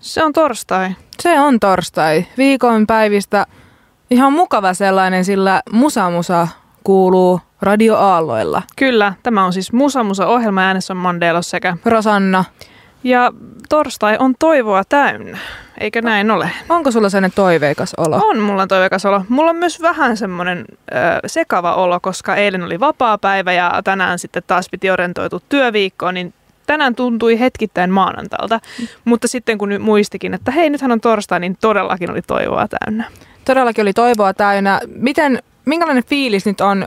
Se 0.00 0.24
on 0.24 0.32
torstai. 0.32 0.90
Se 1.20 1.40
on 1.40 1.60
torstai. 1.60 2.26
Viikon 2.38 2.86
päivistä 2.86 3.46
ihan 4.10 4.32
mukava 4.32 4.74
sellainen, 4.74 5.24
sillä 5.24 5.62
Musa 5.72 6.10
Musa 6.10 6.48
kuuluu 6.84 7.40
radioaalloilla. 7.62 8.62
Kyllä, 8.76 9.12
tämä 9.22 9.44
on 9.44 9.52
siis 9.52 9.72
Musa 9.72 10.04
Musa 10.04 10.26
ohjelma 10.26 10.60
äänessä 10.60 10.92
on 10.92 10.96
Mandelos 10.96 11.50
sekä. 11.50 11.76
Rosanna, 11.84 12.44
Ja 13.04 13.32
torstai 13.68 14.16
on 14.18 14.34
toivoa 14.38 14.82
täynnä, 14.88 15.38
eikö 15.80 16.02
näin 16.02 16.30
ole? 16.30 16.50
onko 16.68 16.90
sulla 16.90 17.08
sellainen 17.08 17.32
toiveikas 17.34 17.94
olo? 17.96 18.20
On 18.24 18.38
mulla 18.38 18.66
toiveikas 18.66 19.06
olo. 19.06 19.24
Mulla 19.28 19.50
on 19.50 19.56
myös 19.56 19.82
vähän 19.82 20.16
semmoinen 20.16 20.64
ö, 20.68 20.94
sekava 21.26 21.74
olo, 21.74 22.00
koska 22.00 22.36
eilen 22.36 22.62
oli 22.62 22.80
vapaa 22.80 23.18
päivä 23.18 23.52
ja 23.52 23.80
tänään 23.84 24.18
sitten 24.18 24.42
taas 24.46 24.68
piti 24.70 24.90
orientoitua 24.90 25.40
työviikkoon, 25.48 26.14
niin 26.14 26.34
tänään 26.68 26.94
tuntui 26.94 27.40
hetkittäin 27.40 27.90
maanantalta. 27.90 28.60
Mutta 29.04 29.28
sitten 29.28 29.58
kun 29.58 29.70
muistikin, 29.80 30.34
että 30.34 30.50
hei, 30.50 30.70
nythän 30.70 30.92
on 30.92 31.00
torstai, 31.00 31.40
niin 31.40 31.56
todellakin 31.60 32.10
oli 32.10 32.22
toivoa 32.22 32.66
täynnä. 32.68 33.04
Todellakin 33.44 33.82
oli 33.82 33.92
toivoa 33.92 34.34
täynnä. 34.34 34.80
Miten, 34.86 35.42
minkälainen 35.64 36.04
fiilis 36.04 36.46
nyt 36.46 36.60
on? 36.60 36.86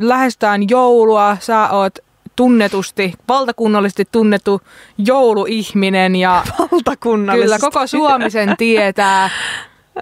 Lähestytään 0.00 0.68
joulua, 0.68 1.36
sä 1.40 1.68
oot 1.68 1.98
tunnetusti, 2.36 3.12
valtakunnallisesti 3.28 4.04
tunnettu 4.12 4.60
jouluihminen 4.98 6.16
ja 6.16 6.44
Valtakunnallisesti. 6.72 7.46
kyllä 7.46 7.70
koko 7.70 7.86
Suomi 7.86 8.30
sen 8.30 8.54
tietää. 8.58 9.30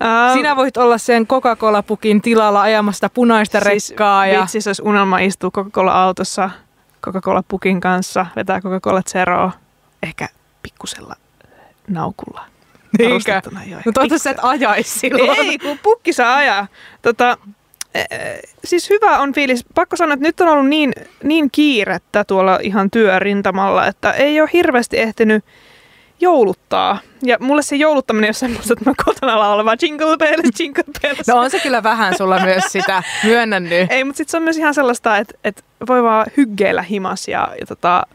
Ää, 0.00 0.34
Sinä 0.34 0.56
voit 0.56 0.76
olla 0.76 0.98
sen 0.98 1.26
Coca-Cola-pukin 1.26 2.20
tilalla 2.22 2.60
ajamasta 2.60 3.10
punaista 3.14 3.60
rekkaa. 3.60 4.24
Siis, 4.24 4.34
ja... 4.34 4.40
vitsi, 4.40 4.60
se 4.60 4.68
olisi 4.70 4.82
unelma 4.84 5.18
istua 5.18 5.50
Coca-Cola-autossa 5.50 6.50
Coca-Cola-pukin 7.00 7.80
kanssa, 7.80 8.26
vetää 8.36 8.60
Coca-Cola 8.60 9.02
Zeroa, 9.10 9.52
ehkä 10.02 10.28
pikkusella 10.62 11.16
naukulla. 11.88 12.44
Niinkö? 12.98 13.40
No 13.86 13.92
toivottavasti 13.92 14.18
sä 14.24 14.30
et 14.30 14.36
ajaisi 14.42 14.98
silloin. 14.98 15.38
Ei, 15.38 15.58
kun 15.58 15.78
pukki 15.82 16.12
saa 16.12 16.36
ajaa. 16.36 16.66
Tota, 17.02 17.38
eh, 17.94 18.06
siis 18.64 18.90
hyvä 18.90 19.18
on 19.18 19.32
fiilis. 19.32 19.64
Pakko 19.74 19.96
sanoa, 19.96 20.14
että 20.14 20.26
nyt 20.26 20.40
on 20.40 20.48
ollut 20.48 20.68
niin, 20.68 20.92
niin 21.22 21.50
kiirettä 21.50 22.24
tuolla 22.24 22.58
ihan 22.62 22.90
työrintamalla, 22.90 23.86
että 23.86 24.12
ei 24.12 24.40
ole 24.40 24.50
hirveästi 24.52 24.98
ehtinyt 24.98 25.44
jouluttaa. 26.20 26.98
Ja 27.22 27.36
mulle 27.40 27.62
se 27.62 27.76
jouluttaminen 27.76 28.24
ei 28.24 28.28
ole 28.28 28.34
semmoista, 28.34 28.72
että 28.72 28.90
mä 28.90 28.94
kotona 29.04 29.38
laulan 29.38 29.66
vaan 29.66 29.78
jingle 29.82 30.16
bells, 30.16 30.50
jingle 30.60 30.84
bells. 31.02 31.26
No 31.28 31.36
on 31.36 31.50
se 31.50 31.58
kyllä 31.60 31.82
vähän 31.82 32.16
sulla 32.16 32.38
myös 32.38 32.64
sitä, 32.68 33.02
myönnän 33.24 33.64
nyt. 33.64 33.92
Ei, 33.92 34.04
mutta 34.04 34.16
sitten 34.16 34.30
se 34.30 34.36
on 34.36 34.42
myös 34.42 34.58
ihan 34.58 34.74
sellaista, 34.74 35.16
että, 35.16 35.34
että 35.44 35.62
voi 35.88 36.02
vaan 36.02 36.26
hyggeillä 36.36 36.82
himas 36.82 37.28
ja, 37.28 37.48
ja 37.60 37.66
tota, 37.66 38.06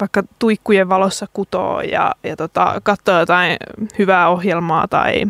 vaikka 0.00 0.22
tuikkujen 0.38 0.88
valossa 0.88 1.26
kutoo 1.32 1.80
ja, 1.80 2.14
ja 2.24 2.36
tota, 2.36 2.80
katsoa 2.82 3.20
jotain 3.20 3.56
hyvää 3.98 4.28
ohjelmaa 4.28 4.88
tai 4.88 5.24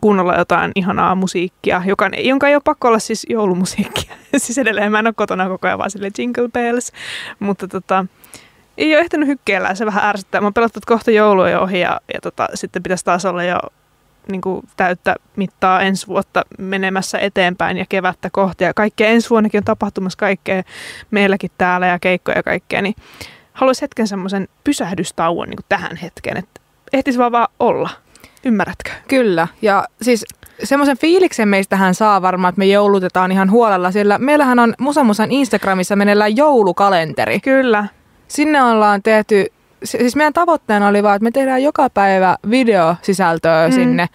kuunnella 0.00 0.34
jotain 0.34 0.72
ihanaa 0.74 1.14
musiikkia, 1.14 1.82
joka, 1.86 2.10
jonka 2.18 2.48
ei 2.48 2.54
ole 2.54 2.62
pakko 2.64 2.88
olla 2.88 2.98
siis 2.98 3.26
joulumusiikkia. 3.28 4.14
siis 4.36 4.58
edelleen 4.58 4.92
mä 4.92 4.98
en 4.98 5.06
ole 5.06 5.14
kotona 5.16 5.48
koko 5.48 5.66
ajan 5.66 5.78
vaan 5.78 5.90
sille 5.90 6.10
jingle 6.18 6.48
bells, 6.48 6.92
mutta 7.38 7.68
tota, 7.68 8.06
ei 8.78 8.94
ole 8.94 9.00
ehtinyt 9.00 9.28
hykkeellä 9.28 9.68
ja 9.68 9.74
se 9.74 9.86
vähän 9.86 10.04
ärsyttää. 10.04 10.40
Mä 10.40 10.52
pelottu, 10.52 10.78
että 10.78 10.92
kohta 10.92 11.10
joulu 11.10 11.46
jo 11.46 11.60
ohi 11.60 11.80
ja, 11.80 12.00
ja 12.14 12.20
tota, 12.20 12.48
sitten 12.54 12.82
pitäisi 12.82 13.04
taas 13.04 13.24
olla 13.24 13.44
jo 13.44 13.58
niin 14.28 14.40
kuin 14.40 14.68
täyttä 14.76 15.16
mittaa 15.36 15.80
ensi 15.80 16.06
vuotta 16.06 16.42
menemässä 16.58 17.18
eteenpäin 17.18 17.76
ja 17.76 17.84
kevättä 17.88 18.28
kohti. 18.32 18.64
Ja 18.64 18.74
kaikkea 18.74 19.08
ensi 19.08 19.30
vuonnakin 19.30 19.58
on 19.58 19.64
tapahtumassa 19.64 20.18
kaikkea 20.18 20.62
meilläkin 21.10 21.50
täällä 21.58 21.86
ja 21.86 21.98
keikkoja 21.98 22.38
ja 22.38 22.42
kaikkea. 22.42 22.82
Niin 22.82 22.94
haluaisin 23.52 23.82
hetken 23.82 24.08
semmoisen 24.08 24.48
pysähdystauon 24.64 25.48
niin 25.48 25.56
kuin 25.56 25.66
tähän 25.68 25.96
hetkeen, 25.96 26.36
että 26.36 26.60
ehtisi 26.92 27.18
vaan, 27.18 27.32
vaan 27.32 27.48
olla. 27.60 27.90
Ymmärrätkö? 28.44 28.90
Kyllä, 29.08 29.48
ja 29.62 29.84
siis 30.02 30.24
semmoisen 30.64 30.98
fiiliksen 30.98 31.48
meistähän 31.48 31.94
saa 31.94 32.22
varmaan, 32.22 32.48
että 32.48 32.58
me 32.58 32.66
joulutetaan 32.66 33.32
ihan 33.32 33.50
huolella, 33.50 33.90
sillä 33.90 34.18
meillähän 34.18 34.58
on 34.58 34.74
Musa 34.78 35.04
Musan 35.04 35.30
Instagramissa 35.30 35.96
meneillään 35.96 36.36
joulukalenteri. 36.36 37.40
Kyllä. 37.40 37.86
Sinne 38.34 38.62
ollaan 38.62 39.02
tehty, 39.02 39.46
siis 39.84 40.16
meidän 40.16 40.32
tavoitteena 40.32 40.88
oli 40.88 41.02
vaan, 41.02 41.16
että 41.16 41.24
me 41.24 41.30
tehdään 41.30 41.62
joka 41.62 41.90
päivä 41.90 42.36
videosisältöä 42.50 43.68
Mm. 43.68 43.74
sinne. 43.74 44.08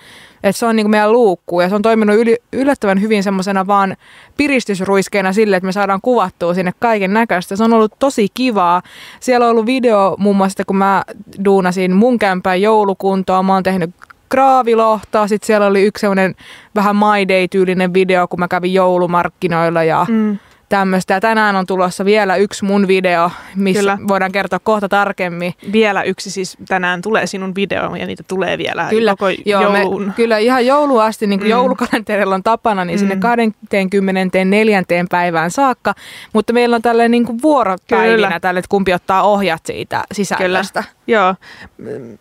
Että 0.44 0.59
se 0.59 0.66
on 0.66 0.75
niinku 0.75 0.90
meidän 0.90 1.12
luukku 1.12 1.62
ja 1.62 1.69
se 1.69 1.75
on 1.75 1.81
toiminut 1.81 2.16
yli, 2.16 2.38
yllättävän 2.53 3.02
hyvin 3.02 3.24
semmoisena 3.24 3.68
vaan 3.68 3.96
piristysruiskeena 4.38 5.34
sille, 5.34 5.56
että 5.56 5.66
me 5.66 5.72
saadaan 5.72 6.00
kuvattua 6.02 6.53
sinne 6.53 6.72
kaiken 6.79 7.13
näköistä. 7.13 7.56
Se 7.56 7.63
on 7.63 7.74
ollut 7.74 7.94
tosi 8.00 8.28
kivaa. 8.34 8.81
Siellä 9.19 9.46
on 9.46 9.52
ollut 9.52 9.66
video 9.66 10.16
muun 10.19 10.35
muassa, 10.35 10.66
kun 10.66 10.75
mä 10.75 11.03
duunasin 11.46 11.91
mun 11.91 12.19
kämpään 12.19 12.62
joulukuntoa. 12.62 13.44
Mä 13.44 13.53
oon 13.53 13.63
tehnyt 13.63 13.90
kraavilohtaa. 14.29 15.28
Sitten 15.28 15.47
siellä 15.47 15.68
oli 15.68 15.84
yksi 15.84 16.02
semmoinen 16.02 16.35
vähän 16.75 16.96
My 16.96 17.28
Day-tyylinen 17.28 17.94
video, 17.94 18.28
kun 18.28 18.40
mä 18.40 18.47
kävin 18.47 18.74
joulumarkkinoilla 18.74 19.84
ja 19.84 20.06
Mm. 20.09 20.38
Tämmöistä. 20.69 21.13
Ja 21.13 21.19
tänään 21.22 21.56
on 21.56 21.66
tulossa 21.66 22.06
vielä 22.06 22.35
yksi 22.35 22.66
mun 22.66 22.88
video, 22.88 23.31
missä 23.56 23.80
Kyllä. 23.80 23.97
voidaan 24.07 24.31
kertoa 24.31 24.59
kohta 24.59 24.90
tarkemmin. 24.90 25.53
Vielä 25.72 26.03
yksi 26.03 26.31
siis 26.31 26.57
tänään 26.68 27.02
tulee 27.02 27.28
sinun 27.28 27.56
video 27.56 27.96
ja 27.96 28.06
niitä 28.06 28.24
tulee 28.28 28.57
vielä 28.57 28.88
Kyllä, 28.90 29.12
koko 29.12 29.29
joo, 29.46 29.72
me, 29.72 29.79
joulun. 29.81 30.13
kyllä 30.16 30.38
ihan 30.38 30.66
jouluun 30.66 31.03
asti, 31.03 31.28
niin 31.28 31.40
kuin 31.40 31.47
Mm. 31.47 31.52
joulukalenterilla 31.52 32.35
on 32.35 32.44
tapana, 32.44 32.85
niin 32.85 33.00
sinne 33.00 33.16
Mm. 33.16 33.22
24. 33.22 34.84
päivään 35.09 35.52
saakka. 35.52 35.94
Mutta 36.34 36.53
meillä 36.53 36.75
on 36.75 36.81
tällainen 36.81 37.12
niin 37.12 37.25
kuin 37.25 37.41
vuoropäivinä 37.41 38.16
Kyllä. 38.28 38.40
tälle, 38.40 38.59
että 38.59 38.69
kumpi 38.69 38.94
ottaa 38.94 39.24
ohjat 39.24 39.66
siitä 39.66 40.03
sisällöstä. 40.12 40.84
Joo. 41.08 41.35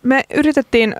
Me 0.02 0.22
yritettiin 0.34 0.94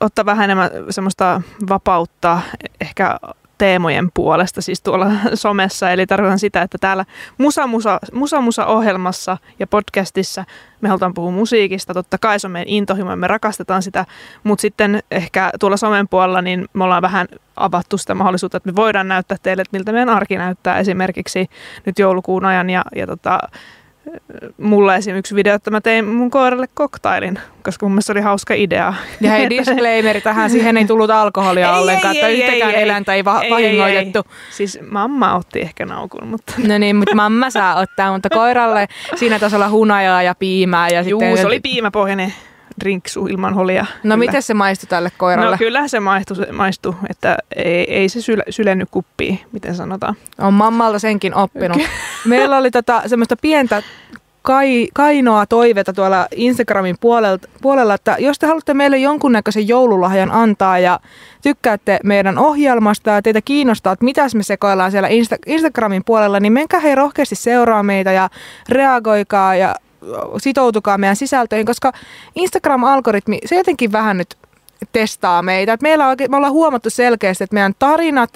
ottaa 0.00 0.26
vähän 0.26 0.44
enemmän 0.44 0.70
semmoista 0.90 1.42
vapautta 1.68 2.40
ehkä 2.80 3.16
teemojen 3.60 4.10
puolesta 4.14 4.62
siis 4.62 4.82
tuolla 4.82 5.06
somessa. 5.34 5.90
Eli 5.90 6.06
tarkoitan 6.06 6.38
sitä, 6.38 6.62
että 6.62 6.78
täällä 6.80 7.04
Musa 7.38 7.66
Musa, 7.66 7.98
Musa, 8.12 8.40
Musa 8.40 8.66
ohjelmassa 8.66 9.36
ja 9.58 9.66
podcastissa 9.66 10.44
me 10.80 10.88
halutaan 10.88 11.14
puhua 11.14 11.30
musiikista. 11.30 11.94
Totta 11.94 12.18
kai 12.18 12.40
se 12.40 12.46
on 12.46 12.50
meidän 12.50 12.68
intohimo 12.68 13.16
me 13.16 13.26
rakastetaan 13.26 13.82
sitä. 13.82 14.06
Mutta 14.44 14.62
sitten 14.62 15.02
ehkä 15.10 15.50
tuolla 15.60 15.76
somen 15.76 16.08
puolella 16.08 16.42
niin 16.42 16.68
me 16.72 16.84
ollaan 16.84 17.02
vähän 17.02 17.26
avattu 17.56 17.98
sitä 17.98 18.14
mahdollisuutta, 18.14 18.56
että 18.56 18.70
me 18.70 18.76
voidaan 18.76 19.08
näyttää 19.08 19.38
teille, 19.42 19.62
että 19.62 19.76
miltä 19.76 19.92
meidän 19.92 20.08
arki 20.08 20.36
näyttää 20.36 20.78
esimerkiksi 20.78 21.50
nyt 21.86 21.98
joulukuun 21.98 22.44
ajan. 22.44 22.70
Ja, 22.70 22.84
ja 22.96 23.06
tota, 23.06 23.38
mulla 24.58 24.96
esimerkiksi 24.96 25.18
yksi 25.18 25.34
video, 25.34 25.54
että 25.54 25.70
mä 25.70 25.80
tein 25.80 26.04
mun 26.04 26.30
koiralle 26.30 26.68
koktailin, 26.74 27.38
koska 27.64 27.86
mun 27.86 27.92
mielestä 27.92 28.12
oli 28.12 28.20
hauska 28.20 28.54
idea. 28.54 28.94
Ja 29.20 29.30
hei, 29.30 29.50
disclaimeri 29.58 30.20
tähän, 30.20 30.50
siihen 30.50 30.76
ei 30.76 30.84
tullut 30.84 31.10
alkoholia 31.10 31.72
Ei, 31.72 31.80
ollenkaan, 31.80 32.14
ei, 32.14 32.20
että 32.20 32.26
ei, 32.26 32.40
yhtäkään 32.40 32.74
ei, 32.74 32.82
eläintä 32.82 33.14
ei, 33.14 33.24
va- 33.24 33.42
ei, 33.42 33.50
vahingoitettu. 33.50 34.18
Ei, 34.18 34.34
ei. 34.46 34.52
Siis 34.52 34.78
mamma 34.90 35.34
otti 35.34 35.60
ehkä 35.60 35.86
naukun, 35.86 36.26
mutta 36.28 36.52
No 36.66 36.78
niin, 36.78 36.96
mutta 36.96 37.14
mamma 37.14 37.50
saa 37.50 37.80
ottaa, 37.80 38.12
mutta 38.12 38.30
koiralle 38.30 38.86
siinä 39.16 39.38
taisi 39.38 39.56
olla 39.56 39.68
hunajaa 39.68 40.22
ja 40.22 40.34
piimää. 40.34 40.88
Ja 40.88 41.02
juu, 41.02 41.20
sitten, 41.20 41.38
se 41.38 41.46
oli 41.46 41.60
piimäpohjainen 41.60 42.34
drinksu 42.80 43.26
ilman 43.26 43.54
holia. 43.54 43.82
No 43.82 43.98
Kyllä. 44.02 44.16
miten 44.16 44.42
se 44.42 44.54
maistui 44.54 44.86
tälle 44.86 45.12
koiralle? 45.16 45.50
No 45.50 45.58
kyllä 45.58 45.88
se 45.88 46.00
maistui, 46.00 46.36
se 46.36 46.52
maistui 46.52 46.94
että 47.10 47.38
ei, 47.56 47.94
ei 47.94 48.08
se 48.08 48.20
syl, 48.20 48.42
sylennyt 48.50 48.88
kuppiin, 48.90 49.40
miten 49.52 49.74
sanotaan. 49.74 50.14
On 50.38 50.54
mammalta 50.54 50.98
senkin 50.98 51.34
oppinut. 51.34 51.82
Meillä 52.24 52.56
oli 52.56 52.70
tota, 52.70 53.02
semmoista 53.06 53.36
pientä 53.36 53.82
kai, 54.42 54.88
kainoa 54.94 55.46
toivetta 55.46 55.92
tuolla 55.92 56.26
Instagramin 56.36 56.96
puolelta, 57.00 57.48
puolella, 57.62 57.94
että 57.94 58.16
jos 58.18 58.38
te 58.38 58.46
haluatte 58.46 58.74
meille 58.74 58.98
jonkunnäköisen 58.98 59.68
joululahjan 59.68 60.30
antaa 60.30 60.78
ja 60.78 61.00
tykkäätte 61.42 61.98
meidän 62.04 62.38
ohjelmasta 62.38 63.10
ja 63.10 63.22
teitä 63.22 63.40
kiinnostaa, 63.40 63.92
että 63.92 64.04
mitäs 64.04 64.34
me 64.34 64.42
sekoillaan 64.42 64.90
siellä 64.90 65.08
Insta, 65.08 65.36
Instagramin 65.46 66.02
puolella, 66.04 66.40
niin 66.40 66.52
menkää 66.52 66.80
hei 66.80 66.94
rohkeasti 66.94 67.34
seuraa 67.34 67.82
meitä 67.82 68.12
ja 68.12 68.28
reagoikaa 68.68 69.54
ja 69.54 69.74
sitoutukaa 70.38 70.98
meidän 70.98 71.16
sisältöihin, 71.16 71.66
koska 71.66 71.92
Instagram-algoritmi, 72.36 73.38
se 73.44 73.56
jotenkin 73.56 73.92
vähän 73.92 74.16
nyt 74.18 74.36
testaa 74.92 75.42
meitä. 75.42 75.72
Et 75.72 75.82
meillä 75.82 76.08
on 76.08 76.16
me 76.28 76.36
ollaan 76.36 76.52
huomattu 76.52 76.90
selkeästi, 76.90 77.44
että 77.44 77.54
meidän 77.54 77.74
tarinat 77.78 78.30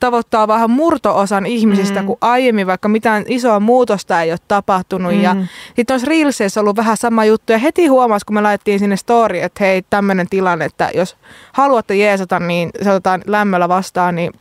tavoittaa 0.00 0.48
vähän 0.48 0.70
murto-osan 0.70 1.46
ihmisistä 1.46 2.00
Mm. 2.00 2.06
kuin 2.06 2.18
aiemmin, 2.20 2.66
vaikka 2.66 2.88
mitään 2.88 3.24
isoa 3.28 3.60
muutosta 3.60 4.22
ei 4.22 4.30
ole 4.30 4.38
tapahtunut. 4.48 5.12
Mm. 5.14 5.20
Ja 5.20 5.36
sitten 5.76 5.94
olisi 5.94 6.06
Reelseissä 6.06 6.60
ollut 6.60 6.76
vähän 6.76 6.96
sama 6.96 7.24
juttu. 7.24 7.52
Ja 7.52 7.58
heti 7.58 7.86
huomasi, 7.86 8.26
kun 8.26 8.34
me 8.34 8.40
laitettiin 8.40 8.78
sinne 8.78 8.96
story, 8.96 9.38
että 9.38 9.64
hei, 9.64 9.82
tämmöinen 9.90 10.28
tilanne, 10.30 10.64
että 10.64 10.90
jos 10.94 11.16
haluatte 11.52 11.94
jeesata, 11.94 12.40
niin 12.40 12.70
se 12.82 12.90
otetaan 12.90 13.22
lämmöllä 13.26 13.68
vastaan, 13.68 14.14
niin 14.14 14.32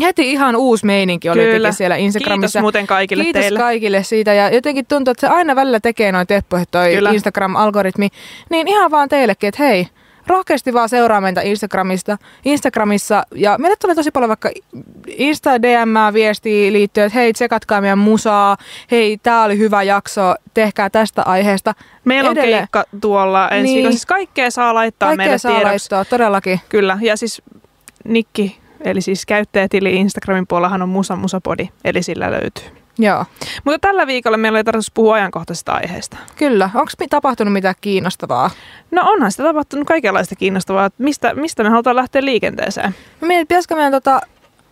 heti 0.00 0.32
ihan 0.32 0.56
uusi 0.56 0.86
meininki 0.86 1.28
oli 1.30 1.38
Kyllä. 1.40 1.54
jotenkin 1.54 1.72
siellä 1.72 1.96
Instagramissa. 1.96 2.46
Kiitos 2.58 2.62
muuten 2.62 2.86
kaikille 2.86 3.24
Kiitos 3.24 3.40
teille. 3.42 3.58
kaikille 3.58 4.02
siitä 4.02 4.34
ja 4.34 4.50
jotenkin 4.54 4.86
tuntuu, 4.86 5.10
että 5.12 5.26
se 5.28 5.34
aina 5.34 5.56
välillä 5.56 5.80
tekee 5.80 6.12
noin 6.12 6.26
teppoja 6.26 6.64
toi 6.70 6.94
Kyllä. 6.94 7.10
Instagram-algoritmi. 7.10 8.08
Niin 8.50 8.68
ihan 8.68 8.90
vaan 8.90 9.08
teillekin, 9.08 9.48
että 9.48 9.62
hei, 9.62 9.86
rohkeasti 10.26 10.72
vaan 10.72 10.88
seuraa 10.88 11.20
meitä 11.20 11.40
Instagramista, 11.40 12.18
Instagramissa. 12.44 13.22
Ja 13.34 13.56
meille 13.58 13.76
tulee 13.80 13.94
tosi 13.94 14.10
paljon 14.10 14.28
vaikka 14.28 14.50
Insta 15.06 15.62
DM 15.62 16.14
viestiä 16.14 16.72
liittyen, 16.72 17.06
että 17.06 17.18
hei, 17.18 17.32
tsekatkaa 17.32 17.80
meidän 17.80 17.98
musaa. 17.98 18.56
Hei, 18.90 19.18
tää 19.22 19.42
oli 19.44 19.58
hyvä 19.58 19.82
jakso, 19.82 20.34
tehkää 20.54 20.90
tästä 20.90 21.22
aiheesta. 21.22 21.74
Meillä 22.04 22.30
on 22.30 22.36
Edelleen- 22.36 22.60
keikka 22.60 22.84
tuolla 23.00 23.48
ensi 23.48 23.74
Niin. 23.74 23.92
Siis 23.92 24.06
kaikkea 24.06 24.50
saa 24.50 24.74
laittaa 24.74 25.06
Kaikkea 25.08 25.24
meille 25.24 25.38
saa 25.38 25.52
tiedoksi. 25.52 25.68
laittaa, 25.70 26.04
todellakin. 26.04 26.60
Kyllä, 26.68 26.98
ja 27.00 27.16
siis 27.16 27.42
Nikki, 28.04 28.58
eli 28.84 29.00
siis 29.00 29.26
käyttäjätili 29.26 29.96
Instagramin 29.96 30.46
puolellahan 30.46 30.82
on 30.82 30.88
Musa 30.88 31.16
Musapodi, 31.16 31.68
eli 31.84 32.02
sillä 32.02 32.30
löytyy. 32.30 32.82
Joo, 32.98 33.24
Mutta 33.64 33.78
tällä 33.78 34.06
viikolla 34.06 34.36
meillä 34.36 34.56
oli 34.56 34.64
tarkoitus 34.64 34.90
puhua 34.94 35.14
ajankohtaisesta 35.14 35.72
aiheesta. 35.72 36.16
kyllä. 36.36 36.70
Onko 36.74 36.90
tapahtunut 37.10 37.52
mitään 37.52 37.74
kiinnostavaa? 37.80 38.50
No 38.90 39.02
onhan 39.04 39.32
sitä 39.32 39.42
tapahtunut 39.42 39.86
kaikenlaista 39.86 40.36
kiinnostavaa, 40.36 40.90
mistä, 40.98 41.34
mistä 41.34 41.62
me 41.62 41.68
halutaan 41.68 41.96
lähteä 41.96 42.24
liikenteeseen. 42.24 42.94
Mä 43.20 43.28
mietin, 43.28 43.46
pitäisikö 43.46 43.74
meidän 43.74 43.92
tota... 43.92 44.20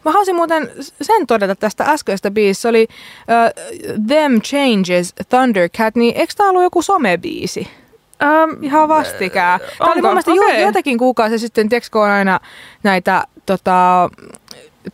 Mä 0.04 0.10
haluaisin 0.10 0.36
muuten 0.36 0.70
sen 1.02 1.26
todeta 1.26 1.54
tästä 1.54 1.84
äskeisestä 1.84 2.30
biisistä. 2.30 2.62
Se 2.62 2.68
oli 2.68 2.88
uh, 2.90 4.06
Them 4.06 4.40
Changes 4.40 5.14
Thundercat, 5.28 5.94
niin 5.94 6.16
eikö 6.16 6.32
tää 6.36 6.48
ollut 6.48 6.62
joku 6.62 6.82
somebiisi? 6.82 7.68
Ähm, 8.22 8.64
Ihan 8.64 8.88
vastikään. 8.88 9.60
Tämä 9.78 9.92
oli 9.92 10.02
mun 10.02 10.10
mielestä 10.10 10.32
okay. 10.32 10.60
jotakin 10.60 10.98
kuukausi 10.98 11.38
sitten, 11.38 11.68
tiedätkö, 11.68 11.88
kun 11.92 12.02
on 12.02 12.10
aina 12.10 12.40
näitä 12.82 13.24
tota, 13.58 14.10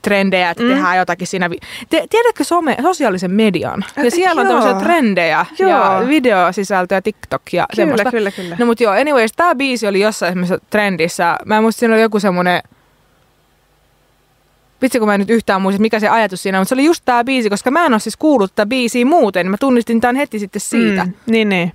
trendejä, 0.02 0.50
että 0.50 0.62
Mm. 0.62 0.68
tehdään 0.68 0.96
jotakin 0.96 1.26
siinä. 1.26 1.50
vi- 1.50 1.58
Te, 1.90 2.06
tiedätkö 2.10 2.44
some, 2.44 2.76
sosiaalisen 2.82 3.30
median? 3.30 3.84
Ja 4.04 4.10
siellä 4.10 4.40
on 4.40 4.46
tämmöisiä 4.46 4.74
trendejä 4.74 5.46
Joo. 5.58 5.70
ja 5.70 6.02
videosisältöä, 6.08 7.00
TikTok 7.02 7.42
ja 7.52 7.66
kyllä, 7.70 7.76
semmoista. 7.86 8.10
kyllä, 8.10 8.30
kyllä. 8.30 8.56
No 8.58 8.66
mut 8.66 8.80
joo, 8.80 8.92
anyways, 8.92 9.32
tää 9.32 9.54
biisi 9.54 9.86
oli 9.86 10.00
jossain 10.00 10.30
semmoisessa 10.32 10.64
trendissä. 10.70 11.36
Mä 11.44 11.56
en 11.56 11.62
muista, 11.62 11.78
siinä 11.80 11.94
oli 11.94 12.02
joku 12.02 12.20
semmonen... 12.20 12.62
Vitsi, 14.82 14.98
kun 14.98 15.08
mä 15.08 15.14
en 15.14 15.20
nyt 15.20 15.30
yhtään 15.30 15.62
muista, 15.62 15.80
mikä 15.82 16.00
se 16.00 16.08
ajatus 16.08 16.42
siinä 16.42 16.58
on, 16.58 16.60
mutta 16.60 16.68
se 16.68 16.74
oli 16.74 16.84
just 16.84 17.02
tää 17.04 17.24
biisi, 17.24 17.50
koska 17.50 17.70
mä 17.70 17.86
en 17.86 17.92
ole 17.92 18.00
siis 18.00 18.16
kuullut 18.16 18.50
tätä 18.54 18.66
biisiä 18.66 19.04
muuten. 19.06 19.50
Mä 19.50 19.56
tunnistin 19.60 20.00
tämän 20.00 20.16
heti 20.16 20.38
sitten 20.38 20.60
siitä. 20.60 21.04
Mm, 21.04 21.12
niin, 21.26 21.48
niin. 21.48 21.72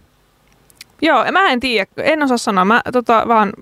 Joo, 1.01 1.25
mä 1.31 1.49
en 1.49 1.59
tiedä, 1.59 1.91
en 1.97 2.23
osaa 2.23 2.37
sanoa. 2.37 2.65
Mä 2.65 2.81
tota 2.93 3.23
vaan, 3.27 3.53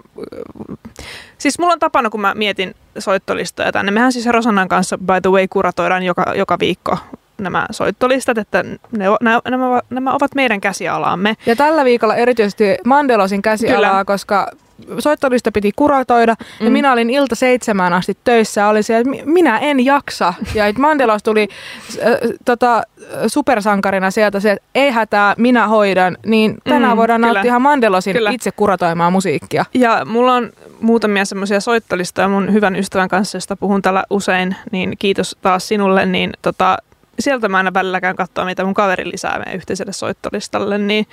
siis 1.38 1.60
mulla 1.60 1.74
on 1.74 1.80
tapana, 1.80 2.10
kun 2.10 2.22
mä 2.22 2.36
mietin 2.36 2.76
soittolistoja 2.98 3.72
tänne. 3.72 3.92
Mehän 3.92 4.12
siis 4.12 4.26
Rosannan 4.26 4.68
kanssa, 4.68 4.98
by 4.98 5.22
the 5.22 5.32
way, 5.32 5.48
kuratoidaan 5.48 6.04
joka, 6.04 6.34
joka 6.36 6.60
viikko 6.60 6.98
nämä 7.40 7.66
soittolistat, 7.72 8.38
että 8.38 8.64
ne, 8.64 9.06
nämä, 9.22 9.40
nämä, 9.50 9.82
nämä 9.90 10.12
ovat 10.14 10.36
meidän 10.36 10.62
käsialaamme. 10.62 11.36
Ja 11.46 11.56
tällä 11.56 11.86
viikolla 11.86 12.16
erityisesti 12.16 12.78
Mandelosin 12.86 13.42
käsialaa, 13.42 13.92
Kyllä. 13.92 14.06
koska 14.06 14.52
soittolista 15.00 15.52
piti 15.52 15.72
kuratoida 15.76 16.36
mm. 16.60 16.66
ja 16.66 16.72
minä 16.72 16.94
olin 16.94 17.10
ilta 17.10 17.36
seitsemään 17.36 17.94
asti 17.94 18.18
töissä. 18.24 18.68
Oli 18.68 18.84
se, 18.84 18.98
että 18.98 19.10
mi- 19.10 19.22
minä 19.26 19.58
en 19.58 19.86
jaksa. 19.86 20.34
Ja 20.54 20.64
Mandelos 20.78 21.24
tuli 21.24 21.48
äh, 22.02 22.08
tota, 22.46 22.82
supersankarina 23.28 24.12
sieltä 24.12 24.40
se, 24.40 24.52
että 24.52 24.66
ei 24.76 24.92
hätää, 24.92 25.34
minä 25.38 25.68
hoidan. 25.68 26.18
Niin 26.26 26.58
tänään 26.64 26.94
Mm, 26.94 26.98
voidaan 26.98 27.22
kyllä. 27.22 27.34
nauttia 27.34 27.50
ihan 27.50 27.62
Mandelosin 27.62 28.16
Kyllä. 28.16 28.30
itse 28.32 28.52
kuratoimaa 28.52 29.10
musiikkia. 29.10 29.66
Ja 29.74 30.06
mulla 30.06 30.34
on 30.34 30.50
muutamia 30.82 31.26
semmoisia 31.26 31.60
soittolistoja 31.60 32.28
mun 32.28 32.54
hyvän 32.54 32.76
ystävän 32.76 33.10
kanssa, 33.10 33.36
josta 33.36 33.56
puhun 33.56 33.82
täällä 33.82 34.04
usein, 34.10 34.56
niin 34.72 34.96
kiitos 35.00 35.38
taas 35.42 35.68
sinulle, 35.68 36.06
niin 36.06 36.32
tota, 36.42 36.78
sieltä 37.20 37.50
mä 37.50 37.58
aina 37.58 37.74
välillä 37.74 38.02
käyn 38.02 38.16
katsoa, 38.16 38.46
mitä 38.46 38.64
mun 38.64 38.74
kaveri 38.74 39.12
lisää 39.12 39.38
meidän 39.38 39.56
yhteiselle 39.56 39.94
soittolistalle, 39.94 40.78
niin 40.78 41.08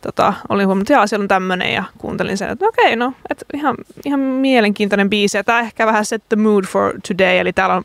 tota, 0.00 0.34
olin 0.48 0.66
huomannut, 0.66 0.90
että 0.90 1.06
siellä 1.06 1.22
on 1.24 1.28
tämmöinen 1.28 1.74
ja 1.74 1.84
kuuntelin 1.98 2.38
sen, 2.38 2.50
että 2.50 2.66
okei, 2.66 2.96
no, 2.96 3.12
että 3.30 3.44
ihan, 3.54 3.76
ihan 4.04 4.20
mielenkiintoinen 4.20 5.10
biisi. 5.10 5.38
Tää 5.44 5.60
ehkä 5.60 5.86
vähän 5.86 6.04
set 6.04 6.22
the 6.28 6.36
mood 6.36 6.64
for 6.64 6.92
today, 7.08 7.38
eli 7.38 7.52
täällä 7.52 7.74
on 7.74 7.84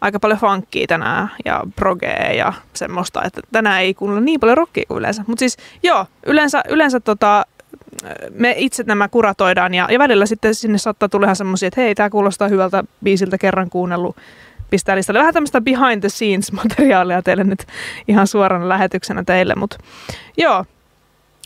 aika 0.00 0.20
paljon 0.20 0.38
funkia 0.38 0.86
tänään 0.86 1.30
ja 1.44 1.62
progea 1.76 2.32
ja 2.32 2.52
semmoista, 2.72 3.22
että 3.24 3.40
tänään 3.52 3.80
ei 3.80 3.94
kuunnella 3.94 4.20
niin 4.20 4.40
paljon 4.40 4.56
rockia 4.56 4.84
kuin 4.88 4.98
yleensä. 4.98 5.24
Mutta 5.26 5.40
siis 5.40 5.56
joo, 5.82 6.06
yleensä, 6.26 6.62
yleensä 6.68 7.00
tota, 7.00 7.46
me 8.30 8.54
itse 8.56 8.82
nämä 8.86 9.08
kuratoidaan 9.08 9.74
ja, 9.74 9.88
ja 9.90 9.98
välillä 9.98 10.26
sitten 10.26 10.54
sinne 10.54 10.78
saattaa 10.78 11.08
tulla 11.08 11.26
ihan 11.26 11.36
semmoisia, 11.36 11.66
että 11.66 11.80
hei, 11.80 11.94
tämä 11.94 12.10
kuulostaa 12.10 12.48
hyvältä 12.48 12.84
biisiltä 13.04 13.38
kerran 13.38 13.70
kuunnellut 13.70 14.16
pistää 14.70 14.96
listalle. 14.96 15.18
Vähän 15.18 15.34
tämmöistä 15.34 15.60
behind 15.60 16.00
the 16.00 16.08
scenes 16.08 16.52
materiaalia 16.52 17.22
teille 17.22 17.44
nyt 17.44 17.66
ihan 18.08 18.26
suorana 18.26 18.68
lähetyksenä 18.68 19.24
teille, 19.24 19.54
mutta 19.56 19.76
joo. 20.36 20.64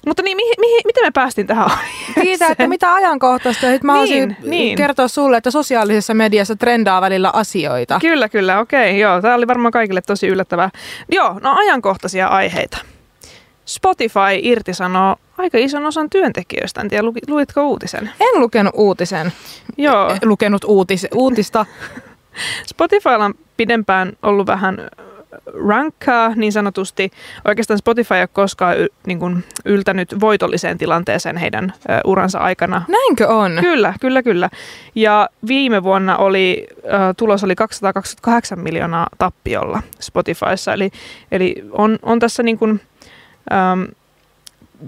Mutta 0.06 0.22
niin, 0.22 0.37
mihin, 0.37 0.55
mihin, 0.61 0.81
miten 0.84 1.05
me 1.05 1.11
päästiin 1.11 1.46
tähän 1.46 1.70
Siitä, 2.22 2.46
että 2.46 2.69
mitä 2.69 2.94
ajankohtaista. 2.94 3.61
Sitten 3.61 3.87
mä 3.87 4.02
Niin, 4.05 4.37
niin. 4.43 4.76
kertoa 4.76 5.08
sulle, 5.08 5.37
että 5.37 5.50
sosiaalisessa 5.50 6.14
mediassa 6.14 6.56
trendaa 6.56 7.00
välillä 7.00 7.31
asioita. 7.34 7.99
Kyllä, 8.00 8.28
kyllä, 8.28 8.58
okei, 8.58 9.00
joo. 9.00 9.23
Tämä 9.23 9.34
oli 9.34 9.46
varmaan 9.46 9.73
kaikille 9.73 10.00
tosi 10.00 10.26
yllättävää. 10.28 10.70
Joo, 11.12 11.38
no 11.43 11.55
ajankohtaisia 11.58 12.26
aiheita. 12.26 12.78
Spotify 13.64 14.38
irtisanoo 14.43 15.16
aika 15.38 15.58
ison 15.58 15.87
osan 15.87 16.11
työntekijöistä. 16.11 16.81
En 16.81 16.88
tiedä, 16.88 17.02
luitko 17.28 17.62
uutisen? 17.62 18.11
En 18.20 18.40
lukenut 18.40 18.75
uutisen. 18.76 19.32
Joo. 19.76 20.16
Lukenut 20.25 20.64
uutis, 20.64 21.06
uutista. 21.14 21.66
Spotifylla 22.66 23.24
on 23.24 23.34
pidempään 23.56 24.12
ollut 24.22 24.46
vähän 24.46 24.78
rankkaa 25.68 26.32
niin 26.36 26.52
sanotusti. 26.52 27.10
Oikeastaan 27.44 27.78
Spotify 27.78 28.14
ei 28.14 28.20
ole 28.20 28.28
koskaan 28.32 28.78
y- 28.80 28.86
niin 29.06 29.18
kuin 29.18 29.44
yltänyt 29.64 30.20
voitolliseen 30.20 30.78
tilanteeseen 30.78 31.36
heidän 31.36 31.72
ö, 31.90 32.00
uransa 32.04 32.38
aikana. 32.38 32.82
Näinkö 32.88 33.28
on? 33.28 33.58
Kyllä, 33.60 33.94
kyllä, 34.00 34.22
kyllä. 34.22 34.50
Ja 34.94 35.28
viime 35.48 35.82
vuonna 35.82 36.16
oli, 36.16 36.66
äh, 36.94 37.00
tulos 37.16 37.44
oli 37.44 37.54
228 37.54 38.58
miljoonaa 38.58 39.06
tappiolla 39.18 39.82
Spotifyssa. 40.00 40.72
Eli, 40.72 40.90
eli 41.32 41.54
on, 41.70 41.98
on 42.02 42.18
tässä 42.18 42.42
niin 42.42 42.58
kuin, 42.58 42.80
ähm, 43.52 43.82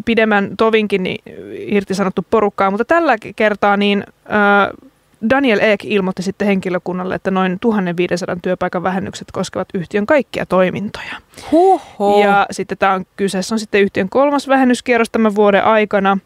pidemmän 0.05 0.57
tovinkin 0.57 1.03
niin 1.03 1.23
irtisanottu 1.57 2.27
porukkaa, 2.31 2.71
mutta 2.71 2.85
tällä 2.85 3.17
kertaa 3.37 3.77
niin 3.77 4.05
äh, 4.09 4.91
Daniel 5.31 5.59
Ek 5.63 5.85
ilmoitti 5.85 6.23
sitten 6.23 6.47
henkilökunnalle, 6.47 7.15
että 7.15 7.31
noin 7.31 7.61
1500 7.61 8.37
työpaikan 8.43 8.83
vähennykset 8.83 9.33
koskevat 9.33 9.69
yhtiön 9.75 10.07
kaikkia 10.07 10.47
toimintoja. 10.47 11.15
Huhhuh. 11.53 12.25
Ja 12.25 12.47
sitten 12.51 12.79
tämä 12.79 12.93
on 12.93 13.05
kyseessä 13.17 13.55
on 13.55 13.59
sitten 13.59 13.81
yhtiön 13.81 14.09
kolmas 14.09 14.49
vähennyskierros 14.49 15.11
tämän 15.11 15.35
vuoden 15.35 15.65
aikana. 15.65 16.19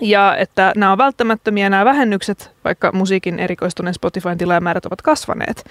Ja 0.00 0.36
että 0.36 0.72
nämä 0.76 0.92
on 0.92 0.98
välttämättömiä 0.98 1.70
nämä 1.70 1.84
vähennykset, 1.84 2.50
vaikka 2.64 2.92
musiikin 2.92 3.38
erikoistuneen 3.38 3.94
Spotifyn 3.94 4.38
tilaajamäärät 4.38 4.86
ovat 4.86 5.02
kasvaneet. 5.02 5.64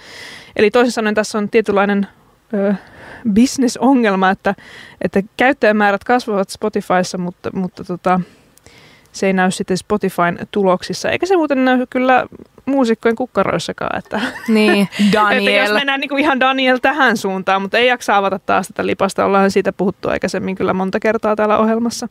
Eli 0.56 0.70
toisin 0.70 0.92
sanoen 0.92 1.14
tässä 1.14 1.38
on 1.38 1.48
tietynlainen 1.48 2.06
ö, 2.54 2.74
bisnesongelma, 3.32 4.30
että, 4.30 4.54
että 5.02 5.22
käyttäjämäärät 5.36 6.04
kasvavat 6.04 6.50
Spotifyssa, 6.50 7.18
mutta, 7.18 7.50
mutta 7.52 7.84
tota, 7.84 8.20
se 9.12 9.26
ei 9.26 9.32
näy 9.32 9.50
sitten 9.50 9.76
Spotifyn 9.76 10.38
tuloksissa. 10.50 11.10
Eikä 11.10 11.26
se 11.26 11.36
muuten 11.36 11.64
näy 11.64 11.86
kyllä 11.90 12.26
muusikkojen 12.66 13.16
kukkaroissakaan. 13.16 13.98
Että, 13.98 14.20
Niin, 14.48 14.80
että 14.92 15.02
jos 15.04 15.12
Daniel. 15.12 15.74
mennään 15.74 16.00
niin 16.00 16.08
kuin 16.08 16.20
ihan 16.20 16.40
Daniel 16.40 16.78
tähän 16.78 17.16
suuntaan, 17.16 17.62
mutta 17.62 17.78
ei 17.78 17.86
jaksa 17.86 18.16
avata 18.16 18.38
taas 18.38 18.68
tätä 18.68 18.86
lipasta. 18.86 19.24
Ollaan 19.24 19.50
siitä 19.50 19.72
puhuttu 19.72 20.08
aikaisemmin 20.08 20.54
kyllä 20.56 20.72
monta 20.72 21.00
kertaa 21.00 21.36
täällä 21.36 21.58
ohjelmassa. 21.58 22.08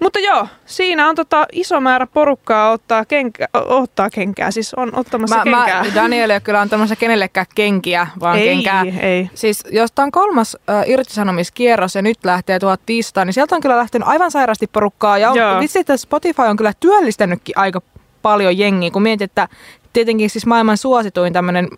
Mutta 0.00 0.18
joo, 0.18 0.46
siinä 0.66 1.08
on 1.08 1.14
tota 1.14 1.46
iso 1.52 1.80
määrä 1.80 2.06
porukkaa 2.06 2.70
ottaa, 2.70 3.04
kenkä, 3.04 3.48
ottaa 3.54 4.10
kenkää, 4.10 4.50
siis 4.50 4.74
on 4.74 4.90
ottamassa 4.96 5.36
Mä, 5.36 5.44
mä, 5.44 5.64
kenkää. 5.64 5.84
Daniel 5.94 6.30
ei 6.30 6.34
ole 6.34 6.40
kyllä 6.40 6.60
antamassa 6.60 6.96
kenellekään 6.96 7.46
kenkiä, 7.54 8.06
vaan 8.20 8.38
ei, 8.38 8.46
kenkää. 8.48 8.84
ei. 9.00 9.30
Siis 9.34 9.64
jos 9.70 9.92
tämä 9.92 10.04
on 10.04 10.10
kolmas 10.12 10.56
äh, 10.70 10.84
irtisanomiskierros 10.88 11.94
ja 11.94 12.02
nyt 12.02 12.18
lähtee 12.24 12.58
1500, 12.58 13.24
niin 13.24 13.34
sieltä 13.34 13.54
on 13.54 13.60
kyllä 13.60 13.76
lähtenyt 13.76 14.08
aivan 14.08 14.30
sairasti 14.30 14.66
porukkaa. 14.66 15.18
Ja 15.18 15.30
on, 15.30 15.60
vitsi, 15.60 15.78
että 15.78 15.96
Spotify 15.96 16.42
on 16.42 16.56
kyllä 16.56 16.72
työllistänytkin 16.80 17.58
aika 17.58 17.82
paljon 18.22 18.58
jengiä, 18.58 18.90
kun 18.90 19.02
mietit, 19.02 19.30
että 19.30 19.48
tietenkin 19.92 20.30
siis 20.30 20.46
maailman 20.46 20.76
suosituin 20.76 21.32
tämmöinen 21.32 21.68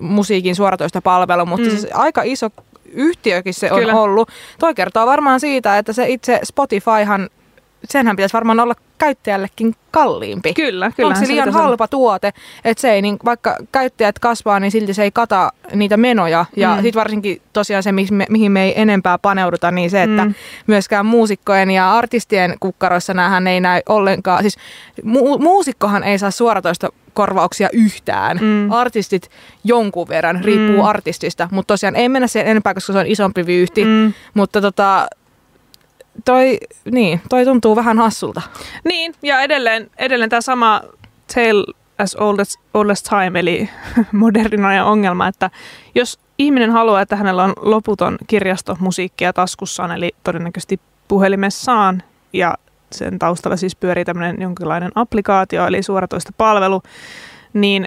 musiikin 0.00 0.56
suoratoista 0.56 1.02
palvelu, 1.02 1.46
mutta 1.46 1.66
Mm. 1.66 1.72
mm. 1.72 1.78
siis 1.78 1.92
aika 1.94 2.22
iso 2.24 2.48
yhtiökin 2.92 3.54
se 3.54 3.72
on 3.72 3.78
Kyllä. 3.80 3.94
ollut. 3.94 4.28
Toi 4.58 4.74
kertoo 4.74 5.06
varmaan 5.06 5.40
siitä, 5.40 5.78
että 5.78 5.92
se 5.92 6.08
itse 6.08 6.40
Spotifyhan, 6.44 7.28
senhän 7.92 8.16
pitäisi 8.16 8.32
varmaan 8.32 8.60
olla 8.60 8.74
käyttäjällekin 8.98 9.74
kalliimpi. 9.90 10.54
Kyllä, 10.54 10.90
kyllä. 10.96 11.08
Onko 11.08 11.20
se 11.20 11.26
liian 11.32 11.52
halpa 11.52 11.88
tuote, 11.88 12.32
että 12.64 12.80
se 12.80 12.90
ei, 12.92 13.02
niin, 13.02 13.16
vaikka 13.24 13.56
käyttäjät 13.72 14.18
kasvaa, 14.18 14.60
niin 14.60 14.70
silti 14.70 14.94
se 14.94 15.02
ei 15.02 15.10
kata 15.10 15.52
niitä 15.74 15.96
menoja. 15.96 16.44
Ja 16.56 16.74
Mm. 16.76 16.82
sitten 16.82 17.00
varsinkin 17.00 17.42
tosiaan 17.52 17.82
se, 17.82 17.92
mihin 17.92 18.14
me, 18.14 18.26
mihin 18.30 18.52
me 18.52 18.64
ei 18.64 18.80
enempää 18.80 19.18
paneuduta, 19.18 19.70
niin 19.70 19.90
se, 19.90 20.02
että 20.02 20.24
mm. 20.24 20.34
myöskään 20.66 21.06
muusikkojen 21.06 21.70
ja 21.70 21.92
artistien 21.94 22.54
kukkaroissa 22.60 23.14
näähän 23.14 23.46
ei 23.46 23.60
näy 23.60 23.80
ollenkaan. 23.88 24.42
Siis 24.42 24.56
mu- 25.02 25.38
muusikkohan 25.42 26.04
ei 26.04 26.18
saa 26.18 26.30
suoratoista 26.30 26.88
korvauksia 27.14 27.68
yhtään. 27.72 28.38
Mm. 28.42 28.72
Artistit 28.72 29.30
jonkun 29.64 30.08
verran, 30.08 30.44
riippuu 30.44 30.82
Mm. 30.82 30.88
artistista. 30.88 31.48
Mutta 31.52 31.72
tosiaan 31.74 31.96
ei 31.96 32.08
mennä 32.08 32.26
siihen 32.28 32.48
enempää, 32.50 32.74
koska 32.74 32.92
se 32.92 32.98
on 32.98 33.06
isompi 33.06 33.46
vyyhti. 33.46 33.84
Mm. 33.84 34.12
Mutta 34.34 34.60
tota, 34.60 35.06
toi, 36.24 36.58
niin, 36.90 37.20
toi 37.28 37.44
tuntuu 37.44 37.76
vähän 37.76 37.98
hassulta. 37.98 38.42
Niin, 38.84 39.14
ja 39.22 39.40
edelleen, 39.40 39.90
edelleen 39.98 40.30
tämä 40.30 40.40
sama 40.40 40.80
Tale 41.34 41.64
as 41.98 42.14
old 42.14 42.38
as, 42.38 42.58
old 42.74 42.90
as 42.90 43.02
time, 43.02 43.40
eli 43.40 43.68
modernin 44.12 44.64
ajan 44.64 44.86
ongelma, 44.86 45.28
että 45.28 45.50
jos 45.94 46.18
ihminen 46.38 46.70
haluaa, 46.70 47.00
että 47.00 47.16
hänellä 47.16 47.44
on 47.44 47.52
loputon 47.56 48.18
kirjasto 48.26 48.76
musiikkia 48.80 49.32
taskussaan, 49.32 49.92
eli 49.92 50.14
todennäköisesti 50.24 50.80
puhelimessaan, 51.08 52.02
ja 52.32 52.54
sen 52.92 53.18
taustalla 53.18 53.56
siis 53.56 53.76
pyörii 53.76 54.04
tämmöinen 54.04 54.40
jonkinlainen 54.40 54.92
applikaatio, 54.94 55.66
eli 55.66 55.82
suoratoista 55.82 56.32
palvelu, 56.38 56.82
niin 57.52 57.86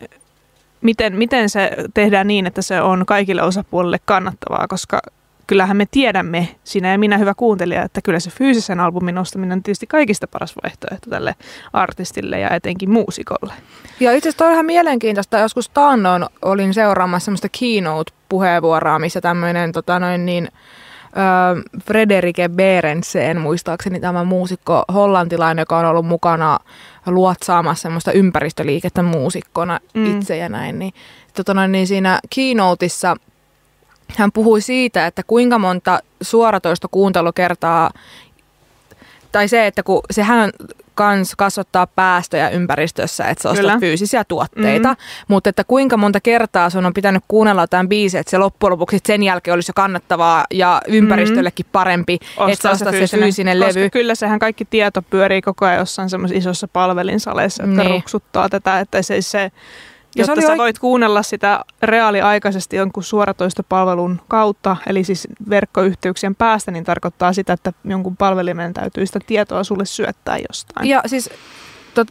miten, 0.82 1.18
miten 1.18 1.50
se 1.50 1.72
tehdään 1.94 2.28
niin, 2.28 2.48
että 2.48 2.62
se 2.62 2.82
on 2.82 3.06
kaikille 3.06 3.44
osapuolille 3.44 4.00
kannattavaa, 4.06 4.68
koska 4.68 5.02
kyllähän 5.50 5.78
me 5.78 5.86
tiedämme, 5.92 6.48
sinä 6.64 6.92
ja 6.92 6.98
minä 6.98 7.18
hyvä 7.18 7.34
kuuntelija, 7.34 7.84
että 7.84 8.02
kyllä 8.02 8.20
se 8.20 8.30
fyysisen 8.30 8.80
albumin 8.80 9.18
ostaminen 9.18 9.58
on 9.58 9.64
tietysti 9.64 9.88
kaikista 9.88 10.28
paras 10.28 10.56
vaihtoehto 10.64 11.10
tälle 11.10 11.36
artistille 11.74 12.40
ja 12.40 12.50
etenkin 12.50 12.92
muusikolle. 12.92 13.54
Ja 14.00 14.12
itse 14.12 14.30
asiassa 14.30 14.46
on 14.46 14.54
ihan 14.54 14.66
mielenkiintoista. 14.66 15.40
Joskus 15.40 15.70
taannoin 15.70 16.26
olin 16.42 16.74
seuraamassa 16.74 17.26
semmoista 17.26 17.48
keynote-puheenvuoroa, 17.60 19.00
missä 19.00 19.22
tämmöinen 19.22 19.72
tota 19.72 20.00
noin 20.00 20.26
niin, 20.26 20.48
ö, 20.48 21.80
Frederike 21.86 22.50
Berensen, 22.50 23.42
muistaakseni 23.42 24.00
tämä 24.00 24.24
muusikko 24.24 24.84
hollantilainen, 24.94 25.62
joka 25.62 25.78
on 25.78 25.86
ollut 25.86 26.06
mukana 26.06 26.60
luotsaamassa 27.06 27.82
semmoista 27.82 28.12
ympäristöliikettä 28.12 29.04
muusikkona 29.04 29.80
mm. 29.94 30.06
itse 30.06 30.38
ja 30.38 30.50
näin, 30.50 30.80
niin, 30.80 30.94
tota 31.36 31.54
noin, 31.54 31.72
niin 31.72 31.88
siinä 31.88 32.20
keynoteissa– 32.36 33.16
hän 34.18 34.32
puhui 34.32 34.62
siitä, 34.62 35.08
että 35.08 35.24
kuinka 35.28 35.60
monta 35.60 36.00
suoratoista 36.22 36.88
kuuntelukertaa, 36.88 37.92
tai 39.32 39.48
se, 39.48 39.68
että 39.68 39.84
kun 39.84 40.02
sehän 40.12 40.52
kans 40.96 41.36
kasvattaa 41.36 41.88
päästöjä 41.88 42.50
ympäristössä, 42.50 43.28
että 43.28 43.42
sä 43.42 43.50
ostat 43.50 43.62
Kyllä. 43.62 43.80
fyysisiä 43.80 44.24
tuotteita, 44.24 44.90
mm-hmm. 44.90 45.26
mutta 45.28 45.50
että 45.50 45.64
kuinka 45.64 45.98
monta 45.98 46.20
kertaa 46.20 46.70
sun 46.70 46.86
on 46.86 46.94
pitänyt 46.94 47.24
kuunnella 47.28 47.64
jotain 47.64 47.90
biisiä, 47.90 48.20
että 48.20 48.32
se 48.32 48.38
loppujen 48.38 48.72
lopuksi 48.72 49.00
sen 49.06 49.24
jälkeen 49.24 49.54
olisi 49.54 49.70
jo 49.70 49.74
kannattavaa 49.76 50.46
ja 50.52 50.82
ympäristöllekin 50.88 51.64
mm-hmm. 51.64 51.72
parempi, 51.72 52.20
Ostaa 52.22 52.50
että 52.50 52.62
sä 52.64 52.72
ostat 52.72 52.92
se 52.92 52.98
fyysinen, 52.98 53.24
fyysinen 53.24 53.60
levy. 53.60 53.74
Koska 53.74 53.90
kyllä 53.90 54.16
sehän 54.16 54.40
kaikki 54.40 54.66
tieto 54.66 55.02
pyörii 55.02 55.42
koko 55.42 55.66
ajan 55.66 55.80
jossain 55.80 56.10
semmoisessa 56.10 56.40
isossa 56.40 56.68
palvelinsaleissa, 56.68 57.64
jotka 57.64 57.84
niin. 57.84 57.92
ruksuttaa 57.92 58.50
tätä, 58.50 58.80
että 58.80 59.02
se, 59.02 59.22
se 59.22 59.52
ja 60.16 60.26
jotta 60.28 60.42
sä 60.42 60.58
voit 60.58 60.80
kuunnella 60.80 61.24
sitä 61.24 61.60
reaaliaikaisesti 61.84 62.76
jonkun 62.76 63.04
suoratoistopalvelun 63.04 64.22
kautta, 64.28 64.78
eli 64.88 65.04
siis 65.04 65.28
verkkoyhteyksien 65.50 66.36
päästä, 66.36 66.72
niin 66.72 66.84
tarkoittaa 66.84 67.34
sitä, 67.34 67.54
että 67.54 67.74
jonkun 67.84 68.18
palvelimen 68.18 68.74
täytyy 68.74 69.06
sitä 69.06 69.20
tietoa 69.28 69.64
sulle 69.64 69.86
syöttää 69.86 70.38
jostain. 70.50 70.90
Ja 70.90 71.02
siis 71.06 71.30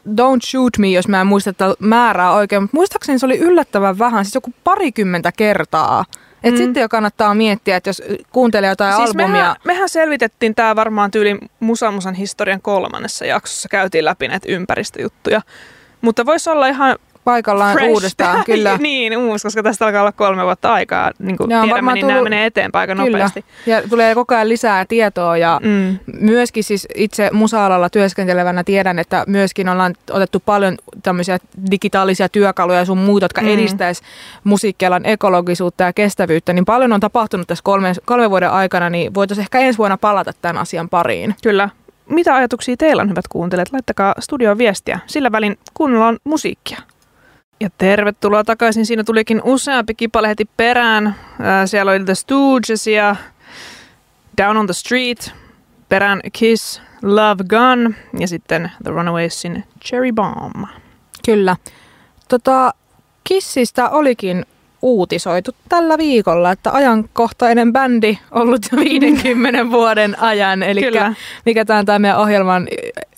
don't 0.08 0.44
shoot 0.44 0.78
me, 0.78 0.88
jos 0.88 1.08
mä 1.08 1.20
en 1.20 1.26
muista 1.26 1.52
tätä 1.52 1.74
määrää 1.78 2.32
oikein, 2.32 2.62
mutta 2.62 2.76
muistaakseni 2.76 3.18
se 3.18 3.26
oli 3.26 3.38
yllättävän 3.38 3.98
vähän, 3.98 4.24
siis 4.24 4.34
joku 4.34 4.52
parikymmentä 4.64 5.32
kertaa. 5.32 6.04
Et 6.44 6.54
mm. 6.54 6.58
sitten 6.58 6.80
jo 6.80 6.88
kannattaa 6.88 7.34
miettiä, 7.34 7.76
että 7.76 7.88
jos 7.88 8.02
kuuntelee 8.32 8.70
jotain 8.70 8.96
siis 8.96 9.10
albumia... 9.10 9.28
Mehän, 9.28 9.56
mehän 9.64 9.88
selvitettiin 9.88 10.54
tämä 10.54 10.76
varmaan 10.76 11.10
tyyli 11.10 11.38
Musamusan 11.60 12.14
historian 12.14 12.62
kolmannessa 12.62 13.24
jaksossa, 13.24 13.68
käytiin 13.68 14.04
läpi 14.04 14.28
näitä 14.28 14.46
ympäristöjuttuja. 14.48 15.40
Mutta 16.00 16.26
voisi 16.26 16.50
olla 16.50 16.66
ihan 16.66 16.96
paikallaan 17.25 17.76
Fresh. 17.76 17.90
uudestaan, 17.90 18.44
kyllä. 18.46 18.78
niin, 18.78 19.16
uusi, 19.16 19.42
koska 19.42 19.62
tästä 19.62 19.87
alkaa 19.87 20.00
olla 20.00 20.12
kolme 20.12 20.44
vuotta 20.44 20.72
aikaa. 20.72 21.10
Niin 21.18 21.37
kuin 21.37 21.50
Joo, 21.50 21.62
tiedämme, 21.62 21.92
niin 21.92 22.00
tullut, 22.00 22.14
nämä 22.14 22.25
menee 22.25 22.46
eteenpäin 22.46 22.80
aika 22.80 23.04
kyllä. 23.04 23.18
nopeasti. 23.18 23.44
Ja 23.66 23.88
tulee 23.88 24.14
koko 24.14 24.34
ajan 24.34 24.48
lisää 24.48 24.84
tietoa 24.84 25.37
ja 25.37 25.60
mm. 25.62 25.98
myöskin 26.20 26.64
siis 26.64 26.88
itse 26.94 27.30
musa-alalla 27.32 27.90
työskentelevänä 27.90 28.64
tiedän, 28.64 28.98
että 28.98 29.25
myöskin 29.26 29.68
ollaan 29.68 29.94
otettu 30.10 30.42
paljon 30.46 30.76
tämmöisiä 31.02 31.38
digitaalisia 31.70 32.28
työkaluja 32.28 32.78
ja 32.78 32.84
sun 32.84 32.98
muita, 32.98 33.25
jotka 33.25 33.40
mm. 33.40 33.48
edistäisi 33.48 34.02
musiikkialan 34.44 35.06
ekologisuutta 35.06 35.84
ja 35.84 35.92
kestävyyttä, 35.92 36.52
niin 36.52 36.64
paljon 36.64 36.92
on 36.92 37.00
tapahtunut 37.00 37.46
tässä 37.46 37.64
kolme, 37.64 37.92
kolme 38.04 38.30
vuoden 38.30 38.50
aikana, 38.50 38.90
niin 38.90 39.14
voitaisiin 39.14 39.42
ehkä 39.42 39.58
ensi 39.58 39.78
vuonna 39.78 39.96
palata 39.96 40.32
tämän 40.42 40.58
asian 40.58 40.88
pariin. 40.88 41.34
Kyllä. 41.42 41.68
Mitä 42.08 42.34
ajatuksia 42.34 42.76
teillä 42.76 43.02
on, 43.02 43.10
hyvät 43.10 43.28
kuuntelijat? 43.28 43.72
Laittakaa 43.72 44.14
studioon 44.18 44.58
viestiä. 44.58 44.98
Sillä 45.06 45.32
välin 45.32 45.58
kuunnellaan 45.75 46.18
musiikkia. 46.25 46.78
Ja 47.60 47.70
tervetuloa 47.78 48.44
takaisin. 48.44 48.86
Siinä 48.86 49.04
tulikin 49.04 49.40
useampi 49.44 49.94
kipale 49.94 50.28
heti 50.28 50.48
perään. 50.56 51.14
Siellä 51.66 51.92
oli 51.92 52.04
The 52.04 52.14
Stooges 52.14 52.86
ja 52.86 53.16
Down 54.42 54.56
on 54.56 54.66
the 54.66 54.72
Street, 54.72 55.32
perään 55.88 56.20
Kiss, 56.32 56.82
Love 57.02 57.44
Gun 57.44 57.94
ja 58.20 58.28
sitten 58.28 58.70
The 58.82 58.90
Runawaysin 58.90 59.64
Cherry 59.84 60.12
Bomb. 60.12 60.68
Kyllä. 61.24 61.56
Tota, 62.28 62.74
Kissistä 63.24 63.90
olikin 63.90 64.46
uutisoitu 64.82 65.50
tällä 65.68 65.99
viikolla, 65.99 66.52
että 66.52 66.70
ajankohtainen 66.73 67.73
bändi 67.73 68.18
ollut 68.30 68.61
jo 68.73 68.78
50 68.78 69.70
vuoden 69.76 70.23
ajan. 70.23 70.62
Eli 70.62 70.82
Kyllä. 70.82 71.14
mikä 71.47 71.64
tämä 71.64 71.78
on 71.78 71.87
tämä 71.87 71.99
meidän 71.99 72.18
ohjelman 72.18 72.68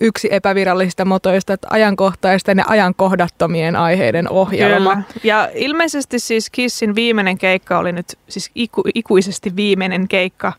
yksi 0.01 0.29
epävirallisista 0.31 1.05
motoista, 1.05 1.53
että 1.53 1.69
ajankohtaisten 1.71 2.59
ja 2.59 2.65
ajankohdattomien 2.69 3.77
aiheiden 3.77 4.31
ohjelma. 4.31 4.91
Kyllä. 4.91 5.03
Ja 5.25 5.49
ilmeisesti 5.55 6.19
siis 6.19 6.51
Kissin 6.51 6.95
viimeinen 6.95 7.39
keikka 7.39 7.79
oli 7.79 7.93
nyt, 7.93 8.19
siis 8.29 8.51
iku, 8.55 8.83
ikuisesti 8.95 9.57
viimeinen 9.57 10.09
keikka, 10.09 10.53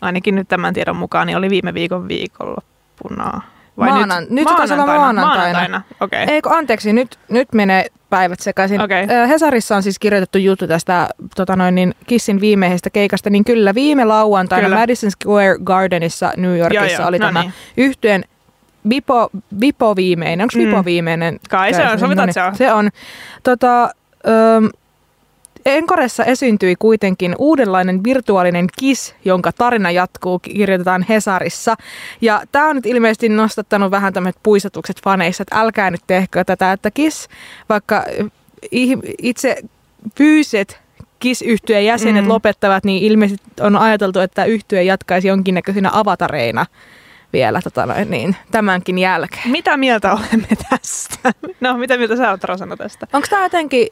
ainakin 0.00 0.34
nyt 0.34 0.48
tämän 0.48 0.74
tiedon 0.74 0.96
mukaan, 0.96 1.26
niin 1.26 1.36
oli 1.36 1.50
viime 1.50 1.74
viikon 1.74 2.08
viikonloppuna. 2.08 3.40
Vai 3.76 3.88
Maanan, 3.88 4.22
nyt, 4.22 4.30
nyt 4.30 4.44
maanantaina. 4.44 4.84
maanantaina. 4.86 5.26
maanantaina. 5.26 5.82
Okay. 6.00 6.24
Eikö, 6.28 6.50
anteeksi, 6.50 6.92
nyt, 6.92 7.18
nyt 7.28 7.48
menee 7.52 7.86
päivät 8.10 8.40
sekaisin. 8.40 8.80
Okay. 8.80 9.06
Hesarissa 9.28 9.76
on 9.76 9.82
siis 9.82 9.98
kirjoitettu 9.98 10.38
juttu 10.38 10.66
tästä 10.66 11.08
tota 11.36 11.56
noin, 11.56 11.74
niin 11.74 11.94
Kissin 12.06 12.40
viimeisestä 12.40 12.90
keikasta, 12.90 13.30
niin 13.30 13.44
kyllä 13.44 13.74
viime 13.74 14.04
lauantaina 14.04 14.64
kyllä. 14.64 14.80
Madison 14.80 15.10
Square 15.10 15.58
Gardenissa 15.64 16.32
New 16.36 16.58
Yorkissa 16.58 16.84
joo, 16.86 16.98
joo. 16.98 17.08
oli 17.08 17.18
no 17.18 17.26
tämä 17.26 17.42
niin. 17.42 17.52
yhtyeen 17.76 18.24
Vipo, 18.88 19.30
Vipo 19.60 19.96
viimeinen. 19.96 20.44
Onko 20.44 20.66
Vipo 20.66 20.76
mm. 20.78 20.84
viimeinen? 20.84 21.40
Kai 21.50 21.74
se 21.74 21.88
on, 21.88 21.98
sovitaan, 21.98 22.28
että 22.28 22.40
se 22.40 22.46
on. 22.46 22.56
Se 22.56 22.72
on. 22.72 22.90
Tota, 23.42 23.82
öm, 24.28 24.68
Enkoressa 25.66 26.24
esiintyi 26.24 26.76
kuitenkin 26.78 27.34
uudenlainen 27.38 28.04
virtuaalinen 28.04 28.66
KIS, 28.80 29.14
jonka 29.24 29.52
tarina 29.52 29.90
jatkuu, 29.90 30.38
kirjoitetaan 30.38 31.06
Hesarissa. 31.08 31.76
Ja 32.20 32.42
tämä 32.52 32.68
on 32.68 32.76
nyt 32.76 32.86
ilmeisesti 32.86 33.28
nostattanut 33.28 33.90
vähän 33.90 34.12
tämmöiset 34.12 34.40
puisatukset 34.42 35.00
faneissa, 35.04 35.42
että 35.42 35.60
älkää 35.60 35.90
nyt 35.90 36.00
tehkö 36.06 36.44
tätä, 36.44 36.72
että 36.72 36.90
KIS, 36.90 37.28
vaikka 37.68 38.04
itse 39.22 39.56
fyysiset 40.18 40.80
kis 41.18 41.42
yhtyeen 41.42 41.84
jäsenet 41.84 42.24
mm. 42.24 42.28
lopettavat, 42.28 42.84
niin 42.84 43.02
ilmeisesti 43.02 43.44
on 43.60 43.76
ajateltu, 43.76 44.20
että 44.20 44.44
yhtye 44.44 44.82
jatkaisi 44.82 45.28
jonkinnäköisinä 45.28 45.90
avatareina 45.92 46.66
vielä 47.32 47.60
tota 47.64 47.86
noin, 47.86 48.10
niin, 48.10 48.36
tämänkin 48.50 48.98
jälkeen. 48.98 49.50
Mitä 49.50 49.76
mieltä 49.76 50.12
olemme 50.12 50.48
tästä? 50.70 51.32
No, 51.60 51.76
mitä 51.76 51.96
mieltä 51.96 52.16
sä 52.16 52.30
oot 52.30 52.44
Rosana 52.44 52.76
tästä? 52.76 53.06
Onko 53.12 53.26
tämä 53.30 53.42
jotenkin 53.42 53.88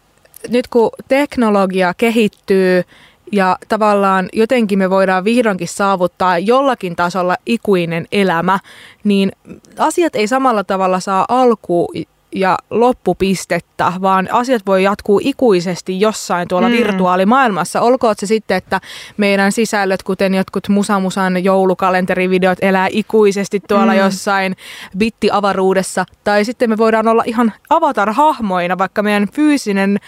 nyt 0.48 0.68
kun 0.68 0.90
teknologia 1.08 1.94
kehittyy 1.94 2.84
ja 3.32 3.58
tavallaan 3.68 4.28
jotenkin 4.32 4.78
me 4.78 4.90
voidaan 4.90 5.24
vihdoinkin 5.24 5.68
saavuttaa 5.68 6.38
jollakin 6.38 6.96
tasolla 6.96 7.36
ikuinen 7.46 8.06
elämä, 8.12 8.58
niin 9.04 9.32
asiat 9.78 10.16
ei 10.16 10.26
samalla 10.26 10.64
tavalla 10.64 11.00
saa 11.00 11.24
alku 11.28 11.92
ja 12.34 12.58
loppupistettä, 12.70 13.92
vaan 14.02 14.28
asiat 14.32 14.62
voi 14.66 14.82
jatkuu 14.82 15.20
ikuisesti 15.24 16.00
jossain 16.00 16.48
tuolla 16.48 16.68
mm. 16.68 16.74
virtuaalimaailmassa. 16.74 17.80
Olkoon 17.80 18.14
se 18.18 18.26
sitten, 18.26 18.56
että 18.56 18.80
meidän 19.16 19.52
sisällöt, 19.52 20.02
kuten 20.02 20.34
jotkut 20.34 20.68
Musamusan 20.68 21.44
joulukalenterivideot, 21.44 22.58
elää 22.62 22.88
ikuisesti 22.90 23.60
tuolla 23.68 23.92
mm. 23.92 23.98
jossain 23.98 24.56
bittiavaruudessa. 24.98 26.04
Tai 26.24 26.44
sitten 26.44 26.70
me 26.70 26.78
voidaan 26.78 27.08
olla 27.08 27.22
ihan 27.26 27.52
avatar-hahmoina, 27.70 28.78
vaikka 28.78 29.02
meidän 29.02 29.28
fyysinen 29.32 29.98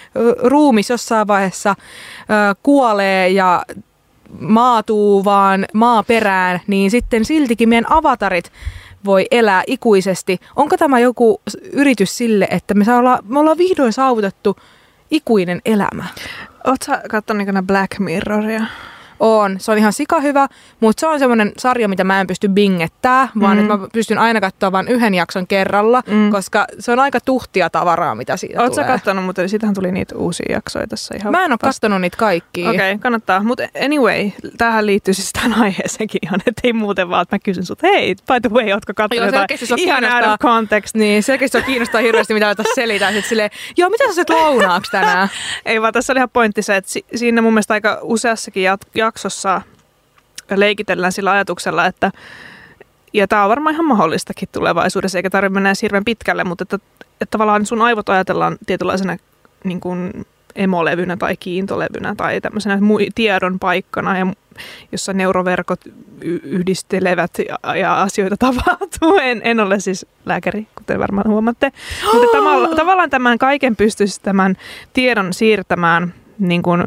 ruumis 0.43 0.91
jossain 0.91 1.27
vaiheessa 1.27 1.71
ö, 1.71 2.55
kuolee 2.62 3.29
ja 3.29 3.62
maatuu 4.41 5.25
vaan 5.25 5.67
maaperään, 5.75 6.61
niin 6.67 6.91
sitten 6.91 7.25
siltikin 7.25 7.69
meidän 7.69 7.93
avatarit 7.93 8.53
voi 9.04 9.26
elää 9.30 9.62
ikuisesti. 9.66 10.38
Onko 10.57 10.76
tämä 10.76 10.99
joku 10.99 11.40
yritys 11.73 12.16
sille, 12.16 12.49
että 12.50 12.75
me, 12.75 12.85
saa 12.85 12.99
olla, 12.99 13.19
me 13.28 13.38
ollaan 13.38 13.59
vihdoin 13.59 13.92
saavutettu 13.92 14.57
ikuinen 15.11 15.61
elämä? 15.64 16.04
Oletko 16.66 16.92
katsonut 17.11 17.49
Black 17.66 17.99
Mirroria? 17.99 18.66
On. 19.21 19.61
Se 19.61 19.73
on 19.73 19.79
ihan 19.79 19.93
sika 19.93 20.21
hyvä, 20.21 20.47
mutta 20.81 21.00
se 21.00 21.07
on 21.07 21.19
semmoinen 21.19 21.53
sarja, 21.59 21.89
mitä 21.89 22.05
mä 22.05 22.21
en 22.21 22.27
pysty 22.27 22.49
bingettää, 22.49 23.29
vaan 23.41 23.57
Mm. 23.57 23.62
että 23.62 23.77
mä 23.77 23.89
pystyn 23.93 24.19
aina 24.19 24.41
katsoa 24.41 24.73
vain 24.73 24.89
yhden 24.89 25.15
jakson 25.15 25.47
kerralla, 25.47 26.03
Mm. 26.07 26.31
koska 26.31 26.67
se 26.79 26.93
on 26.93 26.99
aika 27.00 27.21
tuhtia 27.21 27.71
tavaraa, 27.71 28.15
mitä 28.15 28.37
siitä 28.37 28.61
Oletko 28.61 28.75
sä 28.75 28.83
tulee. 28.83 28.97
kattonut, 28.97 29.25
mutta 29.25 29.49
siitähän 29.49 29.75
tuli 29.75 29.93
niitä 29.93 30.17
uusia 30.17 30.47
jaksoja 30.53 30.87
tässä 30.87 31.15
ihan 31.19 31.33
Mä 31.33 31.45
en 31.45 31.53
ole 31.53 31.59
kattonut 31.61 32.00
niitä 32.00 32.17
kaikkia. 32.17 32.71
Okei, 32.71 32.93
okay, 32.93 32.99
kannattaa. 32.99 33.43
Mutta 33.43 33.62
anyway, 33.85 34.31
tähän 34.59 34.87
liittyy 34.87 35.15
siis 35.15 35.33
tähän 35.33 35.55
aiheeseenkin 35.55 36.19
ihan, 36.23 36.41
että 36.47 36.61
ei 36.65 36.73
muuten 36.73 37.09
vaan, 37.11 37.23
että 37.23 37.35
mä 37.37 37.41
kysyn 37.45 37.65
sut, 37.67 37.83
hei, 37.83 38.15
by 38.15 38.49
the 38.49 38.50
way, 38.57 38.73
ootko 38.73 38.93
jotain 38.99 39.59
sua 39.67 39.77
ihan 39.81 40.05
out 40.05 40.25
of 40.27 40.39
context? 40.41 40.95
Niin, 40.95 41.23
selkeästi 41.23 41.59
se 41.59 41.65
kiinnostaa 41.65 42.00
hirveästi, 42.00 42.35
mitä 42.35 42.47
mä 42.47 42.55
tässä 42.55 42.75
selitän. 42.75 43.12
Sitten 43.12 43.29
silleen, 43.29 43.50
joo, 43.77 43.91
mitä 43.91 44.05
sä 44.09 44.15
syöt 44.15 44.31
lounaaksi 44.41 44.91
tänään? 44.93 45.29
Ei 45.67 45.83
vaan, 45.83 45.93
tässä 45.93 46.12
oli 46.12 46.19
ihan 46.19 46.31
pointti 46.31 46.62
se, 46.62 46.77
että 46.77 46.91
si- 46.91 47.05
siinä 47.15 47.43
mun 47.43 47.53
mielestä 47.53 47.75
aika 47.75 47.99
useassakin 48.03 48.65
jat- 48.73 48.89
jaksossa 49.11 49.62
leikitellään 50.57 51.12
sillä 51.12 51.31
ajatuksella, 51.31 51.87
että 51.87 52.11
ja 53.12 53.29
tämä 53.29 53.45
on 53.45 53.49
varmaan 53.50 53.75
ihan 53.75 53.87
mahdollistakin 53.87 54.49
tulevaisuudessa, 54.52 55.19
eikä 55.19 55.31
tarvitse 55.31 55.55
mennä 55.55 55.73
hirveän 55.83 56.05
pitkälle, 56.05 56.45
mutta 56.45 56.62
että, 56.62 56.79
että 57.21 57.31
tavallaan 57.31 57.67
sun 57.67 57.83
aivot 57.83 58.09
ajatellaan 58.09 58.59
tietynlaisena 58.67 59.17
niin 59.64 59.81
kuin 59.81 60.26
emolevynä 60.55 61.17
tai 61.17 61.37
kiintolevynä 61.37 62.14
tai 62.14 62.40
tämmöisenä 62.40 62.79
tiedon 63.14 63.59
paikkana, 63.59 64.19
ja 64.19 64.26
jossa 64.93 65.12
neuroverkot 65.12 65.81
yhdistelevät 66.23 67.31
ja, 67.49 67.76
ja 67.76 68.02
asioita 68.02 68.37
tapahtuu. 68.47 69.19
En, 69.23 69.40
en 69.45 69.61
ole 69.61 69.81
siis 69.81 70.07
lääkäri, 70.26 70.67
kuten 70.75 70.99
varmaan 70.99 71.29
huomaatte. 71.29 71.73
Mutta 72.12 72.37
tavalla, 72.37 72.69
tavallaan 72.69 73.11
tämän 73.11 73.38
kaiken 73.38 73.76
pystyisi 73.76 74.21
tämän 74.23 74.57
tiedon 74.93 75.33
siirtämään 75.33 76.14
niin 76.38 76.62
kuin 76.62 76.85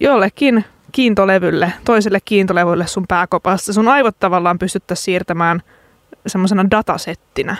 jollekin 0.00 0.64
kiintolevylle, 0.90 1.72
toiselle 1.84 2.18
kiintolevylle 2.24 2.86
sun 2.86 3.04
pääkopassa. 3.08 3.72
Sun 3.72 3.88
aivot 3.88 4.16
tavallaan 4.20 4.58
pystyttäisiin 4.58 5.04
siirtämään 5.04 5.62
semmoisena 6.26 6.70
datasettinä. 6.70 7.56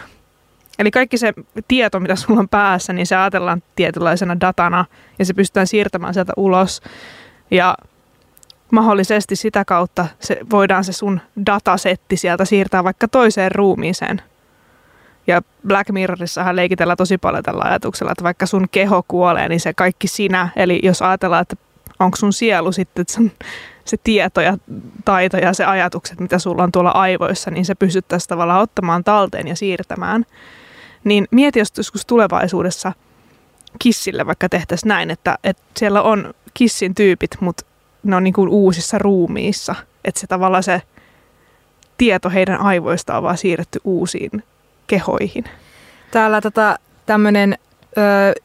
Eli 0.78 0.90
kaikki 0.90 1.18
se 1.18 1.34
tieto, 1.68 2.00
mitä 2.00 2.16
sulla 2.16 2.40
on 2.40 2.48
päässä, 2.48 2.92
niin 2.92 3.06
se 3.06 3.16
ajatellaan 3.16 3.62
tietynlaisena 3.76 4.40
datana 4.40 4.84
ja 5.18 5.24
se 5.24 5.34
pystytään 5.34 5.66
siirtämään 5.66 6.14
sieltä 6.14 6.32
ulos. 6.36 6.82
Ja 7.50 7.74
mahdollisesti 8.70 9.36
sitä 9.36 9.64
kautta 9.64 10.06
se, 10.20 10.40
voidaan 10.50 10.84
se 10.84 10.92
sun 10.92 11.20
datasetti 11.46 12.16
sieltä 12.16 12.44
siirtää 12.44 12.84
vaikka 12.84 13.08
toiseen 13.08 13.52
ruumiiseen. 13.52 14.22
Ja 15.26 15.42
Black 15.66 15.90
Mirrorissahan 15.90 16.56
leikitellään 16.56 16.96
tosi 16.96 17.18
paljon 17.18 17.42
tällä 17.42 17.64
ajatuksella, 17.64 18.12
että 18.12 18.24
vaikka 18.24 18.46
sun 18.46 18.66
keho 18.70 19.04
kuolee, 19.08 19.48
niin 19.48 19.60
se 19.60 19.72
kaikki 19.74 20.08
sinä, 20.08 20.48
eli 20.56 20.80
jos 20.82 21.02
ajatellaan, 21.02 21.42
että 21.42 21.56
onko 22.00 22.16
sun 22.16 22.32
sielu 22.32 22.72
sitten 22.72 23.04
sun, 23.10 23.32
se 23.84 23.96
tieto 24.04 24.40
ja 24.40 24.58
taito 25.04 25.36
ja 25.36 25.52
se 25.52 25.64
ajatukset, 25.64 26.20
mitä 26.20 26.38
sulla 26.38 26.62
on 26.62 26.72
tuolla 26.72 26.90
aivoissa, 26.90 27.50
niin 27.50 27.64
se 27.64 27.74
pystyttäisiin 27.74 28.28
tavallaan 28.28 28.62
ottamaan 28.62 29.04
talteen 29.04 29.48
ja 29.48 29.56
siirtämään. 29.56 30.26
Niin 31.04 31.28
mieti, 31.30 31.58
jos 31.58 31.72
joskus 31.76 32.06
tulevaisuudessa 32.06 32.92
kissille 33.78 34.26
vaikka 34.26 34.48
tehtäisiin 34.48 34.88
näin, 34.88 35.10
että, 35.10 35.38
että 35.44 35.62
siellä 35.76 36.02
on 36.02 36.34
kissin 36.54 36.94
tyypit, 36.94 37.30
mutta 37.40 37.64
ne 38.02 38.16
on 38.16 38.24
niin 38.24 38.34
kuin 38.34 38.48
uusissa 38.48 38.98
ruumiissa. 38.98 39.74
Että 40.04 40.20
se 40.20 40.26
tavallaan 40.26 40.62
se 40.62 40.82
tieto 41.98 42.30
heidän 42.30 42.60
aivoista 42.60 43.16
on 43.16 43.22
vaan 43.22 43.38
siirretty 43.38 43.80
uusiin 43.84 44.42
kehoihin. 44.86 45.44
Täällä 46.10 46.40
tota, 46.40 46.78
tämmöinen 47.06 47.58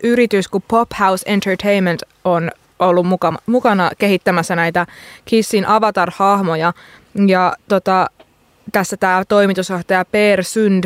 yritys 0.04 0.48
kuin 0.48 0.64
Pop 0.68 0.90
House 1.00 1.24
Entertainment 1.26 2.02
on 2.24 2.52
ollut 2.80 3.06
muka, 3.06 3.34
mukana 3.46 3.92
kehittämässä 3.98 4.56
näitä 4.56 4.86
Kissin 5.26 5.66
avatar-hahmoja. 5.66 6.74
Ja 7.28 7.54
tota, 7.68 8.10
tässä 8.72 8.98
tämä 8.98 9.24
toimitusjohtaja 9.28 10.06
Per 10.06 10.44
Sund 10.44 10.84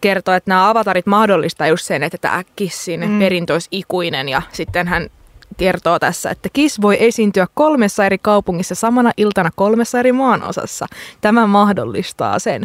kertoo, 0.00 0.34
että 0.34 0.50
nämä 0.50 0.70
avatarit 0.70 1.06
mahdollistaa 1.06 1.66
just 1.66 1.86
sen, 1.86 2.02
että 2.02 2.18
tämä 2.18 2.42
Kissin 2.56 3.08
mm. 3.08 3.18
perintö 3.18 3.52
olisi 3.52 3.68
ikuinen. 3.72 4.28
Ja 4.28 4.42
sitten 4.52 4.88
hän 4.88 5.10
kertoo 5.56 5.98
tässä, 5.98 6.30
että 6.30 6.48
Kiss 6.52 6.80
voi 6.80 6.96
esiintyä 7.00 7.46
kolmessa 7.54 8.06
eri 8.06 8.18
kaupungissa 8.18 8.74
samana 8.74 9.10
iltana 9.16 9.50
kolmessa 9.56 9.98
eri 9.98 10.12
maanosassa. 10.12 10.86
Tämä 11.20 11.46
mahdollistaa 11.46 12.38
sen. 12.38 12.64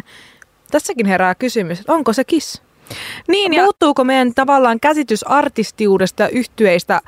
Tässäkin 0.70 1.06
herää 1.06 1.34
kysymys, 1.34 1.80
että 1.80 1.92
onko 1.92 2.12
se 2.12 2.24
Kiss? 2.24 2.62
Niin, 3.28 3.52
Ja 3.52 3.62
Muuttuuko 3.62 4.04
meidän 4.04 4.34
tavallaan 4.34 4.80
käsitys 4.80 5.22
artistiudesta 5.22 6.22
ja 6.22 6.28
yhtyeistä 6.28 7.00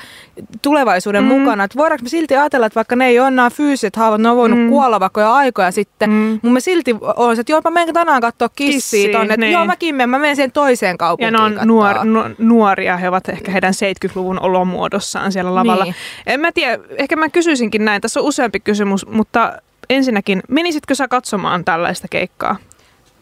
tulevaisuuden 0.63 1.25
Mm. 1.25 1.29
mukana? 1.29 1.65
Että 1.65 1.79
voidaanko 1.79 2.03
me 2.03 2.09
silti 2.09 2.37
ajatella, 2.37 2.67
että 2.67 2.75
vaikka 2.75 2.97
ne 2.97 3.07
ei 3.07 3.21
ole 3.21 3.31
nämä 3.31 3.51
fyysiset 3.51 3.97
haavat, 3.97 4.21
ne 4.21 4.29
on 4.31 4.37
voinut 4.37 4.59
Mm. 4.59 4.69
kuolla 4.69 5.01
vaikka 5.01 5.21
jo 5.21 5.31
aikoja 5.33 5.71
sitten, 5.71 6.11
Mm. 6.11 6.31
mutta 6.33 6.49
me 6.51 6.61
silti 6.61 6.95
on 7.17 7.37
se, 7.37 7.41
että 7.41 7.53
joo, 7.53 7.61
mä 7.65 7.71
menen 7.71 7.95
tänään 7.95 8.21
katsoa 8.21 8.49
kissiä 8.57 9.13
tonne, 9.13 9.35
että 9.35 9.47
niin. 9.47 9.53
joo, 9.53 9.65
mäkin 9.67 9.95
menen, 9.95 10.11
mä 10.11 10.19
menen 10.19 10.37
siihen 10.37 10.53
toiseen 10.53 10.91
Ja 10.91 10.97
kaupunkiin 10.97 11.33
ne 11.33 11.41
on 11.43 11.59
nuor, 11.65 12.05
nu, 12.05 12.21
nuoria, 12.39 12.97
he 12.97 13.09
ovat 13.09 13.29
ehkä 13.29 13.53
heidän 13.53 13.75
70-luvun 13.75 14.41
olomuodossaan 14.41 15.33
siellä 15.33 15.55
lavalla. 15.55 15.85
Niin. 15.85 15.95
En 16.27 16.41
mä 16.41 16.53
tiedä, 16.53 16.79
ehkä 16.99 17.17
mä 17.17 17.29
kysyisinkin 17.29 17.85
näin, 17.85 18.03
tässä 18.03 18.21
on 18.21 18.27
useampi 18.27 18.61
kysymys, 18.61 19.07
mutta 19.07 19.53
ensinnäkin, 19.91 20.43
menisitkö 20.49 20.95
sä 20.95 21.09
katsomaan 21.09 21.65
tällaista 21.65 22.09
keikkaa? 22.11 22.57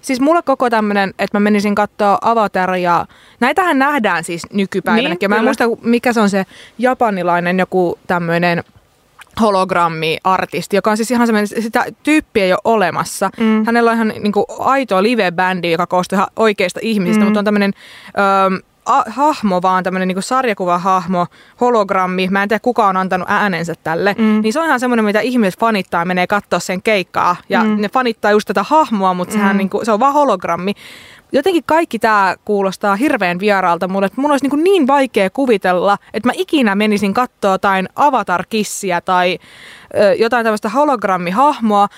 Siis 0.04 0.20
mulle 0.20 0.42
koko 0.42 0.70
tämmönen, 0.70 1.14
että 1.18 1.38
mä 1.38 1.40
menisin 1.40 1.74
katsoa 1.74 2.18
Avataria. 2.22 3.06
Näitähän 3.40 3.78
nähdään 3.78 4.24
siis 4.24 4.42
nykypäivänäkin. 4.52 5.18
Niin, 5.20 5.30
Mä 5.30 5.34
en 5.36 5.40
kyllä. 5.56 5.68
muista, 5.68 5.88
mikä 5.88 6.12
se 6.12 6.20
on 6.20 6.30
se 6.30 6.46
japanilainen 6.78 7.58
joku 7.58 7.98
tämmöinen 8.06 8.64
hologrammi-artisti, 9.40 10.76
joka 10.76 10.90
on 10.90 10.96
siis 10.96 11.10
ihan 11.10 11.26
semmoinen, 11.26 11.62
sitä 11.62 11.84
tyyppiä 12.02 12.44
ei 12.44 12.52
ole 12.52 12.60
olemassa. 12.64 13.30
Mm. 13.40 13.64
Hänellä 13.66 13.90
on 13.90 13.96
ihan 13.96 14.08
niin 14.08 14.32
kuin 14.32 14.44
aito 14.58 15.02
live-bändi, 15.02 15.70
joka 15.72 15.86
koostuu 15.86 16.16
ihan 16.16 16.28
oikeista 16.36 16.80
ihmisistä, 16.82 17.20
Mm. 17.20 17.24
mutta 17.24 17.38
on 17.40 17.44
tämmöinen 17.44 17.72
öö, 18.18 18.58
a, 18.86 19.02
hahmo 19.10 19.62
vaan, 19.62 19.84
tämmöinen 19.84 20.08
niin 20.08 20.22
sarjakuvahahmo, 20.22 21.26
hologrammi. 21.60 22.28
Mä 22.30 22.42
en 22.42 22.48
tiedä, 22.48 22.60
kuka 22.60 22.86
on 22.88 22.96
antanut 22.96 23.30
äänensä 23.30 23.74
tälle. 23.84 24.14
Mm. 24.18 24.40
Niin 24.42 24.52
se 24.52 24.60
on 24.60 24.66
ihan 24.66 24.80
semmoinen, 24.80 25.04
mitä 25.04 25.20
ihmiset 25.20 25.60
fanittaa 25.60 26.00
ja 26.00 26.04
menee 26.04 26.26
katsoa 26.26 26.58
sen 26.58 26.82
keikkaa. 26.82 27.36
Ja 27.48 27.64
Mm. 27.64 27.80
ne 27.80 27.88
fanittaa 27.88 28.30
just 28.30 28.46
tätä 28.46 28.62
hahmoa, 28.62 29.14
mutta 29.14 29.32
sehän 29.32 29.56
Mm. 29.56 29.58
niin 29.58 29.70
kuin, 29.70 29.84
se 29.84 29.92
on 29.92 30.00
vaan 30.00 30.12
hologrammi. 30.14 30.72
Jotenkin 31.32 31.62
kaikki 31.66 31.98
tämä 31.98 32.34
kuulostaa 32.44 32.96
hirveän 32.96 33.38
vieraalta 33.38 33.88
mulle, 33.88 34.06
että 34.06 34.20
mun 34.20 34.30
olisi 34.30 34.48
niin, 34.48 34.64
niin 34.64 34.86
vaikea 34.86 35.30
kuvitella, 35.30 35.98
että 36.14 36.28
mä 36.28 36.32
ikinä 36.36 36.74
menisin 36.74 37.14
katsoa 37.14 37.50
jotain 37.52 37.88
avatar-kissiä 37.96 39.00
tai 39.00 39.38
ö, 40.00 40.14
jotain 40.14 40.44
tämmöistä 40.44 40.68
hologrammihahmoa. 40.68 41.88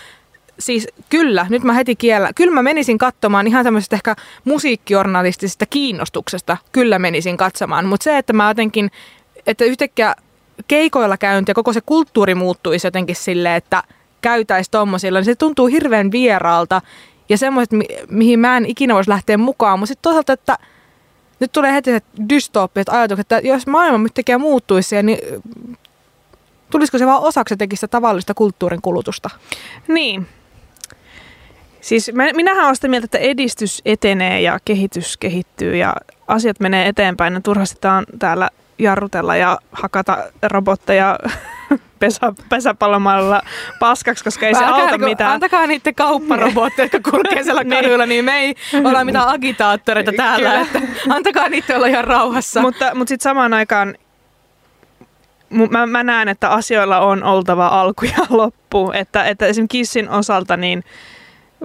Siis 0.58 0.88
kyllä, 1.08 1.46
nyt 1.48 1.62
mä 1.64 1.72
heti 1.72 1.96
kiellä. 1.96 2.30
Kyllä 2.34 2.54
mä 2.54 2.62
menisin 2.62 2.98
katsomaan 2.98 3.46
ihan 3.46 3.64
tämmöisestä 3.64 3.96
ehkä 3.96 4.16
musiikkijournalistisesta 4.44 5.66
kiinnostuksesta. 5.66 6.56
Kyllä 6.72 6.98
menisin 6.98 7.36
katsomaan. 7.36 7.86
Mutta 7.86 8.04
se, 8.04 8.18
että 8.18 8.32
mä 8.32 8.48
jotenkin, 8.48 8.90
että 9.46 9.64
yhtäkkiä 9.64 10.14
keikoilla 10.68 11.16
käynti 11.16 11.50
ja 11.50 11.54
koko 11.54 11.72
se 11.72 11.80
kulttuuri 11.80 12.34
muuttuisi 12.34 12.86
jotenkin 12.86 13.16
silleen, 13.16 13.54
että 13.54 13.82
käytäisi 14.22 14.70
tommosilla, 14.70 15.18
niin 15.18 15.24
se 15.24 15.34
tuntuu 15.34 15.66
hirveän 15.66 16.12
vieraalta. 16.12 16.82
Ja 17.28 17.38
semmoiset, 17.38 17.72
mi- 17.72 17.98
mihin 18.10 18.40
mä 18.40 18.56
en 18.56 18.66
ikinä 18.66 18.94
voisi 18.94 19.10
lähteä 19.10 19.38
mukaan. 19.38 19.78
Mutta 19.78 19.88
sitten 19.88 20.02
toisaalta, 20.02 20.32
että 20.32 20.58
nyt 21.40 21.52
tulee 21.52 21.72
heti 21.72 21.90
se 21.90 22.00
dystooppiset 22.28 22.88
ajatukset, 22.88 23.20
että 23.20 23.48
jos 23.48 23.66
maailma 23.66 24.04
yhtäkkiä 24.04 24.38
muuttuisi, 24.38 25.02
niin 25.02 25.18
tulisiko 26.70 26.98
se 26.98 27.06
vaan 27.06 27.22
osaksi 27.22 27.52
jotenkin 27.52 27.78
sitä 27.78 27.88
tavallista 27.88 28.34
kulttuurin 28.34 28.82
kulutusta? 28.82 29.30
Niin. 29.88 30.26
Siis 31.86 32.10
mä, 32.14 32.24
minähän 32.32 32.64
olen 32.64 32.76
sitä 32.76 32.88
mieltä, 32.88 33.04
että 33.04 33.18
edistys 33.18 33.82
etenee 33.84 34.40
ja 34.40 34.58
kehitys 34.64 35.16
kehittyy 35.16 35.76
ja 35.76 35.94
asiat 36.28 36.60
menee 36.60 36.88
eteenpäin. 36.88 37.34
Ja 37.34 37.40
turhasti 37.40 37.80
täällä 38.18 38.50
jarrutella 38.78 39.36
ja 39.36 39.58
hakata 39.72 40.18
robotteja 40.42 41.18
pesä, 41.98 42.32
pesäpallomalla 42.48 43.42
paskaksi, 43.80 44.24
koska 44.24 44.46
ei 44.46 44.54
se 44.54 44.64
Älkää 44.64 44.84
auta 44.84 44.98
mitään. 44.98 45.32
Antakaa 45.32 45.66
niiden 45.66 45.94
kaupparobotteja, 45.94 46.88
jotka 46.92 47.10
kulkee 47.10 47.42
siellä 47.42 47.64
Niin. 47.64 47.82
kaduilla, 47.82 48.06
niin 48.06 48.24
me 48.24 48.38
ei 48.38 48.54
olla 48.88 49.04
mitään 49.04 49.28
agitaattoreita 49.28 50.12
täällä. 50.16 50.50
Kyllä. 50.50 50.60
Että 50.60 50.80
antakaa 51.08 51.48
niiden 51.48 51.76
olla 51.76 51.86
ihan 51.86 52.04
rauhassa. 52.04 52.60
Mutta, 52.60 52.94
mutta 52.94 53.08
sitten 53.08 53.30
samaan 53.30 53.54
aikaan 53.54 53.94
mä, 55.70 55.86
mä 55.86 56.02
näen, 56.02 56.28
että 56.28 56.50
asioilla 56.50 57.00
on 57.00 57.24
oltava 57.24 57.66
alku 57.66 58.04
ja 58.04 58.26
loppu. 58.30 58.90
Että, 58.94 59.24
että 59.24 59.46
esimerkiksi 59.46 59.78
Kissin 59.78 60.08
osalta, 60.08 60.56
niin 60.56 60.84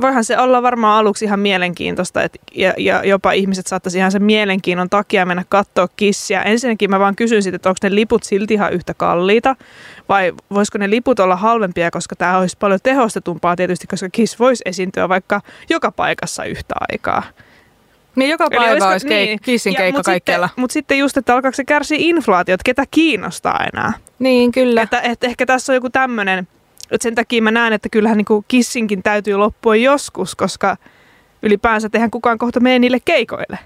voihan 0.02 0.24
se 0.24 0.38
olla 0.38 0.62
varmaan 0.64 0.98
aluksi 1.00 1.26
ihan 1.26 1.40
mielenkiintoista, 1.40 2.24
että, 2.24 2.40
ja, 2.56 2.74
ja 2.78 3.04
jopa 3.06 3.32
ihmiset 3.32 3.68
saattaisi 3.68 3.98
ihan 3.98 4.12
sen 4.12 4.24
mielenkiinnon 4.24 4.90
takia 4.90 5.26
mennä 5.26 5.44
katsoa 5.50 5.88
Kissiä. 5.96 6.42
Ensinnäkin 6.42 6.90
mä 6.90 7.00
vaan 7.00 7.16
kysyisin, 7.16 7.56
että 7.56 7.70
onko 7.70 7.78
ne 7.84 7.96
liput 7.96 8.24
silti 8.24 8.54
ihan 8.54 8.74
yhtä 8.74 8.94
kalliita, 8.94 9.56
vai 10.10 10.34
voisiko 10.54 10.78
ne 10.78 10.90
liput 10.90 11.20
olla 11.20 11.36
halvempia, 11.36 11.92
koska 11.92 12.16
tämä 12.16 12.38
olisi 12.38 12.58
paljon 12.60 12.80
tehostetumpaa 12.84 13.56
tietysti, 13.56 13.88
koska 13.88 14.10
Kiss 14.12 14.40
voisi 14.40 14.62
esiintyä 14.66 15.10
vaikka 15.10 15.42
joka 15.70 15.92
paikassa 15.92 16.44
yhtä 16.44 16.76
aikaa. 16.92 17.24
niin 18.16 18.30
joka 18.32 18.48
Eli 18.52 18.60
päivä 18.60 18.72
olisiko- 18.74 18.92
olisi 18.92 19.08
niin. 19.08 19.40
kissin 19.42 19.74
Ja- 19.74 19.78
keikka 19.78 20.00
mut 20.00 20.06
kaikkialla. 20.06 20.48
Sitten, 20.48 20.62
mutta 20.62 20.74
sitten 20.74 20.98
just, 20.98 21.18
että 21.18 21.34
alkaako 21.36 21.56
se 21.56 21.64
kärsiä 21.66 21.98
inflaatiot, 22.00 22.64
ketä 22.66 22.84
kiinnostaa 22.92 23.66
enää. 23.74 23.94
Niin, 24.20 24.52
kyllä. 24.52 24.82
Että, 24.82 25.02
että 25.02 25.28
ehkä 25.28 25.46
tässä 25.46 25.74
on 25.74 25.76
joku 25.76 25.90
tämmöinen 25.90 26.48
Et 26.92 27.02
sen 27.02 27.16
takia 27.16 27.42
mä 27.42 27.52
näen, 27.52 27.74
että 27.74 27.90
kyllähän 27.90 28.18
niin 28.18 28.46
kissinkin 28.48 29.04
täytyy 29.04 29.36
loppua 29.36 29.76
joskus, 29.76 30.36
koska 30.36 30.78
ylipäänsä 31.44 31.90
tehän 31.90 32.12
kukaan 32.12 32.38
kohta 32.38 32.60
mene 32.60 32.80
niille 32.80 33.00
keikoille. 33.06 33.60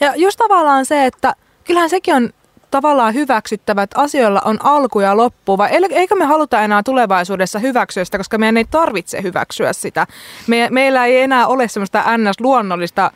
Ja 0.00 0.14
just 0.16 0.38
tavallaan 0.38 0.86
se, 0.86 1.06
että 1.06 1.34
kyllähän 1.64 1.90
sekin 1.90 2.14
on 2.14 2.30
tavallaan 2.70 3.14
hyväksyttävä, 3.14 3.82
että 3.82 4.00
asioilla 4.00 4.42
on 4.44 4.58
alku 4.62 5.00
ja 5.00 5.16
loppu, 5.16 5.58
vai 5.58 5.70
eikö 5.90 6.14
me 6.14 6.24
haluta 6.24 6.60
enää 6.60 6.82
tulevaisuudessa 6.82 7.58
hyväksyä 7.58 8.04
sitä, 8.04 8.18
koska 8.18 8.38
meidän 8.38 8.56
ei 8.56 8.64
tarvitse 8.64 9.22
hyväksyä 9.22 9.72
sitä. 9.72 10.06
Me, 10.46 10.68
meillä 10.70 11.06
ei 11.06 11.20
enää 11.20 11.46
ole 11.46 11.68
semmoista 11.68 12.04
ns-luonnollista 12.16 13.10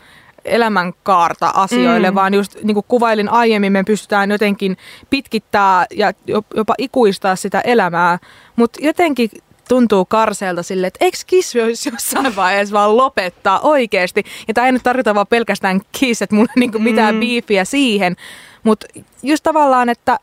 elämänkaarta 0.44 1.52
asioille, 1.54 2.10
mm. 2.10 2.14
vaan 2.14 2.34
just 2.34 2.56
niin 2.62 2.74
kuin 2.74 2.84
kuvailin 2.88 3.28
aiemmin, 3.28 3.72
me 3.72 3.84
pystytään 3.84 4.30
jotenkin 4.30 4.76
pitkittää 5.10 5.86
ja 5.90 6.12
jopa 6.56 6.74
ikuistaa 6.78 7.36
sitä 7.36 7.60
elämää, 7.60 8.18
mutta 8.56 8.78
jotenkin 8.82 9.30
tuntuu 9.68 10.04
karseelta 10.04 10.62
sille, 10.62 10.86
että 10.86 11.04
eikö 11.04 11.18
kiss 11.26 11.56
olisi 11.56 11.90
jossain 11.90 12.36
vaiheessa 12.36 12.72
vaan 12.72 12.96
lopettaa 12.96 13.60
oikeasti. 13.60 14.24
Ja 14.48 14.54
tämä 14.54 14.66
ei 14.66 14.72
nyt 14.72 14.82
tarkoita 14.82 15.14
vaan 15.14 15.26
pelkästään 15.26 15.80
kiss, 15.92 16.22
että 16.22 16.36
mulla 16.36 16.52
ei 16.56 16.60
niinku 16.60 16.78
mitään 16.78 17.14
mm. 17.14 17.20
biifiä 17.20 17.64
siihen. 17.64 18.16
Mutta 18.62 18.86
just 19.22 19.42
tavallaan, 19.42 19.88
että 19.88 20.18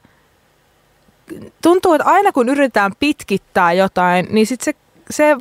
tuntuu, 1.62 1.94
että 1.94 2.08
aina 2.08 2.32
kun 2.32 2.50
yritetään 2.50 2.92
pitkittää 3.00 3.74
jotain, 3.74 4.28
niin 4.30 4.48
sitten 4.48 4.66
se, 4.66 4.80
se 5.10 5.38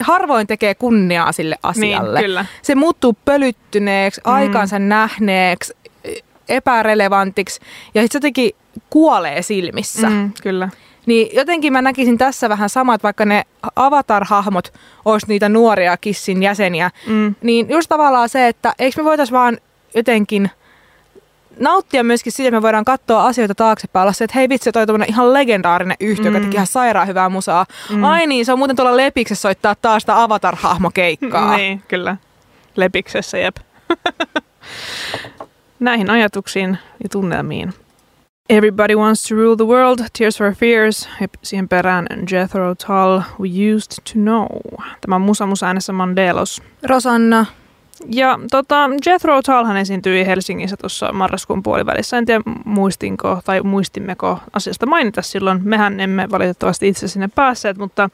harvoin 0.00 0.46
tekee 0.46 0.74
kunniaa 0.74 1.32
sille 1.32 1.56
asialle. 1.62 2.18
Niin, 2.18 2.26
kyllä. 2.26 2.46
Se 2.62 2.74
muuttuu 2.74 3.16
pölyttyneeksi, 3.24 4.20
mm. 4.26 4.32
aikansa 4.32 4.78
nähneeksi, 4.78 5.74
epärelevantiksi 6.48 7.60
ja 7.94 8.02
sitten 8.02 8.18
jotenkin 8.18 8.50
kuolee 8.90 9.42
silmissä. 9.42 10.10
Mm, 10.10 10.32
kyllä. 10.42 10.68
Niin 11.06 11.36
jotenkin 11.36 11.72
mä 11.72 11.82
näkisin 11.82 12.18
tässä 12.18 12.48
vähän 12.48 12.70
samat, 12.70 13.02
vaikka 13.02 13.24
ne 13.24 13.42
avatar-hahmot 13.76 14.72
olisi 15.04 15.26
niitä 15.28 15.48
nuoria 15.48 15.96
kissin 15.96 16.42
jäseniä, 16.42 16.90
mm. 17.06 17.34
niin 17.42 17.68
just 17.68 17.88
tavallaan 17.88 18.28
se, 18.28 18.48
että 18.48 18.74
eikö 18.78 19.02
me 19.02 19.04
voitaisiin 19.04 19.34
vaan 19.34 19.58
jotenkin 19.94 20.50
nauttia 21.60 22.04
myöskin 22.04 22.32
siitä, 22.32 22.48
että 22.48 22.56
me 22.56 22.62
voidaan 22.62 22.84
katsoa 22.84 23.26
asioita 23.26 23.54
taaksepäin, 23.54 24.02
olla 24.02 24.12
se, 24.12 24.24
että 24.24 24.38
hei 24.38 24.48
vitsi, 24.48 24.72
toi 24.72 24.84
on 24.88 25.04
ihan 25.08 25.32
legendaarinen 25.32 25.96
yhtiö, 26.00 26.30
mm. 26.30 26.34
joka 26.34 26.44
teki 26.44 26.56
ihan 26.56 26.66
sairaan 26.66 27.08
hyvää 27.08 27.28
musaa. 27.28 27.66
Mm. 27.90 28.04
Ai 28.04 28.26
niin, 28.26 28.46
se 28.46 28.52
on 28.52 28.58
muuten 28.58 28.76
tuolla 28.76 28.96
Lepiksessä 28.96 29.42
soittaa 29.42 29.74
taas 29.74 30.02
sitä 30.02 30.22
Avatar-hahmokeikkaa. 30.22 31.56
niin, 31.56 31.82
kyllä. 31.88 32.16
Lepiksessä, 32.76 33.38
jep. 33.38 33.56
Näihin 35.80 36.10
ajatuksiin 36.10 36.78
ja 37.02 37.08
tunnelmiin 37.08 37.74
Everybody 38.48 38.94
Wants 38.94 39.22
to 39.22 39.34
Rule 39.34 39.56
the 39.56 39.64
World, 39.64 39.98
Tears 40.18 40.38
for 40.38 40.54
Fears, 40.54 41.08
ja 41.20 41.28
siihen 41.42 41.68
perään 41.68 42.06
Jethro 42.30 42.74
Tull, 42.74 43.20
We 43.40 43.74
Used 43.74 44.02
to 44.04 44.12
Know. 44.12 44.46
Tämä 45.00 45.14
on 45.14 45.20
Musa 45.20 45.46
Musa 45.46 45.66
äänessä 45.66 45.92
Mandelos. 45.92 46.62
Rosanna. 46.82 47.46
Ja 48.10 48.38
tota, 48.50 48.90
Jethro 49.06 49.42
Tullhan 49.42 49.76
esiintyi 49.76 50.26
Helsingissä 50.26 50.76
tuossa 50.76 51.12
marraskuun 51.12 51.62
puolivälissä. 51.62 52.18
En 52.18 52.26
tiedä 52.26 52.42
muistinko 52.64 53.40
tai 53.44 53.60
muistimmeko 53.60 54.38
asiasta 54.52 54.86
mainita 54.86 55.22
silloin. 55.22 55.60
Mehän 55.64 56.00
emme 56.00 56.26
valitettavasti 56.30 56.88
itse 56.88 57.08
sinne 57.08 57.28
päässeet, 57.34 57.76
mutta, 57.76 58.10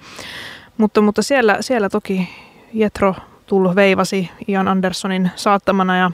mutta, 0.78 1.00
mutta 1.00 1.22
siellä, 1.22 1.56
siellä 1.60 1.88
toki 1.88 2.28
Jethro 2.72 3.14
Tull 3.46 3.74
veivasi 3.74 4.30
Ian 4.48 4.68
Andersonin 4.68 5.30
saattamana 5.36 5.98
ja 5.98 6.10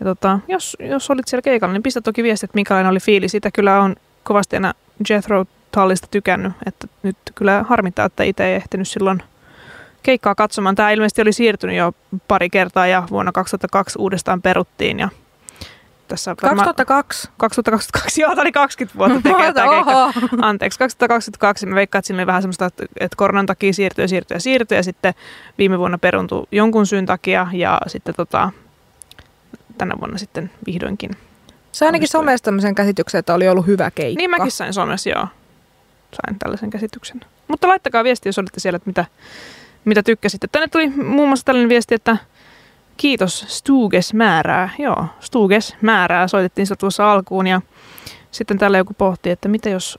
ja 0.00 0.06
tota, 0.06 0.38
jos, 0.48 0.76
jos 0.80 1.10
olit 1.10 1.28
siellä 1.28 1.42
keikalla, 1.42 1.72
niin 1.72 1.82
pistä 1.82 2.00
toki 2.00 2.22
viesti, 2.22 2.46
että 2.46 2.54
minkälainen 2.54 2.90
oli 2.90 3.00
fiili. 3.00 3.28
Sitä 3.28 3.50
kyllä 3.50 3.80
on 3.80 3.96
kovasti 4.22 4.56
enää 4.56 4.72
Jethro 5.10 5.44
Tallista 5.70 6.06
tykännyt, 6.10 6.52
että 6.66 6.86
nyt 7.02 7.16
kyllä 7.34 7.64
harmittaa, 7.68 8.06
että 8.06 8.22
itse 8.24 8.44
ei 8.44 8.54
ehtinyt 8.54 8.88
silloin 8.88 9.22
keikkaa 10.06 10.34
katsomaan. 10.34 10.74
Tämä 10.74 10.90
ilmeisesti 10.90 11.22
oli 11.22 11.32
siirtynyt 11.32 11.76
jo 11.76 11.92
pari 12.28 12.50
kertaa 12.50 12.86
ja 12.86 13.02
vuonna 13.10 13.32
2002 13.32 13.98
uudestaan 13.98 14.42
peruttiin 14.42 14.98
ja 14.98 15.08
tässä 16.08 16.34
2002? 16.40 17.28
2022, 17.36 18.20
joo, 18.20 18.30
tämä 18.30 18.42
oli 18.42 18.52
20 18.52 18.98
vuotta 18.98 19.20
tekee 19.22 19.52
tämä 19.52 19.70
keikka. 19.70 20.12
Anteeksi, 20.42 20.78
2022. 20.78 21.66
Mä 21.66 21.74
veikkaan, 21.74 21.98
että 22.00 22.06
siinä 22.06 22.20
oli 22.20 22.26
vähän 22.26 22.42
semmoista, 22.42 22.66
että, 22.66 23.16
koronan 23.16 23.46
takia 23.46 23.72
siirtyi 23.72 24.04
ja 24.04 24.08
siirtyi 24.08 24.34
ja 24.34 24.40
siirtyi 24.40 24.78
ja 24.78 24.82
sitten 24.82 25.14
viime 25.58 25.78
vuonna 25.78 25.98
peruntui 25.98 26.46
jonkun 26.52 26.86
syyn 26.86 27.06
takia 27.06 27.46
ja 27.52 27.80
sitten 27.86 28.14
tota, 28.14 28.50
tänä 29.78 29.94
vuonna 30.00 30.18
sitten 30.18 30.50
vihdoinkin. 30.66 31.10
Se 31.72 31.86
ainakin 31.86 32.08
somesta 32.08 32.44
tämmöisen 32.44 32.74
käsityksen, 32.74 33.18
että 33.18 33.34
oli 33.34 33.48
ollut 33.48 33.66
hyvä 33.66 33.90
keikka. 33.90 34.18
Niin 34.18 34.30
mäkin 34.30 34.50
sain 34.50 34.72
somessa, 34.72 35.10
joo. 35.10 35.26
Sain 36.12 36.38
tällaisen 36.38 36.70
käsityksen. 36.70 37.20
Mutta 37.48 37.68
laittakaa 37.68 38.04
viesti, 38.04 38.28
jos 38.28 38.38
olitte 38.38 38.60
siellä, 38.60 38.76
että 38.76 38.90
mitä, 38.90 39.04
mitä 39.86 40.02
tykkäsitte. 40.02 40.46
Tänne 40.52 40.68
tuli 40.68 40.88
muun 40.88 41.28
muassa 41.28 41.44
tällainen 41.44 41.68
viesti, 41.68 41.94
että 41.94 42.16
kiitos 42.96 43.44
Stuges 43.48 44.14
määrää. 44.14 44.70
Joo, 44.78 45.06
Stuges 45.20 45.76
määrää 45.80 46.28
soitettiin 46.28 46.66
sitä 46.66 46.76
tuossa 46.76 47.12
alkuun 47.12 47.46
ja 47.46 47.60
sitten 48.30 48.58
täällä 48.58 48.78
joku 48.78 48.94
pohti, 48.98 49.30
että 49.30 49.48
mitä 49.48 49.70
jos, 49.70 49.98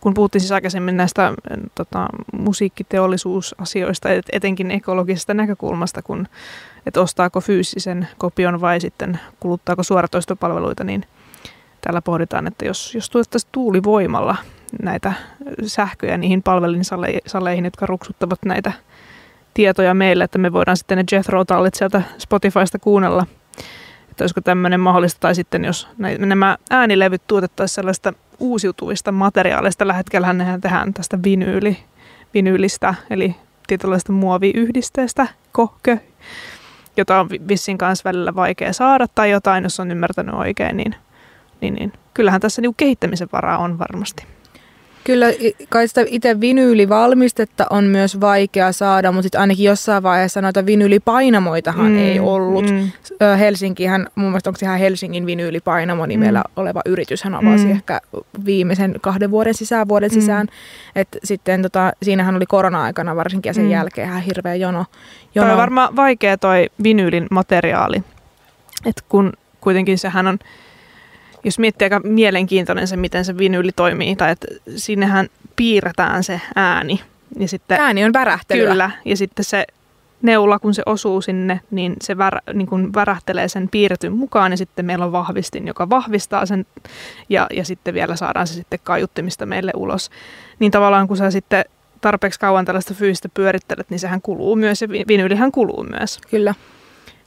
kun 0.00 0.14
puhuttiin 0.14 0.40
siis 0.40 0.52
aikaisemmin 0.52 0.96
näistä 0.96 1.32
tota, 1.74 2.06
musiikkiteollisuusasioista, 2.32 4.10
et, 4.10 4.26
etenkin 4.32 4.70
ekologisesta 4.70 5.34
näkökulmasta, 5.34 6.02
kun 6.02 6.28
että 6.86 7.00
ostaako 7.00 7.40
fyysisen 7.40 8.08
kopion 8.18 8.60
vai 8.60 8.80
sitten 8.80 9.20
kuluttaako 9.40 9.82
suoratoistopalveluita, 9.82 10.84
niin 10.84 11.04
täällä 11.80 12.02
pohditaan, 12.02 12.46
että 12.46 12.64
jos, 12.64 12.94
jos 12.94 13.10
tuottaisiin 13.10 13.48
tuulivoimalla 13.52 14.36
näitä 14.82 15.12
sähköjä 15.66 16.16
niihin 16.16 16.42
palvelinsaleihin, 16.42 17.64
jotka 17.64 17.86
ruksuttavat 17.86 18.38
näitä 18.44 18.72
tietoja 19.58 19.94
meille, 19.94 20.24
että 20.24 20.38
me 20.38 20.52
voidaan 20.52 20.76
sitten 20.76 20.98
ne 20.98 21.04
Jethro-tallit 21.12 21.74
sieltä 21.74 22.02
Spotifysta 22.18 22.78
kuunnella, 22.78 23.26
että 24.10 24.24
olisiko 24.24 24.40
tämmöinen 24.40 24.80
mahdollista, 24.80 25.20
tai 25.20 25.34
sitten 25.34 25.64
jos 25.64 25.88
nämä 26.18 26.56
äänilevyt 26.70 27.22
tuotettaisiin 27.26 27.74
sellaista 27.74 28.12
uusiutuvista 28.38 29.12
materiaaleista, 29.12 29.78
tällä 29.78 29.92
hetkellä 29.92 30.32
nehän 30.32 30.60
tehdään 30.60 30.94
tästä 30.94 31.18
vinyyli, 31.24 31.76
vinyylistä, 32.34 32.94
eli 33.10 33.34
tietynlaista 33.66 34.12
muoviyhdisteestä, 34.12 35.26
kohkö, 35.52 35.98
jota 36.96 37.20
on 37.20 37.28
vissin 37.48 37.78
kanssa 37.78 38.04
välillä 38.04 38.34
vaikea 38.34 38.72
saada 38.72 39.06
tai 39.14 39.30
jotain, 39.30 39.64
jos 39.64 39.80
on 39.80 39.90
ymmärtänyt 39.90 40.34
oikein, 40.34 40.76
niin, 40.76 40.94
niin, 41.60 41.74
niin. 41.74 41.92
Kyllähän 42.14 42.40
tässä 42.40 42.62
niinku 42.62 42.74
kehittämisen 42.76 43.28
varaa 43.32 43.58
on 43.58 43.78
varmasti. 43.78 44.26
Kyllä 45.04 45.26
kai 45.68 45.88
sitä 45.88 46.04
itse 46.06 46.40
vinyylivalmistetta 46.40 47.66
on 47.70 47.84
myös 47.84 48.20
vaikea 48.20 48.72
saada, 48.72 49.12
mutta 49.12 49.22
sitten 49.22 49.40
ainakin 49.40 49.64
jossain 49.64 50.02
vaiheessa 50.02 50.42
noita 50.42 50.66
vinyylipainamoitahan 50.66 51.92
mm, 51.92 51.98
ei 51.98 52.20
ollut. 52.20 52.70
Mm. 52.70 52.90
Helsinkihän, 53.38 54.06
mun 54.14 54.26
mielestä 54.26 54.50
onko 54.50 54.58
ihan 54.62 54.78
Helsingin 54.78 55.26
vinyylipainamo 55.26 56.06
nimellä 56.06 56.38
mm. 56.38 56.52
oleva 56.56 56.80
yritys, 56.86 57.24
hän 57.24 57.34
avasi 57.34 57.64
mm. 57.64 57.70
ehkä 57.70 58.00
viimeisen 58.44 58.94
kahden 59.00 59.30
vuoden 59.30 59.54
sisään, 59.54 59.88
vuoden 59.88 60.10
mm. 60.10 60.14
sisään. 60.14 60.46
Et 60.96 61.08
sitten 61.24 61.62
tota, 61.62 61.92
siinähän 62.02 62.36
oli 62.36 62.46
korona-aikana 62.46 63.16
varsinkin 63.16 63.50
ja 63.50 63.54
sen 63.54 63.64
mm. 63.64 63.70
jälkeen 63.70 64.08
ihan 64.08 64.22
hirveä 64.22 64.54
jono. 64.54 64.84
jono. 65.34 65.46
Toi 65.46 65.52
on 65.52 65.60
varmaan 65.60 65.96
vaikea 65.96 66.38
toi 66.38 66.66
vinyylin 66.82 67.26
materiaali, 67.30 68.02
että 68.86 69.02
kun 69.08 69.32
kuitenkin 69.60 69.98
sehän 69.98 70.26
on 70.26 70.38
jos 71.44 71.58
miettii 71.58 71.86
aika 71.86 72.00
mielenkiintoinen 72.00 72.88
se, 72.88 72.96
miten 72.96 73.24
se 73.24 73.38
vinyyli 73.38 73.72
toimii, 73.76 74.16
tai 74.16 74.30
että 74.30 74.46
sinnehän 74.76 75.28
piirretään 75.56 76.24
se 76.24 76.40
ääni. 76.56 77.00
Ja 77.38 77.48
sitten, 77.48 77.80
ääni 77.80 78.04
on 78.04 78.12
värähtelyä. 78.12 78.70
Kyllä, 78.70 78.90
ja 79.04 79.16
sitten 79.16 79.44
se 79.44 79.66
neula, 80.22 80.58
kun 80.58 80.74
se 80.74 80.82
osuu 80.86 81.20
sinne, 81.20 81.60
niin 81.70 81.96
se 82.02 82.18
vär, 82.18 82.38
niin 82.54 82.66
kuin 82.66 82.94
värähtelee 82.94 83.48
sen 83.48 83.68
piirretyn 83.68 84.12
mukaan, 84.12 84.52
ja 84.52 84.56
sitten 84.56 84.84
meillä 84.84 85.04
on 85.04 85.12
vahvistin, 85.12 85.66
joka 85.66 85.90
vahvistaa 85.90 86.46
sen, 86.46 86.66
ja, 87.28 87.46
ja 87.52 87.64
sitten 87.64 87.94
vielä 87.94 88.16
saadaan 88.16 88.46
se 88.46 88.54
sitten 88.54 88.78
kaiuttimista 88.82 89.46
meille 89.46 89.72
ulos. 89.76 90.10
Niin 90.58 90.72
tavallaan 90.72 91.08
kun 91.08 91.16
sä 91.16 91.30
sitten 91.30 91.64
tarpeeksi 92.00 92.40
kauan 92.40 92.64
tällaista 92.64 92.94
fyysistä 92.94 93.28
pyörittelet, 93.34 93.90
niin 93.90 94.00
sehän 94.00 94.22
kuluu 94.22 94.56
myös, 94.56 94.82
ja 94.82 94.88
vinyylihän 94.88 95.52
kuluu 95.52 95.86
myös. 95.98 96.18
Kyllä. 96.30 96.54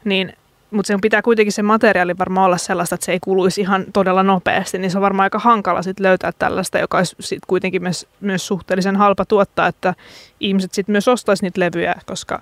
Niin 0.06 0.34
mutta 0.72 0.88
se 0.88 0.98
pitää 1.02 1.22
kuitenkin 1.22 1.52
se 1.52 1.62
materiaali 1.62 2.18
varmaan 2.18 2.46
olla 2.46 2.58
sellaista, 2.58 2.96
että 2.96 3.06
se 3.06 3.12
ei 3.12 3.20
kuluisi 3.20 3.62
ihan 3.62 3.86
todella 3.94 4.24
nopeasti, 4.24 4.78
niin 4.78 4.92
se 4.92 4.98
on 4.98 5.02
varmaan 5.02 5.24
aika 5.24 5.40
hankala 5.40 5.82
sit 5.82 6.00
löytää 6.00 6.32
tällaista, 6.40 6.80
joka 6.80 6.98
olisi 6.98 7.16
sit 7.20 7.40
kuitenkin 7.48 7.82
myös, 7.82 8.08
myös 8.22 8.48
suhteellisen 8.48 8.96
halpa 8.96 9.26
tuottaa, 9.26 9.68
että 9.68 9.94
ihmiset 10.40 10.74
sitten 10.74 10.94
myös 10.94 11.08
ostaisi 11.08 11.44
niitä 11.44 11.60
levyjä, 11.60 11.96
koska 12.06 12.42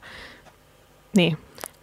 niin. 1.15 1.37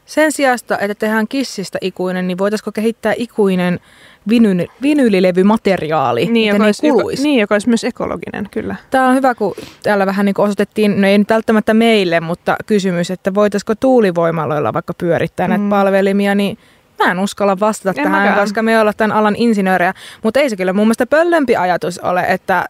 Sen 0.07 0.33
sijasta, 0.33 0.79
että 0.79 0.95
tehdään 0.95 1.29
kissistä 1.29 1.79
ikuinen, 1.81 2.27
niin 2.29 2.39
voitaisiko 2.39 2.73
kehittää 2.73 3.15
ikuinen 3.17 3.81
vinyl, 4.29 4.67
vinyylilevymateriaali, 4.83 6.27
niin, 6.27 6.49
joka, 6.49 6.65
olisi, 6.65 6.91
kuluisi. 6.91 7.23
Niin, 7.23 7.41
joka 7.41 7.55
olisi 7.55 7.69
myös 7.69 7.85
ekologinen, 7.85 8.49
kyllä. 8.51 8.77
Tämä 8.91 9.09
on 9.09 9.15
hyvä, 9.15 9.35
kun 9.35 9.55
täällä 9.83 10.07
vähän 10.07 10.27
niin 10.27 10.41
osoitettiin, 10.41 11.01
no 11.01 11.09
ei 11.09 11.19
nyt 11.19 11.31
välttämättä 11.31 11.75
meille, 11.75 12.21
mutta 12.21 12.57
kysymys, 12.67 13.11
että 13.11 13.35
voitaisiko 13.35 13.75
tuulivoimaloilla 13.75 14.73
vaikka 14.73 14.95
pyörittää 14.95 15.49
mm. 15.49 15.51
näitä 15.51 15.71
palvelimia, 15.71 16.35
niin 16.35 16.59
Mä 17.05 17.11
en 17.11 17.19
uskalla 17.19 17.61
vastata 17.61 18.01
en 18.01 18.05
tähän, 18.05 18.23
mäkään. 18.23 18.41
koska 18.41 18.63
me 18.63 18.73
ei 18.73 18.79
olla 18.79 18.93
tämän 18.93 19.17
alan 19.17 19.37
insinöörejä, 19.37 19.95
mutta 20.23 20.41
ei 20.41 20.51
se 20.51 20.57
kyllä 20.57 20.73
mun 20.73 20.87
mielestä 20.87 21.07
pöllömpi 21.07 21.57
ajatus 21.57 21.99
ole, 21.99 22.25
että 22.29 22.67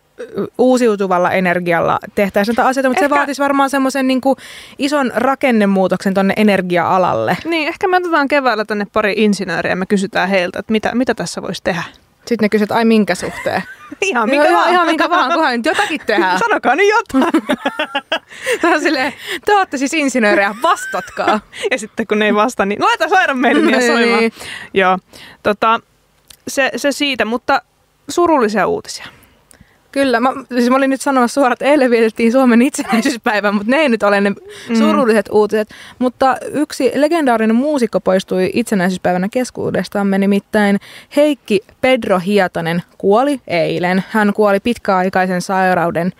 uusiutuvalla 0.59 1.31
energialla 1.31 1.98
tehtäisiin 2.14 2.55
näitä 2.57 2.68
asioita, 2.68 2.88
mutta 2.88 3.05
Ehkä- 3.05 3.14
se 3.14 3.18
vaatisi 3.18 3.42
varmaan 3.42 3.70
semmoisen 3.70 4.07
niin 4.07 4.20
ison 4.79 5.12
rakennemuutoksen 5.14 6.14
tonne 6.14 6.35
energia-alalle. 6.37 7.37
Niin, 7.44 7.68
ehkä 7.68 7.88
me 7.88 7.96
otetaan 7.96 8.29
keväällä 8.29 8.64
tänne 8.64 8.87
pari 8.92 9.14
insinööriä 9.16 9.72
ja 9.72 9.76
me 9.76 9.87
kysytään 9.87 10.29
heiltä, 10.29 10.59
että 10.59 10.72
mitä, 10.72 10.94
mitä 10.94 11.14
tässä 11.14 11.42
voisi 11.42 11.62
tehdä. 11.64 11.83
Sitten 12.26 12.44
ne 12.44 12.48
kysyvät, 12.48 12.72
ai 12.72 12.85
minkä 12.85 13.14
suhteen? 13.14 13.62
Ihan 14.00 14.35
Joo, 14.35 14.44
ihan, 14.44 14.70
ihan 14.70 14.87
minkä 14.87 15.11
vaan, 15.11 15.33
kunhan 15.33 15.52
nyt 15.57 15.66
jotakin 15.66 16.00
tehdään. 16.07 16.38
Sanokaa 16.48 16.74
nyt 16.74 16.87
jotain. 16.88 17.42
On 18.74 18.81
silleen, 18.81 19.12
te 19.44 19.57
olette 19.57 19.79
siis 19.79 19.94
insinöörejä, 19.94 20.55
vastatkaa. 20.62 21.40
ja 21.70 21.79
sitten 21.79 22.07
kun 22.07 22.18
ne 22.18 22.24
ei 22.24 22.35
vastaa, 22.35 22.66
niin 22.66 22.83
laita 22.83 23.09
sairaan 23.09 23.38
meidän 23.38 23.70
ja 23.70 23.81
soimaan. 23.81 24.20
Niin. 24.20 24.33
Joo, 24.74 24.98
tota, 25.42 25.81
se, 26.48 26.70
se 26.76 26.92
siitä, 26.92 27.24
mutta 27.24 27.62
surullisia 28.09 28.66
uutisia. 28.66 29.07
Kyllä, 29.96 30.20
mä, 30.20 30.32
siis 30.48 30.70
mä 30.70 30.76
olin 30.76 30.90
nyt 30.90 31.00
sanomassa 31.00 31.35
suoraan, 31.35 31.52
että 31.52 31.64
eilen 31.64 31.90
vietettiin 31.90 32.32
Suomen 32.32 32.62
itsenäisyyspäivä, 32.62 33.52
mutta 33.52 33.70
ne 33.70 33.76
ei 33.76 33.88
nyt 33.88 34.02
ole 34.02 34.20
ne 34.20 34.32
surulliset 34.78 35.28
uutiset. 35.32 35.68
Mutta 35.98 36.37
yksi 36.52 36.92
legendaarinen 36.94 37.56
muusikko 37.56 38.00
poistui 38.00 38.50
itsenäisyyspäivänä 38.54 39.28
keskuudestamme, 39.28 40.18
nimittäin 40.18 40.80
Heikki 41.16 41.61
Pedro 41.80 42.18
Hietanen 42.18 42.82
kuoli 42.98 43.40
eilen. 43.46 44.04
Hän 44.09 44.32
kuoli 44.32 44.61
pitkäaikaisen 44.61 45.42
sairauden 45.42 46.12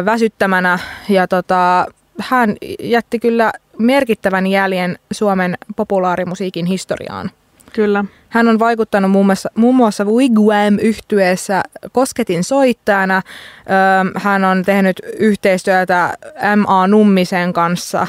ö, 0.00 0.04
väsyttämänä 0.04 0.78
ja 1.08 1.28
tota, 1.28 1.86
hän 2.20 2.56
jätti 2.80 3.18
kyllä 3.18 3.52
merkittävän 3.78 4.46
jäljen 4.46 4.98
Suomen 5.12 5.58
populaarimusiikin 5.76 6.66
historiaan. 6.66 7.30
Kyllä. 7.74 8.04
Hän 8.28 8.48
on 8.48 8.58
vaikuttanut 8.58 9.10
muun 9.10 9.26
muassa, 9.26 9.50
muun 9.54 9.74
muassa 9.74 10.04
wigwam 10.04 10.78
yhtyeessä 10.80 11.62
kosketin 11.92 12.44
soittajana. 12.44 13.16
Öö, 13.16 14.20
hän 14.20 14.44
on 14.44 14.62
tehnyt 14.64 15.00
yhteistyötä 15.18 16.14
M.A. 16.56 16.86
Nummisen 16.86 17.52
kanssa. 17.52 18.06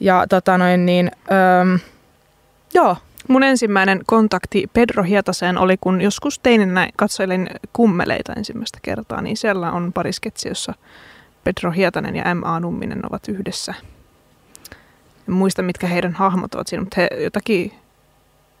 Ja 0.00 0.26
tota 0.28 0.58
noin 0.58 0.86
niin, 0.86 1.10
öö, 1.30 1.78
joo, 2.74 2.96
Mun 3.28 3.42
ensimmäinen 3.42 4.00
kontakti 4.06 4.70
Pedro 4.72 5.02
Hietaseen 5.02 5.58
oli, 5.58 5.76
kun 5.80 6.00
joskus 6.00 6.38
teininä 6.38 6.88
katsoilin 6.96 7.50
kummeleita 7.72 8.32
ensimmäistä 8.32 8.78
kertaa, 8.82 9.22
niin 9.22 9.36
siellä 9.36 9.72
on 9.72 9.92
pari 9.92 10.12
sketsiä, 10.12 10.50
jossa 10.50 10.74
Pedro 11.44 11.70
Hietanen 11.70 12.16
ja 12.16 12.34
M.A. 12.34 12.60
Numminen 12.60 13.00
ovat 13.10 13.28
yhdessä. 13.28 13.74
En 15.28 15.34
muista, 15.34 15.62
mitkä 15.62 15.86
heidän 15.86 16.12
hahmot 16.12 16.54
ovat 16.54 16.66
siinä, 16.66 16.82
mutta 16.82 17.00
he 17.00 17.08
jotakin 17.22 17.72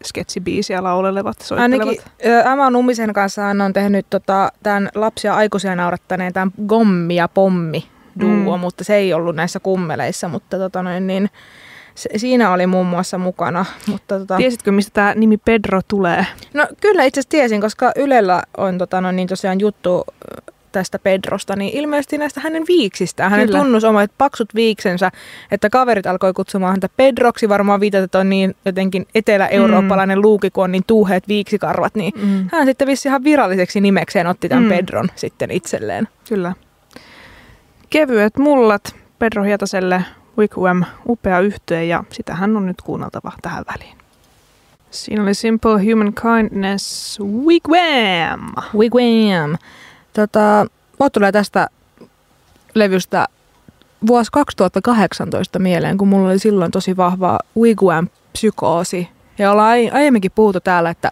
sketsibiisiä 0.04 0.82
laulelevat, 0.82 1.40
soittelevat. 1.40 1.88
ainakin 1.88 2.02
M.A. 2.56 2.70
Nummisen 2.70 3.12
kanssa 3.12 3.42
hän 3.42 3.60
on 3.60 3.72
tehnyt 3.72 4.06
tota, 4.10 4.52
tämän 4.62 4.88
lapsia 4.94 5.34
aikuisia 5.34 5.76
naurattaneen 5.76 6.32
tämän 6.32 6.50
Gommi 6.66 7.16
ja 7.16 7.28
Pommi 7.28 7.86
duo, 8.20 8.56
Mm. 8.56 8.60
mutta 8.60 8.84
se 8.84 8.94
ei 8.96 9.14
ollut 9.14 9.36
näissä 9.36 9.60
kummeleissa, 9.60 10.28
mutta 10.28 10.58
tota 10.58 10.82
noin 10.82 11.06
niin, 11.06 11.30
se, 11.94 12.08
siinä 12.16 12.52
oli 12.52 12.66
muun 12.66 12.86
muassa 12.86 13.18
mukana. 13.18 13.64
Mutta, 13.86 14.18
tota, 14.18 14.36
Tiesitkö, 14.36 14.72
mistä 14.72 14.90
tämä 14.94 15.14
nimi 15.14 15.36
Pedro 15.36 15.80
tulee? 15.88 16.26
No 16.54 16.66
kyllä 16.80 17.04
itse 17.04 17.20
asiassa 17.20 17.30
tiesin, 17.30 17.60
koska 17.60 17.92
Ylellä 17.96 18.42
on 18.56 18.78
tota, 18.78 19.00
no, 19.00 19.12
niin 19.12 19.28
tosiaan 19.28 19.60
juttu 19.60 20.04
tästä 20.76 20.98
Pedrosta, 20.98 21.56
niin 21.56 21.74
ilmeisesti 21.74 22.18
näistä 22.18 22.40
hänen 22.40 22.64
viiksistään. 22.68 23.30
Hänen 23.30 23.46
Kyllä. 23.46 23.58
tunnus 23.58 23.84
omat 23.84 24.10
paksut 24.18 24.54
viiksensä, 24.54 25.10
että 25.50 25.70
kaverit 25.70 26.06
alkoi 26.06 26.32
kutsumaan 26.32 26.72
häntä 26.72 26.88
Pedroksi, 26.96 27.48
varmaan 27.48 27.80
viitat, 27.80 28.04
että 28.04 28.18
on 28.18 28.30
niin 28.30 28.56
jotenkin 28.64 29.06
etelä-eurooppalainen 29.14 30.18
mm. 30.18 30.22
luuki, 30.22 30.50
kun 30.50 30.64
on 30.64 30.72
niin 30.72 30.84
tuuheet 30.86 31.28
viiksikarvat, 31.28 31.94
niin 31.94 32.12
Mm. 32.16 32.48
hän 32.52 32.66
sitten 32.66 32.88
vissi 32.88 33.08
ihan 33.08 33.24
viralliseksi 33.24 33.80
nimekseen 33.80 34.26
otti 34.26 34.48
tämän 34.48 34.64
Mm. 34.64 34.68
Pedron 34.68 35.08
sitten 35.14 35.50
itselleen. 35.50 36.08
Kyllä. 36.28 36.52
Kevyet 37.90 38.36
mullat 38.38 38.94
Pedro 39.18 39.42
Hietaselle, 39.42 40.04
Wigwam, 40.38 40.84
upea 41.08 41.40
yhtee 41.40 41.84
ja 41.84 42.04
sitähän 42.12 42.56
on 42.56 42.66
nyt 42.66 42.82
kuunneltava 42.82 43.32
tähän 43.42 43.64
väliin. 43.74 43.98
Siinä 44.90 45.22
oli 45.22 45.34
Simple 45.34 45.72
Human 45.90 46.12
Kindness, 46.14 47.20
Wigwam. 47.20 48.52
Wigwam. 48.74 49.56
Tota, 50.16 50.66
mulle 50.98 51.10
tulee 51.10 51.32
tästä 51.32 51.68
levystä 52.74 53.26
vuosi 54.06 54.30
2018 54.32 55.58
mieleen, 55.58 55.98
kun 55.98 56.08
mulla 56.08 56.28
oli 56.28 56.38
silloin 56.38 56.70
tosi 56.70 56.96
vahva 56.96 57.38
Wigwam-psykoosi. 57.58 59.08
Ja 59.38 59.52
ollaan 59.52 59.68
ai- 59.68 59.90
aiemminkin 59.90 60.32
puhuttu 60.34 60.60
täällä, 60.60 60.90
että 60.90 61.10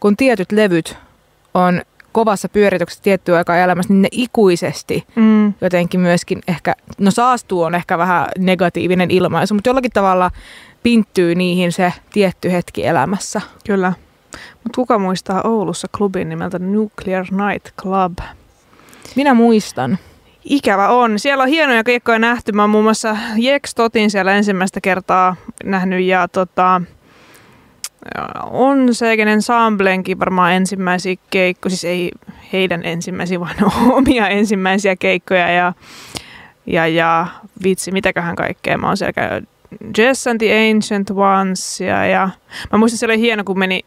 kun 0.00 0.16
tietyt 0.16 0.52
levyt 0.52 0.96
on 1.54 1.82
kovassa 2.12 2.48
pyörityksessä 2.48 3.02
tiettyä 3.02 3.36
aikaa 3.36 3.56
elämässä, 3.56 3.92
niin 3.92 4.02
ne 4.02 4.08
ikuisesti 4.12 5.06
Mm, 5.16 5.54
jotenkin 5.60 6.00
myöskin 6.00 6.40
ehkä, 6.48 6.74
no 6.98 7.10
saastuu 7.10 7.62
on 7.62 7.74
ehkä 7.74 7.98
vähän 7.98 8.28
negatiivinen 8.38 9.10
ilmaisu, 9.10 9.54
mutta 9.54 9.68
jollakin 9.68 9.90
tavalla 9.92 10.30
pinttyy 10.82 11.34
niihin 11.34 11.72
se 11.72 11.92
tietty 12.12 12.52
hetki 12.52 12.86
elämässä. 12.86 13.40
kyllä. 13.66 13.92
Mutta 14.64 14.76
kuka 14.76 14.98
muistaa 14.98 15.40
Oulussa 15.44 15.88
klubin 15.96 16.28
nimeltä 16.28 16.58
Nuclear 16.58 17.26
Night 17.30 17.74
Club? 17.82 18.18
Minä 19.16 19.34
muistan. 19.34 19.98
Ikävä 20.44 20.88
on. 20.88 21.18
Siellä 21.18 21.42
on 21.42 21.48
hienoja 21.48 21.84
keikkoja 21.84 22.18
nähty. 22.18 22.52
Mä 22.52 22.62
oon 22.62 22.70
muun 22.70 22.84
muassa 22.84 23.16
Jex 23.36 23.74
Totin 23.74 24.10
siellä 24.10 24.32
ensimmäistä 24.32 24.80
kertaa 24.80 25.36
nähnyt 25.64 26.04
ja 26.04 26.28
tota, 26.28 26.80
on 28.50 28.94
Segen 28.94 29.28
Ensemblenkin 29.28 30.18
varmaan 30.18 30.52
ensimmäisiä 30.52 31.14
keikkoja, 31.30 31.70
siis 31.70 31.84
ei 31.84 32.10
heidän 32.52 32.84
ensimmäisiä, 32.84 33.40
vaan 33.40 33.54
omia 33.98 34.28
ensimmäisiä 34.28 34.96
keikkoja 34.96 35.50
ja, 35.52 35.72
ja, 36.66 36.86
ja 36.86 37.26
vitsi, 37.64 37.90
mitäköhän 37.90 38.36
kaikkea. 38.36 38.78
Mä 38.78 38.86
oon 38.86 38.96
siellä 38.96 39.12
käynyt 39.12 39.48
Jess 39.98 40.26
and 40.26 40.38
the 40.38 40.70
Ancient 40.70 41.10
Ones 41.10 41.80
ja, 41.80 42.06
ja 42.06 42.28
mä 42.72 42.78
muistan 42.78 42.98
siellä 42.98 43.12
oli 43.12 43.20
hieno, 43.20 43.44
kun 43.44 43.58
meni 43.58 43.84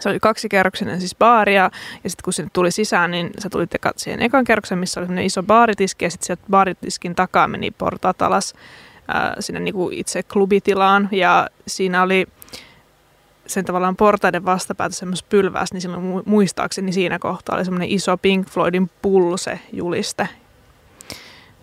se 0.00 0.08
oli 0.08 0.20
kaksikerroksinen 0.20 1.00
siis 1.00 1.16
baari 1.18 1.54
ja, 1.54 1.70
ja 2.04 2.10
sitten 2.10 2.24
kun 2.24 2.32
sinne 2.32 2.50
tuli 2.52 2.70
sisään, 2.70 3.10
niin 3.10 3.30
sä 3.38 3.50
tulit 3.50 3.74
eka 3.74 3.92
siihen 3.96 4.22
ekan 4.22 4.44
kerroksen, 4.44 4.78
missä 4.78 5.00
oli 5.00 5.26
iso 5.26 5.42
baaritiski 5.42 6.04
ja 6.04 6.10
sitten 6.10 6.26
sieltä 6.26 6.42
baaritiskin 6.50 7.14
takaa 7.14 7.48
meni 7.48 7.70
portaat 7.70 8.22
alas 8.22 8.54
ää, 9.08 9.36
sinne 9.40 9.60
niinku 9.60 9.90
itse 9.92 10.22
klubitilaan 10.22 11.08
ja 11.12 11.48
siinä 11.66 12.02
oli 12.02 12.26
sen 13.46 13.64
tavallaan 13.64 13.96
portaiden 13.96 14.44
vastapäätä 14.44 14.94
semmoisessa 14.94 15.26
pylväs, 15.28 15.72
niin 15.72 15.80
silloin 15.80 16.02
mu- 16.02 16.22
muistaakseni 16.24 16.92
siinä 16.92 17.18
kohtaa 17.18 17.56
oli 17.56 17.64
semmoinen 17.64 17.88
iso 17.88 18.16
Pink 18.16 18.48
Floydin 18.48 18.90
pulse-juliste. 19.02 20.28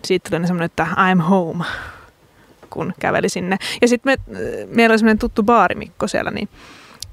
Siitä 0.04 0.30
tuli 0.30 0.46
semmoinen, 0.46 0.66
että 0.66 0.86
I'm 0.92 1.20
home, 1.20 1.64
kun 2.70 2.92
käveli 3.00 3.28
sinne. 3.28 3.58
Ja 3.82 3.88
sitten 3.88 4.12
me, 4.12 4.38
meillä 4.66 4.92
oli 4.92 4.98
semmoinen 4.98 5.18
tuttu 5.18 5.42
baarimikko 5.42 6.08
siellä, 6.08 6.30
niin 6.30 6.48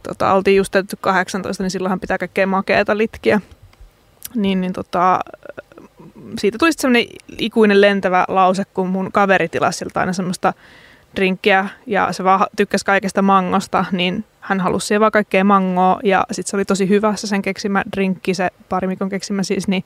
tota, 0.04 0.34
oltiin 0.34 0.58
just 0.58 0.72
täytetty 0.72 0.98
18, 1.02 1.64
niin 1.64 1.72
silloinhan 1.72 2.00
pitää 2.00 2.18
kaikkea 2.18 2.48
makeata 2.48 2.98
litkiä. 2.98 3.42
Niin, 4.36 4.62
niin 4.62 4.74
tota, 4.74 5.20
siitä 6.38 6.58
tuli 6.58 6.72
sitten 6.72 6.82
semmoinen 6.82 7.08
ikuinen 7.38 7.82
lentävä 7.82 8.26
lause, 8.28 8.64
kun 8.74 8.90
mun 8.90 9.12
kaveri 9.12 9.50
tilasi 9.50 9.78
siltä 9.80 10.00
aina 10.00 10.14
semmoista 10.14 10.54
drinkkiä 11.16 11.68
ja 11.88 12.14
se 12.14 12.24
vaan 12.24 12.48
tykkäsi 12.56 12.86
kaikesta 12.86 13.22
mangosta, 13.22 13.86
niin 13.92 14.26
hän 14.40 14.60
halusi 14.60 14.88
siihen 14.88 15.02
vaan 15.02 15.12
kaikkea 15.12 15.44
mangoa 15.44 16.00
ja 16.04 16.26
sitten 16.32 16.50
se 16.50 16.58
oli 16.58 16.66
tosi 16.66 16.90
hyvä 16.90 17.16
se 17.16 17.28
sen 17.28 17.42
keksimä 17.42 17.84
drinkki, 17.96 18.34
se 18.34 18.50
parimikon 18.70 19.10
keksimä 19.10 19.44
siis, 19.44 19.68
niin 19.68 19.84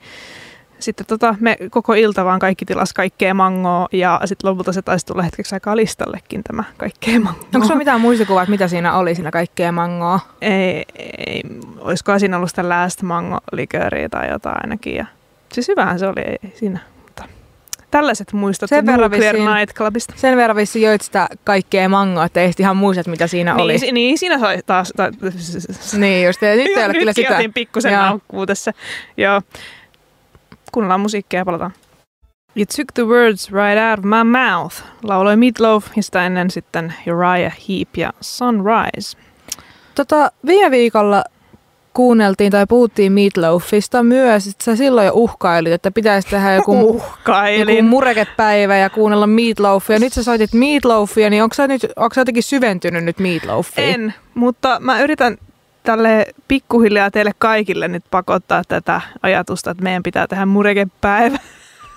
sitten 0.83 1.05
tota, 1.05 1.35
me 1.39 1.57
koko 1.71 1.93
ilta 1.93 2.25
vaan 2.25 2.39
kaikki 2.39 2.65
tilas 2.65 2.93
kaikkea 2.93 3.33
mangoa 3.33 3.87
ja 3.91 4.21
sitten 4.25 4.49
lopulta 4.49 4.73
se 4.73 4.81
taisi 4.81 5.05
tulla 5.05 5.23
hetkeksi 5.23 5.55
aikaa 5.55 5.75
listallekin 5.75 6.43
tämä 6.43 6.63
kaikkea 6.77 7.19
mangoa. 7.19 7.47
Onko 7.55 7.67
sulla 7.67 7.77
mitään 7.77 8.01
muistikuvaa, 8.01 8.43
että 8.43 8.51
mitä 8.51 8.67
siinä 8.67 8.97
oli 8.97 9.15
siinä 9.15 9.31
kaikkea 9.31 9.71
mangoa? 9.71 10.19
Ei, 10.41 10.85
ei, 11.27 11.41
olisikohan 11.79 12.19
siinä 12.19 12.37
ollut 12.37 12.49
sitä 12.49 12.69
last 12.69 13.01
mango 13.01 13.37
likööriä 13.51 14.09
tai 14.09 14.29
jotain 14.29 14.55
ainakin. 14.63 14.95
Ja, 14.95 15.05
siis 15.53 15.67
hyvähän 15.67 15.99
se 15.99 16.07
oli, 16.07 16.21
ei, 16.21 16.37
siinä. 16.55 16.79
Mutta 17.03 17.23
tällaiset 17.91 18.33
muistot 18.33 18.69
Sen 18.69 18.85
verran 18.85 19.11
Nuclear 19.11 19.35
vissiin- 19.35 19.55
Night 19.55 19.75
Clubista. 19.77 20.13
Sen 20.17 20.37
verran 20.37 20.57
vissi 20.57 20.81
joit 20.81 21.01
sitä 21.01 21.27
kaikkea 21.43 21.89
mangoa, 21.89 22.25
että 22.25 22.41
ei 22.41 22.51
ihan 22.59 22.77
muista, 22.77 23.09
mitä 23.09 23.27
siinä 23.27 23.55
oli. 23.55 23.71
Niin, 23.71 23.79
si- 23.79 23.91
niin, 23.91 24.17
siinä 24.17 24.39
sai 24.39 24.59
taas... 24.65 24.93
Ta- 24.95 25.11
Niin 25.97 26.25
just, 26.25 26.41
ja 26.41 26.55
nyt 26.55 26.67
ei 26.77 26.85
ole 26.85 26.93
kyllä 26.93 27.13
sitä. 27.13 27.35
otin 27.35 27.53
pikkusen 27.53 27.93
Joo. 27.93 28.01
naukkuu 28.01 28.45
tässä. 28.45 28.73
Joo. 29.17 29.41
Kuunnellaan 30.73 30.99
musiikkia 30.99 31.39
ja 31.39 31.45
palataan. 31.45 31.73
You 32.55 32.65
took 32.75 32.87
the 32.93 33.03
words 33.03 33.51
right 33.51 33.81
out 33.89 33.99
of 33.99 34.05
my 34.05 34.23
mouth, 34.23 34.75
lauloi 35.03 35.37
Meatloaf 35.37 35.85
ja 35.95 36.03
sitä 36.03 36.25
ennen 36.25 36.51
sitten 36.51 36.93
Uriah 37.07 37.53
Heep 37.69 37.97
ja 37.97 38.13
Sunrise. 38.21 39.17
Tota, 39.95 40.31
viime 40.45 40.71
viikolla 40.71 41.23
kuunneltiin 41.93 42.51
tai 42.51 42.65
puhuttiin 42.69 43.11
Meatloafista 43.11 44.03
myös, 44.03 44.47
että 44.47 44.63
sä 44.63 44.75
silloin 44.75 45.07
jo 45.07 45.13
uhkailit, 45.15 45.73
että 45.73 45.91
pitäisi 45.91 46.27
tehdä 46.27 46.53
joku, 46.53 47.01
joku 47.59 47.81
murekepäivä 47.81 48.77
ja 48.77 48.89
kuunnella 48.89 49.27
Meatloafia. 49.27 49.99
Nyt 49.99 50.13
sä 50.13 50.23
soitit 50.23 50.53
Meatloafia, 50.53 51.29
niin 51.29 51.43
onko 51.43 51.53
sä, 51.53 51.67
nyt, 51.67 51.85
onko 51.95 52.13
sä 52.13 52.21
jotenkin 52.21 52.43
syventynyt 52.43 53.03
nyt 53.03 53.19
Meatloafiin? 53.19 53.89
En, 53.89 54.13
mutta 54.33 54.77
mä 54.79 55.01
yritän 55.01 55.37
tälle 55.83 56.25
pikkuhiljaa 56.47 57.11
teille 57.11 57.31
kaikille 57.39 57.87
nyt 57.87 58.03
pakottaa 58.11 58.61
tätä 58.67 59.01
ajatusta, 59.23 59.71
että 59.71 59.83
meidän 59.83 60.03
pitää 60.03 60.27
tehdä 60.27 60.45
murekepäivä 60.45 61.39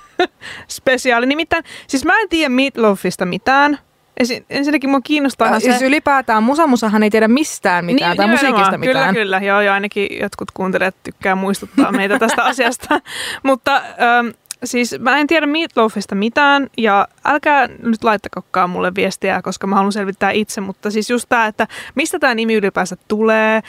spesiaali. 0.68 1.27
Nimittäin, 1.27 1.64
siis 1.87 2.05
mä 2.05 2.20
en 2.20 2.29
tiedä 2.29 2.49
Meatloafista 2.49 3.27
mitään. 3.27 3.79
Ensin, 4.20 4.44
ensinnäkin 4.51 4.90
mua 4.90 5.01
kiinnostaa 5.01 5.49
Ja, 5.49 5.61
se... 5.61 5.64
siis 5.64 5.83
ylipäätään 5.83 6.42
Musamusahan 6.42 7.03
ei 7.03 7.11
tiedä 7.11 7.29
mistään 7.29 7.85
mitään 7.85 8.11
niin, 8.11 8.16
tai 8.16 8.27
musiikista 8.27 8.64
kyllä, 8.70 8.79
mitään. 8.79 9.14
Kyllä, 9.14 9.38
joo, 9.38 9.61
ja 9.61 9.75
ainakin 9.75 10.09
jotkut 10.20 10.51
kuuntelijat 10.51 10.94
tykkää 11.03 11.35
muistuttaa 11.35 11.92
meitä 11.92 12.18
tästä 12.18 12.44
asiasta. 12.53 13.01
Mutta 13.42 13.77
ähm, 13.77 14.29
siis 14.66 14.96
mä 14.98 15.18
en 15.18 15.26
tiedä 15.26 15.46
Meatloafista 15.46 16.14
mitään, 16.14 16.70
ja 16.76 17.09
älkää 17.24 17.68
nyt 17.83 18.05
laittakokaan 18.05 18.70
mulle 18.70 18.94
viestiä, 18.94 19.42
koska 19.42 19.66
mä 19.66 19.76
haluan 19.76 19.92
selvittää 19.92 20.31
itse, 20.31 20.61
mutta 20.61 20.90
siis 20.90 21.11
just 21.11 21.29
tää, 21.29 21.46
että 21.46 21.66
mistä 21.94 22.18
tämä 22.18 22.35
nimi 22.35 22.55
ylipäänsä 22.55 22.96
tulee, 23.09 23.62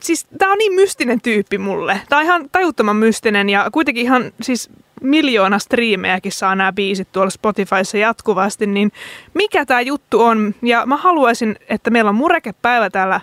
siis 0.00 0.26
tää 0.38 0.50
on 0.50 0.58
niin 0.58 0.72
mystinen 0.72 1.20
tyyppi 1.20 1.58
mulle. 1.58 2.00
Tää 2.08 2.18
on 2.18 2.24
ihan 2.24 2.48
tajuttoman 2.52 2.96
mystinen 2.96 3.48
ja 3.48 3.68
kuitenkin 3.72 4.04
ihan 4.04 4.32
siis 4.42 4.70
miljoona 5.02 5.58
striimejäkin 5.58 6.32
saa 6.32 6.54
nämä 6.54 6.72
biisit 6.72 7.08
tuolla 7.12 7.30
Spotifyssa 7.30 7.98
jatkuvasti, 7.98 8.66
niin 8.66 8.92
mikä 9.34 9.66
tämä 9.66 9.80
juttu 9.80 10.22
on? 10.22 10.54
Ja 10.62 10.86
mä 10.86 10.96
haluaisin, 10.96 11.56
että 11.68 11.90
meillä 11.90 12.08
on 12.08 12.14
murekepäivä 12.14 12.90
täällä 12.90 13.20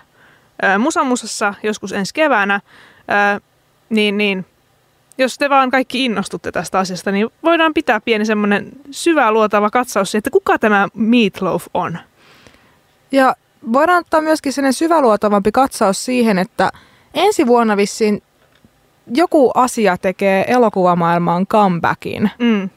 ää, 0.62 0.78
Musamusassa 0.78 1.54
joskus 1.62 1.92
ensi 1.92 2.14
keväänä, 2.14 2.60
ää, 3.08 3.40
niin, 3.90 4.18
niin 4.18 4.46
jos 5.18 5.38
te 5.38 5.50
vaan 5.50 5.70
kaikki 5.70 6.04
innostutte 6.04 6.52
tästä 6.52 6.78
asiasta, 6.78 7.12
niin 7.12 7.28
voidaan 7.42 7.74
pitää 7.74 8.00
pieni 8.00 8.24
semmoinen 8.24 8.68
syvää 8.90 9.32
luotava 9.32 9.70
katsaus 9.70 10.10
siihen, 10.10 10.18
että 10.20 10.30
kuka 10.30 10.58
tämä 10.58 10.88
Meatloaf 10.94 11.66
on. 11.74 11.98
Ja 13.12 13.36
voidaan 13.72 13.98
ottaa 14.00 14.20
myöskin 14.20 14.52
sellainen 14.52 14.72
syväluotavampi 14.72 15.52
katsaus 15.52 16.04
siihen, 16.04 16.38
että 16.38 16.70
ensi 17.14 17.46
vuonna 17.46 17.76
vissiin 17.76 18.22
joku 19.14 19.50
asia 19.54 19.98
tekee 19.98 20.44
elokuvamaailmaan 20.48 21.46
comebackin. 21.46 22.30
Mm. 22.38 22.70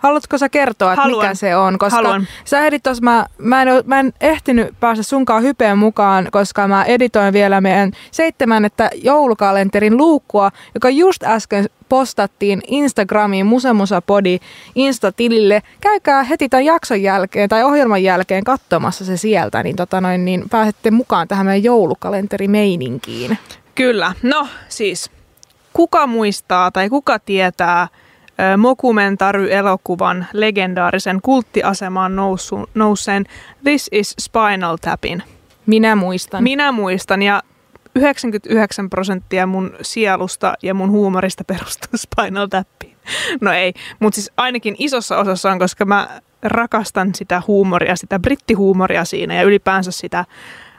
Haluatko 0.00 0.38
sä 0.38 0.48
kertoa, 0.48 0.92
että 0.92 1.02
Haluan. 1.02 1.24
mikä 1.24 1.34
se 1.34 1.56
on? 1.56 1.78
Koska 1.78 1.96
Haluan. 1.96 2.26
sä 2.44 2.60
ehdit 2.60 2.82
tos, 2.82 3.02
mä, 3.02 3.26
mä, 3.38 3.62
en, 3.62 3.68
mä 3.84 4.00
en 4.00 4.12
ehtinyt 4.20 4.74
päästä 4.80 5.02
sunkaan 5.02 5.42
hypeen 5.42 5.78
mukaan, 5.78 6.28
koska 6.32 6.68
mä 6.68 6.84
editoin 6.84 7.32
vielä 7.32 7.60
meidän 7.60 7.92
seitsemänettä 8.10 8.90
joulukalenterin 8.94 9.96
luukkua, 9.96 10.50
joka 10.74 10.90
just 10.90 11.22
äsken 11.22 11.66
postattiin 11.88 12.62
Instagramiin 12.66 13.46
Musemusapodi 13.46 14.38
Insta-tilille. 14.74 15.62
Käykää 15.80 16.22
heti 16.22 16.48
tämän 16.48 16.64
jakson 16.64 17.02
jälkeen 17.02 17.48
tai 17.48 17.64
ohjelman 17.64 18.02
jälkeen 18.02 18.44
katsomassa 18.44 19.04
se 19.04 19.16
sieltä, 19.16 19.62
niin, 19.62 19.76
tota 19.76 20.00
noin, 20.00 20.24
niin 20.24 20.44
pääsette 20.50 20.90
mukaan 20.90 21.28
tähän 21.28 21.46
meidän 21.46 21.64
joulukalenterimeininkiin. 21.64 23.38
Kyllä. 23.74 24.12
No 24.22 24.48
siis, 24.68 25.10
kuka 25.72 26.06
muistaa 26.06 26.70
tai 26.70 26.88
kuka 26.88 27.18
tietää 27.18 27.88
Mokumentary-elokuvan 28.56 30.26
legendaarisen 30.32 31.18
kulttiasemaan 31.22 32.16
nousu, 32.16 32.70
nousseen 32.74 33.24
This 33.64 33.88
is 33.92 34.14
Spinal 34.20 34.76
Tapin? 34.80 35.22
Minä 35.66 35.96
muistan. 35.96 36.42
Minä 36.42 36.72
muistan 36.72 37.22
ja 37.22 37.42
99 37.94 38.90
prosenttia 38.90 39.46
mun 39.46 39.76
sielusta 39.82 40.54
ja 40.62 40.74
mun 40.74 40.90
huumorista 40.90 41.44
perustuu 41.44 41.90
Spinal 42.06 42.46
Tappiin. 42.46 42.96
No 43.40 43.52
ei, 43.52 43.72
mutta 43.98 44.14
siis 44.14 44.30
ainakin 44.36 44.76
isossa 44.78 45.18
osassa 45.18 45.50
on, 45.50 45.58
koska 45.58 45.84
mä 45.84 46.20
rakastan 46.42 47.14
sitä 47.14 47.42
huumoria, 47.46 47.96
sitä 47.96 48.18
brittihuumoria 48.18 49.04
siinä 49.04 49.34
ja 49.34 49.42
ylipäänsä 49.42 49.90
sitä 49.90 50.24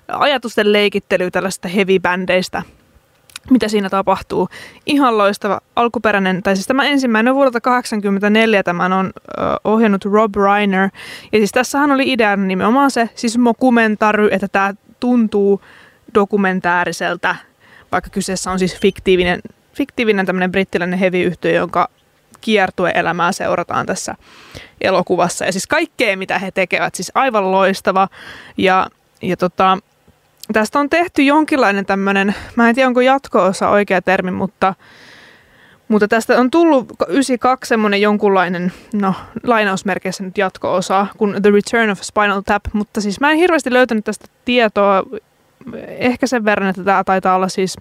ajatusten 0.08 0.74
leikittelyä 0.74 1.32
tällaista 1.32 1.68
heavy-bändeistä, 1.68 2.62
mitä 3.50 3.68
siinä 3.68 3.90
tapahtuu. 3.90 4.50
Ihan 4.86 5.18
loistava 5.18 5.60
alkuperäinen, 5.76 6.44
tai 6.44 6.56
siis 6.56 6.68
tämä 6.68 6.86
ensimmäinen 6.86 7.36
vuodelta 7.36 7.62
1984, 7.62 8.64
tämän 8.64 8.94
on 8.94 9.12
ö, 9.16 9.32
ohjannut 9.64 10.06
Rob 10.06 10.36
Reiner. 10.36 10.90
Ja 11.32 11.40
siis 11.40 11.52
tässähän 11.52 11.92
oli 11.92 12.12
ideana 12.12 12.46
nimenomaan 12.46 12.92
se, 12.92 13.10
siis 13.16 13.38
mokumentary, 13.38 14.30
että 14.32 14.48
tämä 14.48 14.74
tuntuu 15.00 15.62
dokumentääriseltä, 16.14 17.36
vaikka 17.92 18.10
kyseessä 18.10 18.52
on 18.52 18.60
siis 18.60 18.80
fiktiivinen, 18.80 19.42
fiktiivinen 19.74 20.26
tämmöinen 20.26 20.52
brittiläinen 20.52 21.00
heavy-yhtiö, 21.00 21.52
jonka 21.52 21.90
kiertueelämää 22.42 23.32
seurataan 23.32 23.86
tässä 23.86 24.16
elokuvassa. 24.82 25.46
Ja 25.46 25.52
siis 25.52 25.68
kaikkea, 25.68 26.18
mitä 26.18 26.40
he 26.40 26.52
tekevät, 26.52 26.96
siis 26.96 27.12
aivan 27.16 27.52
loistava. 27.52 28.08
Ja, 28.58 28.88
ja 29.22 29.38
tota, 29.38 29.78
tästä 30.54 30.80
on 30.80 30.90
tehty 30.90 31.24
jonkinlainen 31.24 31.86
tämmöinen, 31.86 32.36
mä 32.56 32.70
en 32.70 32.76
tiedä 32.76 32.88
onko 32.88 33.02
jatko-osa 33.02 33.70
oikea 33.70 34.02
termi, 34.02 34.32
mutta, 34.32 34.76
mutta 35.88 36.08
tästä 36.08 36.40
on 36.40 36.52
tullut 36.52 36.88
92 37.08 37.70
semmoinen 37.70 38.02
jonkunlainen, 38.02 38.74
no 38.94 39.14
lainausmerkeissä 39.44 40.24
nyt 40.24 40.38
jatko-osa, 40.38 41.08
kuin 41.18 41.42
The 41.42 41.52
Return 41.52 41.90
of 41.90 42.02
Spinal 42.02 42.42
Tap, 42.42 42.64
mutta 42.74 43.02
siis 43.02 43.20
mä 43.20 43.32
en 43.32 43.38
hirveästi 43.38 43.74
löytänyt 43.74 44.06
tästä 44.06 44.26
tietoa, 44.46 45.04
ehkä 45.88 46.28
sen 46.28 46.46
verran, 46.46 46.70
että 46.70 46.84
tämä 46.84 47.04
taitaa 47.04 47.36
olla 47.36 47.50
siis 47.50 47.78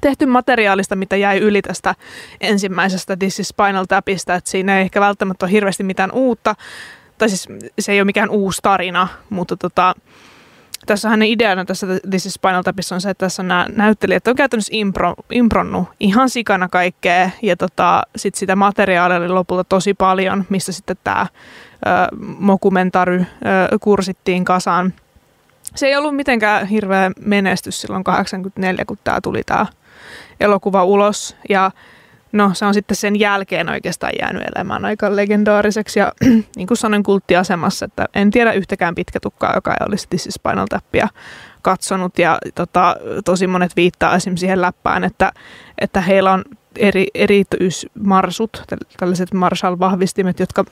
tehty 0.00 0.26
materiaalista, 0.26 0.96
mitä 0.96 1.16
jäi 1.16 1.38
yli 1.38 1.62
tästä 1.62 1.94
ensimmäisestä 2.40 3.16
This 3.16 3.40
is 3.40 3.48
Spinal 3.48 3.84
Tapista, 3.88 4.34
että 4.34 4.50
siinä 4.50 4.76
ei 4.78 4.82
ehkä 4.82 5.00
välttämättä 5.00 5.46
ole 5.46 5.52
hirveästi 5.52 5.82
mitään 5.82 6.12
uutta, 6.12 6.54
tai 7.18 7.28
siis 7.28 7.48
se 7.78 7.92
ei 7.92 8.00
ole 8.00 8.04
mikään 8.04 8.30
uusi 8.30 8.58
tarina, 8.62 9.08
mutta 9.30 9.56
tota, 9.56 9.94
tässä 10.86 11.08
hänen 11.08 11.28
ideana 11.28 11.64
tässä 11.64 11.86
This 12.10 12.26
is 12.26 12.34
Spinal 12.34 12.62
Tapissa 12.62 12.94
on 12.94 13.00
se, 13.00 13.10
että 13.10 13.26
tässä 13.26 13.42
on 13.42 13.48
nämä 13.48 13.66
näyttelijät 13.76 14.28
on 14.28 14.36
käytännössä 14.36 14.70
impro, 14.76 15.14
impronnut 15.32 15.88
ihan 16.00 16.30
sikana 16.30 16.68
kaikkea 16.68 17.30
ja 17.42 17.56
tota, 17.56 18.02
sit 18.16 18.34
sitä 18.34 18.56
materiaalia 18.56 19.16
oli 19.16 19.28
lopulta 19.28 19.64
tosi 19.64 19.94
paljon, 19.94 20.44
mistä 20.48 20.72
sitten 20.72 20.96
tämä 21.04 21.26
mokumentary 22.38 23.20
ö, 23.20 23.78
kursittiin 23.80 24.44
kasaan. 24.44 24.94
Se 25.74 25.86
ei 25.86 25.96
ollut 25.96 26.16
mitenkään 26.16 26.66
hirveä 26.66 27.10
menestys 27.24 27.80
silloin 27.80 28.04
84, 28.04 28.84
kun 28.84 28.98
tämä 29.04 29.20
tuli 29.20 29.42
tämä 29.46 29.66
elokuva 30.40 30.84
ulos 30.84 31.36
ja 31.48 31.70
No 32.32 32.50
se 32.54 32.64
on 32.64 32.74
sitten 32.74 32.96
sen 32.96 33.20
jälkeen 33.20 33.68
oikeastaan 33.68 34.12
jäänyt 34.20 34.42
elämään 34.56 34.84
aika 34.84 35.16
legendaariseksi 35.16 35.98
ja 35.98 36.12
niin 36.56 36.66
kuin 36.66 36.78
sanoin 36.78 37.02
kulttiasemassa, 37.02 37.84
että 37.84 38.08
en 38.14 38.30
tiedä 38.30 38.52
yhtäkään 38.52 38.94
pitkätukkaa, 38.94 39.54
joka 39.54 39.70
ei 39.70 39.86
olisi 39.88 40.08
This 40.08 40.26
is 40.26 40.34
Spinal 40.34 40.66
Tappia 40.70 41.08
katsonut. 41.62 42.18
Ja 42.18 42.38
tota, 42.54 42.96
tosi 43.24 43.46
monet 43.46 43.76
viittaa 43.76 44.16
esimerkiksi 44.16 44.40
siihen 44.40 44.60
läppään, 44.60 45.04
että, 45.04 45.32
että 45.78 46.00
heillä 46.00 46.32
on 46.32 46.44
eri, 46.76 47.06
erityismarsut, 47.14 48.62
tällaiset 48.96 49.34
Marshall-vahvistimet, 49.34 50.40
jotka 50.40 50.64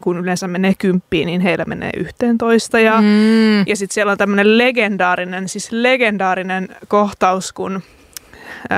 kun 0.00 0.18
yleensä 0.18 0.48
menee 0.48 0.72
kymppiin, 0.78 1.26
niin 1.26 1.40
heillä 1.40 1.64
menee 1.64 1.90
yhteentoista 1.96 2.80
ja, 2.80 3.00
Mm. 3.00 3.58
ja 3.66 3.76
sitten 3.76 3.94
siellä 3.94 4.12
on 4.12 4.18
tämmöinen 4.18 4.58
legendaarinen, 4.58 5.48
siis 5.48 5.72
legendaarinen 5.72 6.68
kohtaus, 6.88 7.52
kun 7.52 7.82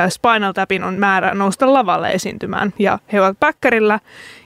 Spinal 0.09 0.53
Tapin 0.53 0.85
on 0.85 0.95
määrä 0.95 1.35
nousta 1.35 1.73
lavalle 1.73 2.11
esiintymään. 2.11 2.75
Ja 2.79 2.99
he 3.13 3.21
ovat 3.21 3.41
päkkärillä 3.41 4.01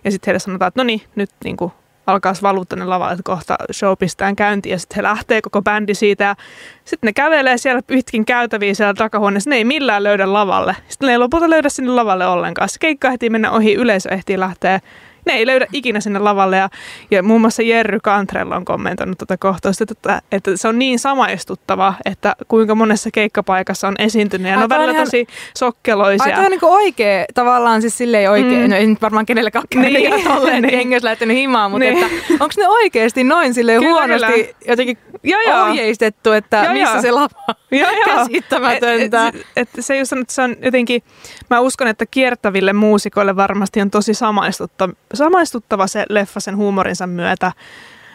ja 0.05 0.11
sitten 0.11 0.27
heille 0.27 0.39
sanotaan, 0.39 0.69
että 0.69 0.81
no 0.81 0.85
niin, 0.85 1.03
nyt 1.15 1.31
niin 1.45 1.57
kuin 1.57 1.73
alkaa 2.07 2.35
valua 2.43 2.65
tänne 2.65 2.85
lavalle, 2.85 3.13
että 3.13 3.23
kohta 3.23 3.57
show 3.73 3.93
pistään 3.99 4.37
käyntiin 4.37 4.71
ja 4.71 4.79
sitten 4.79 4.97
he 4.97 5.03
lähtee 5.03 5.43
koko 5.43 5.63
bändi 5.63 5.95
siitä 5.95 6.37
sitten 6.85 7.09
ne 7.09 7.13
kävelee 7.13 7.59
siellä 7.59 7.83
pitkin 7.87 8.25
käytäviä 8.25 8.75
siellä 8.75 8.95
takahuoneessa, 8.95 9.51
ne 9.51 9.57
ei 9.57 9.65
millään 9.65 10.03
löydä 10.03 10.33
lavalle. 10.33 10.77
Sitten 10.89 11.07
ne 11.07 11.13
ei 11.13 11.19
lopulta 11.19 11.51
löydä 11.51 11.69
sinne 11.69 11.93
lavalle 11.93 12.27
ollenkaan. 12.27 12.69
Se 12.69 12.79
keikka 12.81 13.09
ehtii 13.09 13.31
mennä 13.31 13.51
ohi, 13.51 13.75
yleisö 13.75 14.09
ehtii 14.09 14.41
lähteä 14.41 14.81
ne 15.27 15.33
ei 15.33 15.47
löydä 15.47 15.67
ikinä 15.73 16.01
sinne 16.01 16.19
lavalle 16.19 16.57
ja, 16.57 16.69
ja 17.11 17.23
muun 17.23 17.41
muassa 17.41 17.63
Jerry 17.63 18.01
Cantrell 18.01 18.53
on 18.53 18.65
kommentoinut 18.65 19.19
tätä 19.19 19.37
kohtausta, 19.37 19.85
että, 19.91 20.23
että 20.33 20.57
se 20.57 20.69
on 20.69 20.79
niin 20.79 20.99
samaistuttava, 20.99 21.95
että 22.05 22.37
kuinka 22.49 22.75
monessa 22.75 23.11
keikkapaikassa 23.13 23.89
on 23.89 23.95
esiintynyt 23.99 24.47
ja 24.51 24.53
ne 24.53 24.57
on 24.59 24.63
on 24.63 24.69
välillä 24.69 24.93
ihan- 24.93 25.05
tosi 25.07 25.27
sokkeloisia. 25.59 26.37
Ai 26.37 26.45
on 26.45 26.51
niinku 26.51 26.73
oikee, 26.73 27.25
tavallaan 27.35 27.81
siis 27.81 27.99
silleen 27.99 28.31
oikee, 28.31 28.65
Mm. 28.65 28.71
no 28.71 28.77
ei 28.77 28.87
nyt 28.87 29.03
varmaan 29.03 29.27
käynyt 29.27 29.45
Niin. 29.75 29.97
ihan 29.97 30.21
tolleen, 30.23 30.63
Niin. 30.63 30.79
niin. 30.79 30.93
olisi 30.93 31.05
lähtenyt 31.07 31.37
himaan, 31.37 31.71
mutta 31.71 31.85
Niin. 31.85 32.05
että, 32.05 32.17
onko 32.33 32.55
ne 32.57 32.69
oikeasti 32.69 33.25
noin 33.25 33.55
Kyllä, 33.55 33.79
huonosti 33.91 34.27
kyllä. 34.33 34.49
jotenkin 34.69 34.99
Joo, 35.23 35.41
joo. 35.41 35.63
ohjeistettu, 35.63 36.33
että 36.33 36.63
Joo, 36.65 36.73
missä 36.73 36.93
joo. 36.95 37.03
se 37.03 37.11
lava 37.11 37.29
joo. 37.71 37.91
Käsittämätöntä. 38.05 39.29
Et, 39.29 39.35
et, 39.35 39.47
et 39.57 39.69
se, 39.85 39.99
just 39.99 40.13
on, 40.13 40.19
että 40.21 40.35
se 40.35 40.43
on 40.43 40.57
jotenkin, 40.63 41.03
mä 41.53 41.61
uskon, 41.61 41.89
että 41.89 42.07
kiertäville 42.07 42.73
muusikoille 42.73 43.37
varmasti 43.37 43.81
on 43.81 43.91
tosi 43.91 44.15
samaistuttava, 44.15 44.93
samaistuttava 45.15 45.87
se 45.87 46.07
leffa 46.09 46.41
sen 46.41 46.57
huumorinsa 46.57 47.07
myötä. 47.07 47.53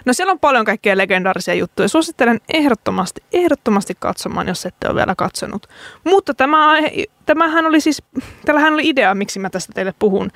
No 0.06 0.14
siellä 0.14 0.32
on 0.32 0.40
paljon 0.40 0.66
kaikkea 0.66 0.98
legendaarisia 0.98 1.54
juttuja. 1.54 1.88
Suosittelen 1.88 2.42
ehdottomasti, 2.54 3.24
ehdottomasti 3.34 3.94
katsomaan, 4.00 4.48
jos 4.48 4.66
ette 4.66 4.88
ole 4.88 4.96
vielä 4.96 5.16
katsonut. 5.16 5.68
Mutta 6.04 6.34
tämä, 6.34 6.78
tämähän 7.26 7.66
oli 7.66 7.82
siis, 7.82 8.04
tällähän 8.46 8.74
oli 8.74 8.90
idea, 8.90 9.16
miksi 9.16 9.40
mä 9.40 9.50
tästä 9.50 9.74
teille 9.74 9.94
puhun. 10.00 10.32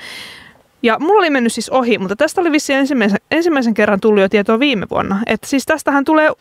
Ja 0.83 0.99
mulla 0.99 1.19
oli 1.19 1.29
mennyt 1.29 1.53
siis 1.53 1.69
ohi, 1.69 1.97
mutta 1.97 2.15
tästä 2.15 2.41
oli 2.41 2.51
vissiin 2.51 2.79
ensimmäisen, 2.79 3.19
ensimmäisen 3.31 3.73
kerran 3.73 3.99
tullut 3.99 4.21
jo 4.21 4.29
tietoa 4.29 4.59
viime 4.59 4.87
vuonna. 4.89 5.19
Että 5.25 5.47
siis 5.47 5.65
tästähän 5.65 6.05
tulee 6.05 6.31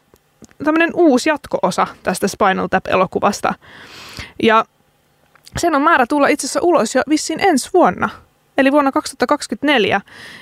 tämmöinen 0.65 0.91
uusi 0.95 1.29
jatko-osa 1.29 1.87
tästä 2.03 2.29
Spinal 2.29 2.69
Tap-elokuvasta. 2.69 3.55
Ja 4.43 4.65
sen 5.57 5.75
on 5.75 5.83
määrä 5.83 6.07
tulla 6.07 6.29
itse 6.29 6.47
asiassa 6.47 6.61
ulos 6.63 6.95
jo 6.95 7.03
vissiin 7.09 7.41
ensi 7.41 7.71
vuonna, 7.75 8.09
eli 8.59 8.73
vuonna 8.73 8.93
2024. 8.93 10.01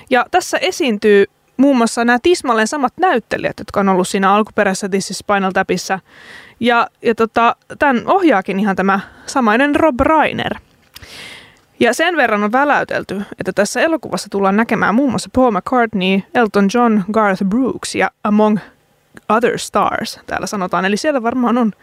Ja 0.09 0.25
tässä 0.31 0.57
esiintyy 0.57 1.25
muun 1.57 1.77
muassa 1.77 2.05
nämä 2.05 2.19
tismalleen 2.23 2.67
samat 2.67 2.93
näyttelijät, 2.97 3.59
jotka 3.59 3.79
on 3.79 3.89
ollut 3.89 4.07
siinä 4.07 4.33
alkuperäisessä 4.33 4.89
This 4.89 5.09
is 5.09 5.17
Spinal 5.17 5.51
Tapissa. 5.51 5.99
Ja, 6.59 6.87
ja 7.01 7.15
tota, 7.15 7.55
tämän 7.79 8.03
ohjaakin 8.05 8.59
ihan 8.59 8.75
tämä 8.75 8.99
samainen 9.25 9.75
Rob 9.75 9.99
Reiner. 9.99 10.55
Ja 11.79 11.93
sen 11.93 12.17
verran 12.17 12.43
on 12.43 12.51
väläytelty, 12.51 13.21
että 13.39 13.53
tässä 13.53 13.81
elokuvassa 13.81 14.29
tullaan 14.29 14.57
näkemään 14.57 14.95
muun 14.95 15.09
muassa 15.09 15.29
Paul 15.35 15.51
McCartney, 15.51 16.21
Elton 16.35 16.69
John, 16.73 17.01
Garth 17.11 17.43
Brooks 17.43 17.95
ja 17.95 18.11
Among 18.23 18.57
Other 19.29 19.57
Stars, 19.57 20.19
täällä 20.27 20.47
sanotaan. 20.47 20.85
Eli 20.85 20.97
siellä 20.97 21.23
varmaan 21.23 21.57
on 21.57 21.73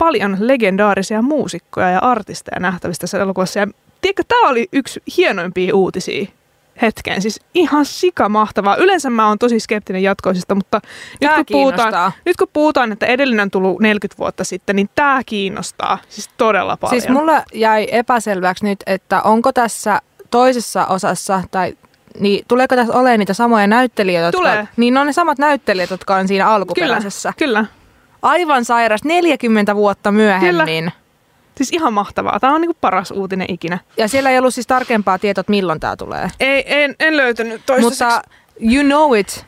paljon 0.00 0.36
legendaarisia 0.40 1.22
muusikkoja 1.22 1.90
ja 1.90 1.98
artisteja 1.98 2.60
nähtävistä 2.60 3.00
tässä 3.00 3.18
elokuvassa. 3.18 3.58
Ja 3.58 3.66
tiedätkö, 4.00 4.22
tämä 4.28 4.48
oli 4.48 4.68
yksi 4.72 5.02
hienoimpia 5.16 5.76
uutisia 5.76 6.26
hetken. 6.82 7.22
Siis 7.22 7.40
ihan 7.54 7.84
sika 7.84 8.28
mahtavaa. 8.28 8.76
Yleensä 8.76 9.10
mä 9.10 9.28
oon 9.28 9.38
tosi 9.38 9.60
skeptinen 9.60 10.02
jatkoisista, 10.02 10.54
mutta 10.54 10.80
nyt 11.20 11.30
kun, 11.36 11.44
puhutaan, 11.52 12.12
nyt 12.24 12.36
kun 12.36 12.48
puhutaan, 12.52 12.92
että 12.92 13.06
edellinen 13.06 13.42
on 13.42 13.50
tullut 13.50 13.80
40 13.80 14.18
vuotta 14.18 14.44
sitten, 14.44 14.76
niin 14.76 14.90
tämä 14.94 15.20
kiinnostaa 15.26 15.98
siis 16.08 16.30
todella 16.36 16.76
paljon. 16.76 17.00
Siis 17.00 17.12
mulle 17.12 17.42
jäi 17.54 17.86
epäselväksi 17.90 18.64
nyt, 18.64 18.78
että 18.86 19.22
onko 19.22 19.52
tässä 19.52 20.00
toisessa 20.30 20.86
osassa 20.86 21.42
tai 21.50 21.76
niin 22.20 22.44
tuleeko 22.48 22.76
tässä 22.76 22.94
olemaan 22.94 23.18
niitä 23.18 23.34
samoja 23.34 23.66
näyttelijöitä? 23.66 24.32
Tulee. 24.32 24.56
Jotka, 24.56 24.72
niin 24.76 24.96
on 24.96 25.06
ne 25.06 25.12
samat 25.12 25.38
näyttelijät, 25.38 25.90
jotka 25.90 26.14
on 26.16 26.28
siinä 26.28 26.48
alkuperäisessä. 26.48 27.32
Kyllä, 27.36 27.58
kyllä. 27.60 27.79
Aivan 28.22 28.64
sairas, 28.64 29.04
40 29.04 29.76
vuotta 29.76 30.12
myöhemmin. 30.12 30.84
Kyllä. 30.84 30.92
Siis 31.56 31.72
ihan 31.72 31.92
mahtavaa. 31.92 32.40
Tämä 32.40 32.54
on 32.54 32.60
niin 32.60 32.76
paras 32.80 33.10
uutinen 33.10 33.46
ikinä. 33.50 33.78
Ja 33.96 34.08
siellä 34.08 34.30
ei 34.30 34.38
ollut 34.38 34.54
siis 34.54 34.66
tarkempaa 34.66 35.18
tietoa, 35.18 35.44
milloin 35.48 35.80
tämä 35.80 35.96
tulee. 35.96 36.30
Ei, 36.40 36.64
en, 36.66 36.94
en 37.00 37.16
löytänyt 37.16 37.62
toistaiseksi. 37.66 38.04
Mutta 38.04 38.22
you 38.60 38.84
know 38.84 39.18
it. 39.18 39.46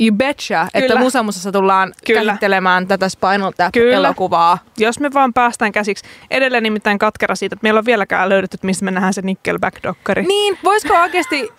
You 0.00 0.16
betcha, 0.16 0.66
Kyllä. 0.72 0.84
että 0.86 0.98
Musamusassa 0.98 1.52
tullaan 1.52 1.92
Kyllä. 2.06 2.24
käsittelemään 2.24 2.86
tätä 2.86 3.08
Spinal 3.08 3.52
Tap-elokuvaa. 3.56 4.58
Jos 4.78 5.00
me 5.00 5.10
vaan 5.14 5.32
päästään 5.32 5.72
käsiksi. 5.72 6.04
Edelleen 6.30 6.62
nimittäin 6.62 6.98
katkera 6.98 7.34
siitä, 7.34 7.54
että 7.54 7.62
meillä 7.62 7.78
on 7.78 7.84
vieläkään 7.84 8.28
löydetty, 8.28 8.58
mistä 8.62 8.84
me 8.84 8.90
nähdään 8.90 9.14
se 9.14 9.22
Nickelback-dokkari. 9.22 10.22
Niin, 10.26 10.58
voisiko 10.64 10.94
oikeasti, 10.94 11.52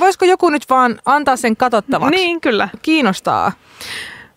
voisiko 0.00 0.24
joku 0.24 0.50
nyt 0.50 0.70
vaan 0.70 0.98
antaa 1.04 1.36
sen 1.36 1.56
katsottavaksi? 1.56 2.16
Niin, 2.16 2.40
kyllä. 2.40 2.68
Kiinnostaa. 2.82 3.52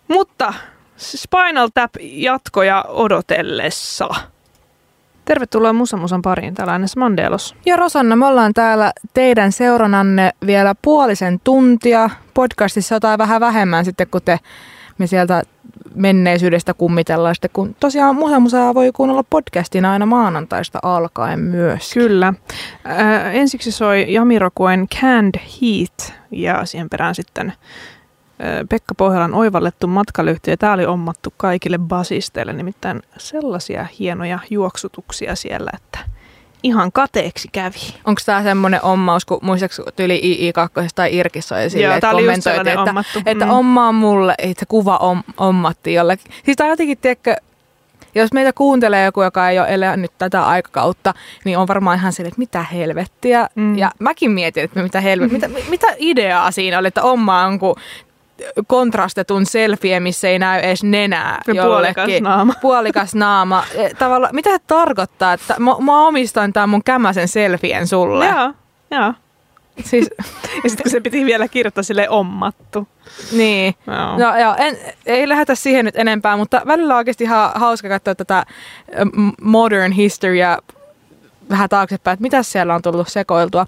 Mutta 0.08 0.54
Spinal 0.98 1.68
Tap 1.74 1.90
jatkoja 2.00 2.84
odotellessa. 2.88 4.08
Tervetuloa 5.24 5.72
Musamusan 5.72 6.22
pariin, 6.22 6.54
täällä 6.54 6.72
Äänessä 6.72 7.00
Mandelos. 7.00 7.54
Ja 7.66 7.76
Rosanna, 7.76 8.16
me 8.16 8.26
ollaan 8.26 8.54
täällä 8.54 8.92
teidän 9.14 9.52
seurananne 9.52 10.32
vielä 10.46 10.74
puolisen 10.82 11.40
tuntia. 11.44 12.10
Podcastissa 12.34 12.94
jotain 12.94 13.18
vähän 13.18 13.40
vähemmän 13.40 13.84
sitten, 13.84 14.06
kun 14.10 14.22
te 14.24 14.38
me 14.98 15.06
sieltä 15.06 15.42
menneisyydestä 15.94 16.74
kummitellaan 16.74 17.34
sitten, 17.34 17.50
kun 17.52 17.76
tosiaan 17.80 18.16
Musamusaa 18.16 18.74
voi 18.74 18.92
kuunnella 18.92 19.24
podcastina 19.30 19.92
aina 19.92 20.06
maanantaista 20.06 20.78
alkaen 20.82 21.40
myös. 21.40 21.94
Kyllä. 21.94 22.34
Äh, 22.86 23.36
ensiksi 23.36 23.72
soi 23.72 24.12
Jamiroquain 24.12 24.88
Canned 24.88 25.40
Heat 25.40 26.14
ja 26.30 26.64
siihen 26.64 26.90
perään 26.90 27.14
sitten 27.14 27.52
Pekka 28.68 28.94
Pohjolan 28.94 29.34
oivallettu 29.34 29.86
matkalyhtiö. 29.86 30.56
Tämä 30.56 30.72
oli 30.72 30.86
ommattu 30.86 31.34
kaikille 31.36 31.78
basisteille, 31.78 32.52
nimittäin 32.52 33.02
sellaisia 33.16 33.86
hienoja 33.98 34.38
juoksutuksia 34.50 35.34
siellä, 35.34 35.70
että 35.74 35.98
ihan 36.62 36.92
kateeksi 36.92 37.48
kävi. 37.52 37.94
Onko 38.04 38.20
tämä 38.26 38.42
semmoinen 38.42 38.84
ommaus, 38.84 39.24
kun 39.24 39.38
muistaakseni 39.42 39.88
tyyli 39.96 40.52
II2 40.52 40.88
tai 40.94 41.16
Irkissä 41.16 41.60
ja 41.60 41.70
silleen, 41.70 41.94
että 41.94 42.10
kommentoitiin, 42.10 42.68
että, 42.68 42.82
ommattu. 42.82 43.18
että 43.26 43.44
mm. 43.44 43.50
ommaa 43.50 43.92
mulle, 43.92 44.34
että 44.38 44.60
se 44.60 44.66
kuva 44.66 44.96
om, 44.96 45.22
ommattiin 45.36 45.94
jollekin. 45.94 46.32
Siis 46.44 46.56
tämä 46.56 46.70
jotenkin, 46.70 46.98
tiedätkö, 46.98 47.36
jos 48.14 48.32
meitä 48.32 48.52
kuuntelee 48.52 49.04
joku, 49.04 49.22
joka 49.22 49.50
ei 49.50 49.58
ole 49.58 49.74
elänyt 49.74 50.12
tätä 50.18 50.46
aikakautta, 50.46 51.14
niin 51.44 51.58
on 51.58 51.68
varmaan 51.68 51.98
ihan 51.98 52.12
silleen, 52.12 52.28
että 52.28 52.38
mitä 52.38 52.62
helvettiä. 52.62 53.48
Mm. 53.54 53.78
Ja 53.78 53.90
mäkin 53.98 54.30
mietin, 54.30 54.64
että 54.64 54.82
mitä 54.82 55.00
helvettiä, 55.00 55.48
mitä, 55.48 55.70
mitä 55.70 55.86
ideaa 55.98 56.50
siinä 56.50 56.78
oli, 56.78 56.88
että 56.88 57.02
oma 57.02 57.44
on 57.44 57.58
kuin 57.58 57.74
kontrastetun 58.66 59.46
selfie, 59.46 60.00
missä 60.00 60.28
ei 60.28 60.38
näy 60.38 60.60
edes 60.60 60.84
nenää 60.84 61.42
ja 61.54 61.62
Puolikas 61.62 62.10
naama. 62.20 62.54
Puolikas 62.62 63.14
naama. 63.14 63.64
E, 63.74 63.88
tavallaan, 63.94 64.34
mitä 64.34 64.50
se 64.50 64.58
tarkoittaa, 64.66 65.32
että 65.32 65.54
mä, 65.58 65.74
mä 65.80 66.06
omistan 66.06 66.52
tämän 66.52 66.68
mun 66.68 66.84
kämäsen 66.84 67.28
selfien 67.28 67.86
sulle? 67.86 68.26
Joo, 68.26 68.52
joo. 68.90 69.14
Siis, 69.84 70.10
ja 70.64 70.70
sitten 70.70 70.82
kun 70.82 70.90
se 70.90 71.00
piti 71.00 71.26
vielä 71.26 71.48
kirjoittaa 71.48 71.82
sille 71.82 72.08
ommattu. 72.08 72.88
Niin. 73.32 73.74
Joo. 73.86 74.18
No, 74.18 74.38
joo, 74.38 74.54
en, 74.58 74.78
ei 75.06 75.28
lähdetä 75.28 75.54
siihen 75.54 75.84
nyt 75.84 75.96
enempää, 75.96 76.36
mutta 76.36 76.62
välillä 76.66 76.94
on 76.94 76.98
oikeasti 76.98 77.24
ha, 77.24 77.52
hauska 77.54 77.88
katsoa 77.88 78.14
tätä 78.14 78.46
modern 79.42 79.92
historya 79.92 80.58
vähän 81.50 81.68
taaksepäin, 81.68 82.12
että 82.12 82.22
mitä 82.22 82.42
siellä 82.42 82.74
on 82.74 82.82
tullut 82.82 83.08
sekoiltua. 83.08 83.66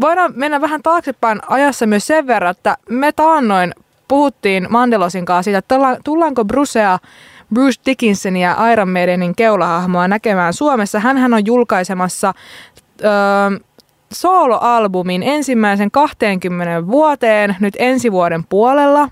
Voidaan 0.00 0.32
mennä 0.36 0.60
vähän 0.60 0.82
taaksepäin 0.82 1.40
ajassa 1.48 1.86
myös 1.86 2.06
sen 2.06 2.26
verran, 2.26 2.50
että 2.50 2.76
me 2.88 3.12
taannoin 3.12 3.74
puhuttiin 4.08 4.66
Mandelosin 4.70 5.24
kanssa 5.24 5.42
siitä, 5.42 5.58
että 5.58 5.76
tullaanko 6.04 6.44
Brucea 6.44 6.98
Bruce 7.54 7.80
Dickinsonia 7.86 8.72
Iron 8.72 8.88
Maidenin 8.88 9.34
keulahahmoa 9.34 10.08
näkemään 10.08 10.52
Suomessa. 10.52 11.00
Hänhän 11.00 11.34
on 11.34 11.46
julkaisemassa 11.46 12.34
öö, 13.04 13.10
soloalbumin 14.12 15.22
ensimmäisen 15.22 15.90
20 15.90 16.86
vuoteen 16.86 17.56
nyt 17.60 17.74
ensi 17.78 18.12
vuoden 18.12 18.44
puolella. 18.44 19.08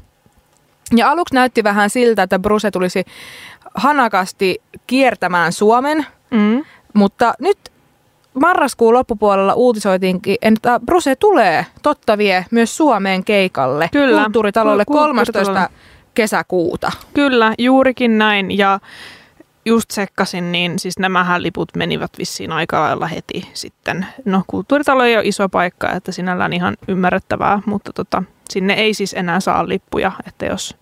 Ja 0.96 1.10
aluksi 1.10 1.34
näytti 1.34 1.64
vähän 1.64 1.90
siltä, 1.90 2.22
että 2.22 2.38
Bruce 2.38 2.70
tulisi 2.70 3.04
hanakasti 3.74 4.62
kiertämään 4.86 5.52
Suomen, 5.52 6.06
mm. 6.30 6.64
mutta 6.94 7.34
nyt 7.38 7.58
marraskuun 8.34 8.94
loppupuolella 8.94 9.54
uutisoitiinkin, 9.54 10.36
että 10.42 10.80
Bruse 10.86 11.16
tulee 11.16 11.66
totta 11.82 12.18
vie 12.18 12.46
myös 12.50 12.76
Suomeen 12.76 13.24
keikalle 13.24 13.88
Kyllä. 13.92 14.22
kulttuuritalolle 14.22 14.84
13. 14.84 15.70
kesäkuuta. 16.14 16.92
Kyllä, 17.14 17.54
juurikin 17.58 18.18
näin. 18.18 18.58
Ja 18.58 18.80
just 19.64 19.90
sekkasin, 19.90 20.52
niin 20.52 20.78
siis 20.78 20.98
nämähän 20.98 21.42
liput 21.42 21.68
menivät 21.76 22.10
vissiin 22.18 22.52
aika 22.52 22.80
lailla 22.80 23.06
heti 23.06 23.48
sitten. 23.52 24.06
No 24.24 24.42
kulttuuritalo 24.46 25.04
ei 25.04 25.16
ole 25.16 25.24
iso 25.26 25.48
paikka, 25.48 25.92
että 25.92 26.12
sinällään 26.12 26.52
ihan 26.52 26.76
ymmärrettävää, 26.88 27.62
mutta 27.66 27.92
tota, 27.92 28.22
sinne 28.50 28.74
ei 28.74 28.94
siis 28.94 29.14
enää 29.14 29.40
saa 29.40 29.68
lippuja, 29.68 30.12
että 30.26 30.46
jos 30.46 30.76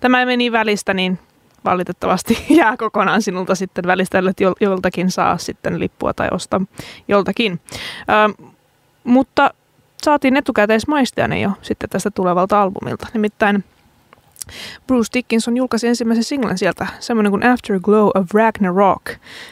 tämä 0.00 0.26
meni 0.26 0.52
välistä, 0.52 0.94
niin 0.94 1.18
valitettavasti 1.64 2.46
jää 2.58 2.76
kokonaan 2.76 3.22
sinulta 3.22 3.54
sitten 3.54 3.86
välistä, 3.86 4.18
että 4.18 4.44
joltakin 4.60 5.10
saa 5.10 5.38
sitten 5.38 5.80
lippua 5.80 6.14
tai 6.14 6.28
osta 6.32 6.60
joltakin. 7.08 7.60
Ö, 8.00 8.48
mutta 9.04 9.54
saatiin 10.02 10.36
etukäteismaistiainen 10.36 11.40
jo 11.40 11.50
sitten 11.62 11.90
tästä 11.90 12.10
tulevalta 12.10 12.62
albumilta. 12.62 13.06
Nimittäin 13.14 13.64
Bruce 14.86 15.10
Dickinson 15.14 15.56
julkaisi 15.56 15.88
ensimmäisen 15.88 16.24
singlen 16.24 16.58
sieltä, 16.58 16.86
semmoinen 17.00 17.32
kuin 17.32 17.46
Afterglow 17.46 18.08
of 18.14 18.34
Ragnarok. 18.34 19.02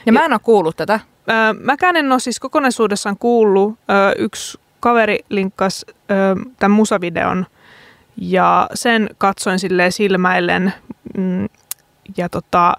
Ja 0.06 0.12
mä 0.12 0.24
en 0.24 0.32
ole 0.32 0.40
kuullut 0.42 0.76
tätä. 0.76 1.00
Ö, 1.28 1.32
mäkään 1.60 1.96
en 1.96 2.12
ole 2.12 2.20
siis 2.20 2.40
kokonaisuudessaan 2.40 3.16
kuullut. 3.18 3.78
Yksi 4.18 4.58
kaveri 4.80 5.18
linkkasi 5.28 5.86
tämän 6.58 6.76
musavideon 6.76 7.46
ja 8.16 8.68
sen 8.74 9.10
katsoin 9.18 9.58
silleen 9.58 9.92
silmäillen. 9.92 10.72
Mm, 11.16 11.48
ja 12.16 12.28
tota, 12.28 12.76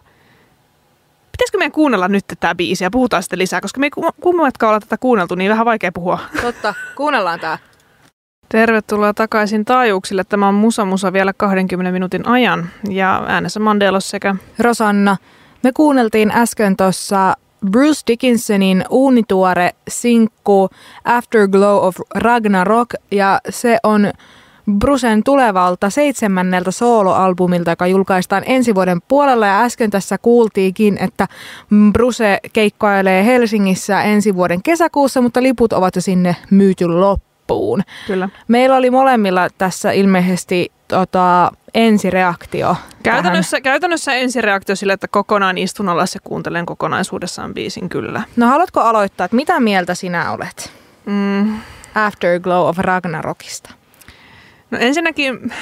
pitäisikö 1.32 1.58
meidän 1.58 1.72
kuunnella 1.72 2.08
nyt 2.08 2.28
tätä 2.28 2.56
biisiä 2.56 2.86
ja 2.86 2.92
puhutaan 2.92 3.24
sitten 3.24 3.40
lisää, 3.40 3.62
koska 3.62 3.80
me 3.80 3.86
ei 3.86 4.12
kummatkaan 4.22 4.70
olla 4.70 4.80
tätä 4.80 4.98
kuunneltu, 4.98 5.36
niin 5.36 5.52
vähän 5.52 5.66
vaikea 5.66 5.92
puhua. 5.92 6.20
Totta, 6.42 6.74
kuunnellaan 6.96 7.40
tää. 7.40 7.58
Tervetuloa 8.50 9.14
takaisin 9.14 9.66
taajuuksille. 9.66 10.24
Tämä 10.24 10.48
on 10.48 10.54
Musa 10.54 10.86
Musa 10.86 11.14
vielä 11.14 11.34
20 11.34 11.92
minuutin 11.92 12.28
ajan 12.28 12.70
ja 12.90 13.24
äänessä 13.28 13.60
Mandelos 13.60 14.10
sekä 14.10 14.36
Rosanna. 14.60 15.18
Me 15.64 15.72
kuunneltiin 15.74 16.32
äsken 16.32 16.78
tuossa 16.78 17.34
Bruce 17.70 18.02
Dickinsonin 18.08 18.86
uunituore 18.90 19.72
sinkku 19.88 20.70
Afterglow 21.04 21.78
of 21.86 21.98
Ragnarok 22.16 22.90
ja 23.12 23.40
se 23.50 23.78
on 23.84 24.12
Brusen 24.80 25.24
tulevalta 25.24 25.90
seitsemänneltä 25.90 26.72
soloalbumilta, 26.72 27.72
joka 27.72 27.88
julkaistaan 27.88 28.44
ensi 28.46 28.76
vuoden 28.76 29.02
puolella. 29.08 29.48
Ja 29.48 29.62
äsken 29.62 29.90
tässä 29.90 30.18
kuultiinkin, 30.18 30.98
että 30.98 31.28
Bruse 31.92 32.40
keikkailee 32.54 33.26
Helsingissä 33.26 34.02
ensi 34.02 34.36
vuoden 34.36 34.64
kesäkuussa, 34.64 35.22
mutta 35.22 35.44
liput 35.44 35.74
ovat 35.74 35.96
jo 35.96 36.02
sinne 36.02 36.36
myyty 36.52 36.88
loppuun. 36.88 37.84
Kyllä. 38.08 38.30
Meillä 38.48 38.76
oli 38.76 38.90
molemmilla 38.90 39.48
tässä 39.58 39.92
ilmeisesti 39.92 40.72
tota, 40.88 41.52
ensireaktio. 41.74 42.76
Käytännössä, 43.04 43.62
käytännössä 43.62 44.14
ensireaktio 44.14 44.76
sille, 44.76 44.94
että 44.94 45.08
kokonaan 45.08 45.58
istun 45.58 45.90
alas 45.90 46.16
ja 46.16 46.22
kuuntelen 46.24 46.66
kokonaisuudessaan 46.66 47.54
biisin 47.54 47.90
kyllä. 47.90 48.22
No 48.36 48.48
haluatko 48.48 48.80
aloittaa, 48.80 49.26
että 49.26 49.36
mitä 49.36 49.60
mieltä 49.60 49.96
sinä 49.96 50.32
olet 50.32 50.72
Mm. 51.06 51.60
Afterglow 51.96 52.68
of 52.68 52.78
Ragnarokista? 52.78 53.77
No 54.72 54.78
ensinnäkin, 54.82 55.40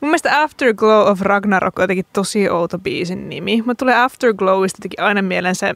mun 0.00 0.10
mielestä 0.10 0.42
Afterglow 0.42 1.08
of 1.08 1.20
Ragnarok 1.20 1.78
on 1.78 1.82
jotenkin 1.82 2.06
tosi 2.12 2.48
outo 2.50 2.78
biisin 2.78 3.28
nimi. 3.28 3.62
Mä 3.66 3.74
tulee 3.74 4.02
Afterglowista 4.02 4.76
jotenkin 4.78 5.04
aina 5.04 5.22
mieleen 5.22 5.54
se, 5.54 5.74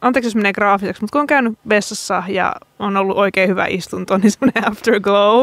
anteeksi 0.00 0.26
jos 0.26 0.36
menee 0.36 0.52
graafiseksi, 0.52 1.02
mutta 1.02 1.12
kun 1.12 1.20
on 1.20 1.26
käynyt 1.26 1.58
vessassa 1.68 2.22
ja 2.28 2.54
on 2.78 2.96
ollut 2.96 3.16
oikein 3.16 3.48
hyvä 3.48 3.66
istunto, 3.66 4.18
niin 4.18 4.30
semmoinen 4.30 4.70
Afterglow. 4.70 5.42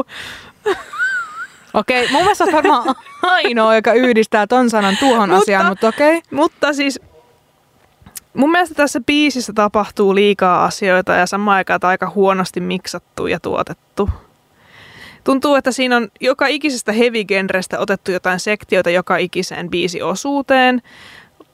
Okei, 1.73 2.11
mun 2.11 2.21
mielestä 2.21 2.43
olet 2.43 2.55
varmaan 2.55 2.95
ainoa, 3.23 3.75
joka 3.75 3.93
yhdistää 3.93 4.47
ton 4.47 4.69
sanan 4.69 4.97
tuohon 4.99 5.29
Mutta- 5.29 5.41
asiaan, 5.41 5.65
mutta 5.65 5.87
okei. 5.87 6.21
Mutta 6.31 6.73
siis 6.73 6.99
mun 8.33 8.51
mielestä 8.51 8.75
tässä 8.75 9.01
biisissä 9.05 9.53
tapahtuu 9.53 10.15
liikaa 10.15 10.65
asioita 10.65 11.13
ja 11.13 11.25
samaan 11.25 11.57
aikaan 11.57 11.79
aika 11.83 12.11
huonosti 12.15 12.59
miksattu 12.59 13.27
ja 13.27 13.39
tuotettu. 13.39 14.09
Tuntuu, 15.24 15.55
että 15.55 15.72
siinä 15.72 15.97
on 15.97 16.07
joka 16.22 16.47
ikisestä 16.47 16.91
heavy-genrestä 16.91 17.80
otettu 17.80 18.11
jotain 18.11 18.39
sektioita 18.39 18.89
joka 18.89 19.17
ikiseen 19.17 19.69
biisiosuuteen. 19.69 20.82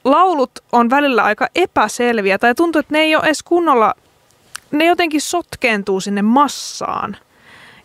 Laulut 0.04 0.50
on 0.72 0.90
välillä 0.90 1.24
aika 1.24 1.48
epäselviä 1.54 2.38
tai 2.38 2.54
tuntuu, 2.54 2.80
että 2.80 2.94
ne 2.94 2.98
ei 2.98 3.16
ole 3.16 3.24
edes 3.24 3.42
kunnolla, 3.42 3.94
ne 4.70 4.84
jotenkin 4.84 5.20
sotkeentuu 5.20 6.00
sinne 6.00 6.22
massaan. 6.22 7.16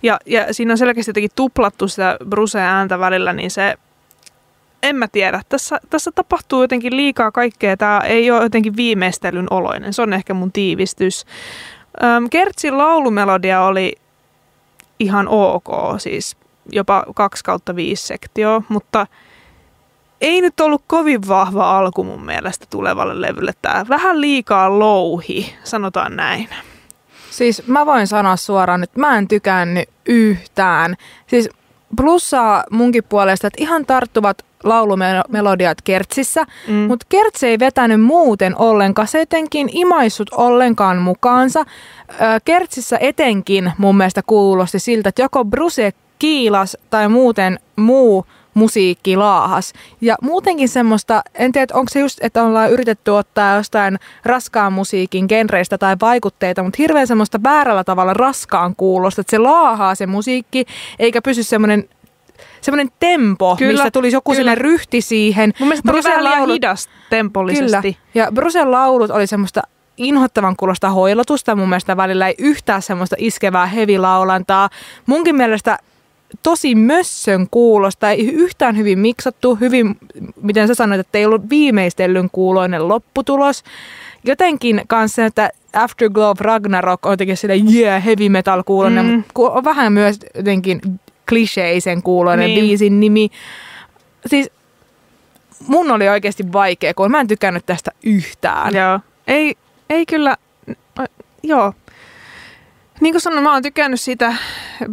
Ja, 0.03 0.19
ja 0.25 0.53
siinä 0.53 0.73
on 0.73 0.77
selkeästi 0.77 1.09
jotenkin 1.09 1.31
tuplattu 1.35 1.87
sitä 1.87 2.17
brusea 2.29 2.61
ääntä 2.61 2.99
välillä, 2.99 3.33
niin 3.33 3.51
se 3.51 3.75
en 4.83 4.95
mä 4.95 5.07
tiedä. 5.07 5.41
Tässä, 5.49 5.79
tässä 5.89 6.11
tapahtuu 6.15 6.61
jotenkin 6.61 6.97
liikaa 6.97 7.31
kaikkea. 7.31 7.77
Tämä 7.77 7.99
ei 7.99 8.31
ole 8.31 8.43
jotenkin 8.43 8.75
viimeistelyn 8.75 9.47
oloinen. 9.49 9.93
Se 9.93 10.01
on 10.01 10.13
ehkä 10.13 10.33
mun 10.33 10.51
tiivistys. 10.51 11.25
Kertsin 12.29 12.77
laulumelodia 12.77 13.61
oli 13.61 13.95
ihan 14.99 15.27
ok, 15.27 15.65
siis 15.97 16.37
jopa 16.71 17.05
2 17.15 17.43
kautta 17.43 17.75
5 17.75 18.07
sektio, 18.07 18.63
mutta 18.69 19.07
ei 20.21 20.41
nyt 20.41 20.59
ollut 20.59 20.83
kovin 20.87 21.27
vahva 21.27 21.77
alku 21.77 22.03
mun 22.03 22.25
mielestä 22.25 22.65
tulevalle 22.69 23.21
levylle. 23.21 23.51
Tämä 23.61 23.85
vähän 23.89 24.21
liikaa 24.21 24.79
louhi, 24.79 25.55
sanotaan 25.63 26.15
näin. 26.15 26.49
Siis 27.31 27.67
mä 27.67 27.85
voin 27.85 28.07
sanoa 28.07 28.35
suoraan, 28.35 28.83
että 28.83 28.99
mä 28.99 29.17
en 29.17 29.27
tykännyt 29.27 29.89
yhtään. 30.05 30.95
Siis 31.27 31.49
plussaa 31.97 32.63
munkin 32.71 33.03
puolesta, 33.03 33.47
että 33.47 33.63
ihan 33.63 33.85
tarttuvat 33.85 34.45
laulumelodiat 34.63 35.81
kertsissä, 35.81 36.45
Mm. 36.67 36.73
mutta 36.73 37.05
kertsi 37.09 37.47
ei 37.47 37.59
vetänyt 37.59 38.01
muuten 38.01 38.57
ollenkaan. 38.57 39.07
Se 39.07 39.21
etenkin 39.21 39.69
imaissut 39.73 40.29
ollenkaan 40.33 40.97
mukaansa. 40.97 41.65
Kertsissä 42.45 42.97
etenkin 43.01 43.71
mun 43.77 43.97
mielestä 43.97 44.21
kuulosti 44.27 44.79
siltä, 44.79 45.09
että 45.09 45.21
joko 45.21 45.45
Bruse 45.45 45.91
kiilas 46.19 46.77
tai 46.89 47.09
muuten 47.09 47.59
muu 47.75 48.25
musiikki 48.53 49.15
laahas. 49.17 49.73
Ja 50.01 50.15
muutenkin 50.21 50.69
semmoista, 50.69 51.23
en 51.35 51.51
tiedä, 51.51 51.73
onko 51.73 51.89
se 51.89 51.99
just, 51.99 52.17
että 52.21 52.43
ollaan 52.43 52.71
yritetty 52.71 53.11
ottaa 53.11 53.55
jostain 53.55 53.99
raskaan 54.25 54.73
musiikin 54.73 55.25
genreistä 55.29 55.77
tai 55.77 55.95
vaikutteita, 56.01 56.63
mutta 56.63 56.77
hirveän 56.79 57.07
semmoista 57.07 57.43
väärällä 57.43 57.83
tavalla 57.83 58.13
raskaan 58.13 58.75
kuulosta, 58.75 59.21
että 59.21 59.31
se 59.31 59.37
laahaa 59.37 59.95
se 59.95 60.05
musiikki, 60.05 60.65
eikä 60.99 61.21
pysy 61.21 61.43
semmoinen 61.43 61.89
semmoinen 62.63 62.91
tempo, 62.99 63.55
Kyllä, 63.59 63.71
missä 63.71 63.91
tulisi 63.91 64.15
joku 64.15 64.33
kyllä. 64.33 64.55
ryhti 64.55 65.01
siihen. 65.01 65.53
Mun 65.59 65.67
mielestä 65.67 65.91
oli 65.91 65.93
Brusen 65.93 66.11
vähän 66.11 66.23
liian 66.23 66.39
laulut- 66.41 66.55
hidas 66.55 66.89
tempollisesti. 67.09 67.93
Kyllä. 67.93 68.25
Ja 68.25 68.31
Brusen 68.31 68.71
laulut 68.71 69.11
oli 69.11 69.27
semmoista 69.27 69.61
inhottavan 69.97 70.55
kuulosta 70.55 70.89
hoilotusta. 70.89 71.55
Mun 71.55 71.69
mielestä 71.69 71.97
välillä 71.97 72.27
ei 72.27 72.35
yhtään 72.37 72.81
semmoista 72.81 73.15
iskevää 73.19 73.65
hevilaulantaa. 73.65 74.69
Munkin 75.05 75.35
mielestä 75.35 75.77
tosi 76.43 76.75
mössön 76.75 77.47
kuulosta, 77.51 78.09
ei 78.11 78.27
yhtään 78.33 78.77
hyvin 78.77 78.99
miksattu, 78.99 79.55
hyvin, 79.55 79.97
miten 80.41 80.67
sä 80.67 80.75
sanoit, 80.75 80.99
että 80.99 81.17
ei 81.17 81.25
ollut 81.25 81.49
viimeistellyn 81.49 82.29
kuuloinen 82.31 82.87
lopputulos. 82.87 83.63
Jotenkin 84.23 84.81
kanssa, 84.87 85.25
että 85.25 85.49
Afterglow 85.73 86.35
Ragnarok 86.39 87.05
on 87.05 87.13
jotenkin 87.13 87.37
sille 87.37 87.55
yeah, 87.73 88.05
heavy 88.05 88.29
metal 88.29 88.63
kuuloinen, 88.65 89.05
Mm. 89.05 89.11
mm. 89.11 89.23
mutta 89.37 89.51
on 89.57 89.63
vähän 89.63 89.93
myös 89.93 90.19
jotenkin 90.35 90.81
kliseisen 91.29 92.03
kuuloinen 92.03 92.47
Niin. 92.47 92.59
biisin 92.59 92.99
nimi. 92.99 93.29
Siis 94.25 94.51
mun 95.67 95.91
oli 95.91 96.09
oikeasti 96.09 96.53
vaikea, 96.53 96.93
kun 96.93 97.11
mä 97.11 97.19
en 97.19 97.27
tykännyt 97.27 97.65
tästä 97.65 97.91
yhtään. 98.03 98.75
Joo. 98.75 98.99
Ei, 99.27 99.55
ei 99.89 100.05
kyllä, 100.05 100.37
joo. 101.43 101.73
Niin 103.01 103.13
kuin 103.13 103.21
sanoin, 103.21 103.43
mä 103.43 103.53
oon 103.53 103.61
tykännyt 103.63 104.01
siitä 104.01 104.35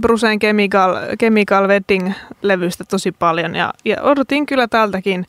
Bruceen 0.00 0.38
Chemical, 0.38 0.96
Chemical 1.20 1.68
Wedding-levystä 1.68 2.84
tosi 2.90 3.12
paljon 3.12 3.54
ja, 3.54 3.72
ja 3.84 4.02
odotin 4.02 4.46
kyllä 4.46 4.68
tältäkin 4.68 5.26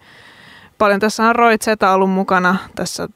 paljon. 0.77 0.99
Tässä 0.99 1.23
on 1.23 1.35
Roy 1.35 1.57
Zeta 1.57 1.91
ollut 1.91 2.09
mukana 2.09 2.55
tässä 2.75 3.09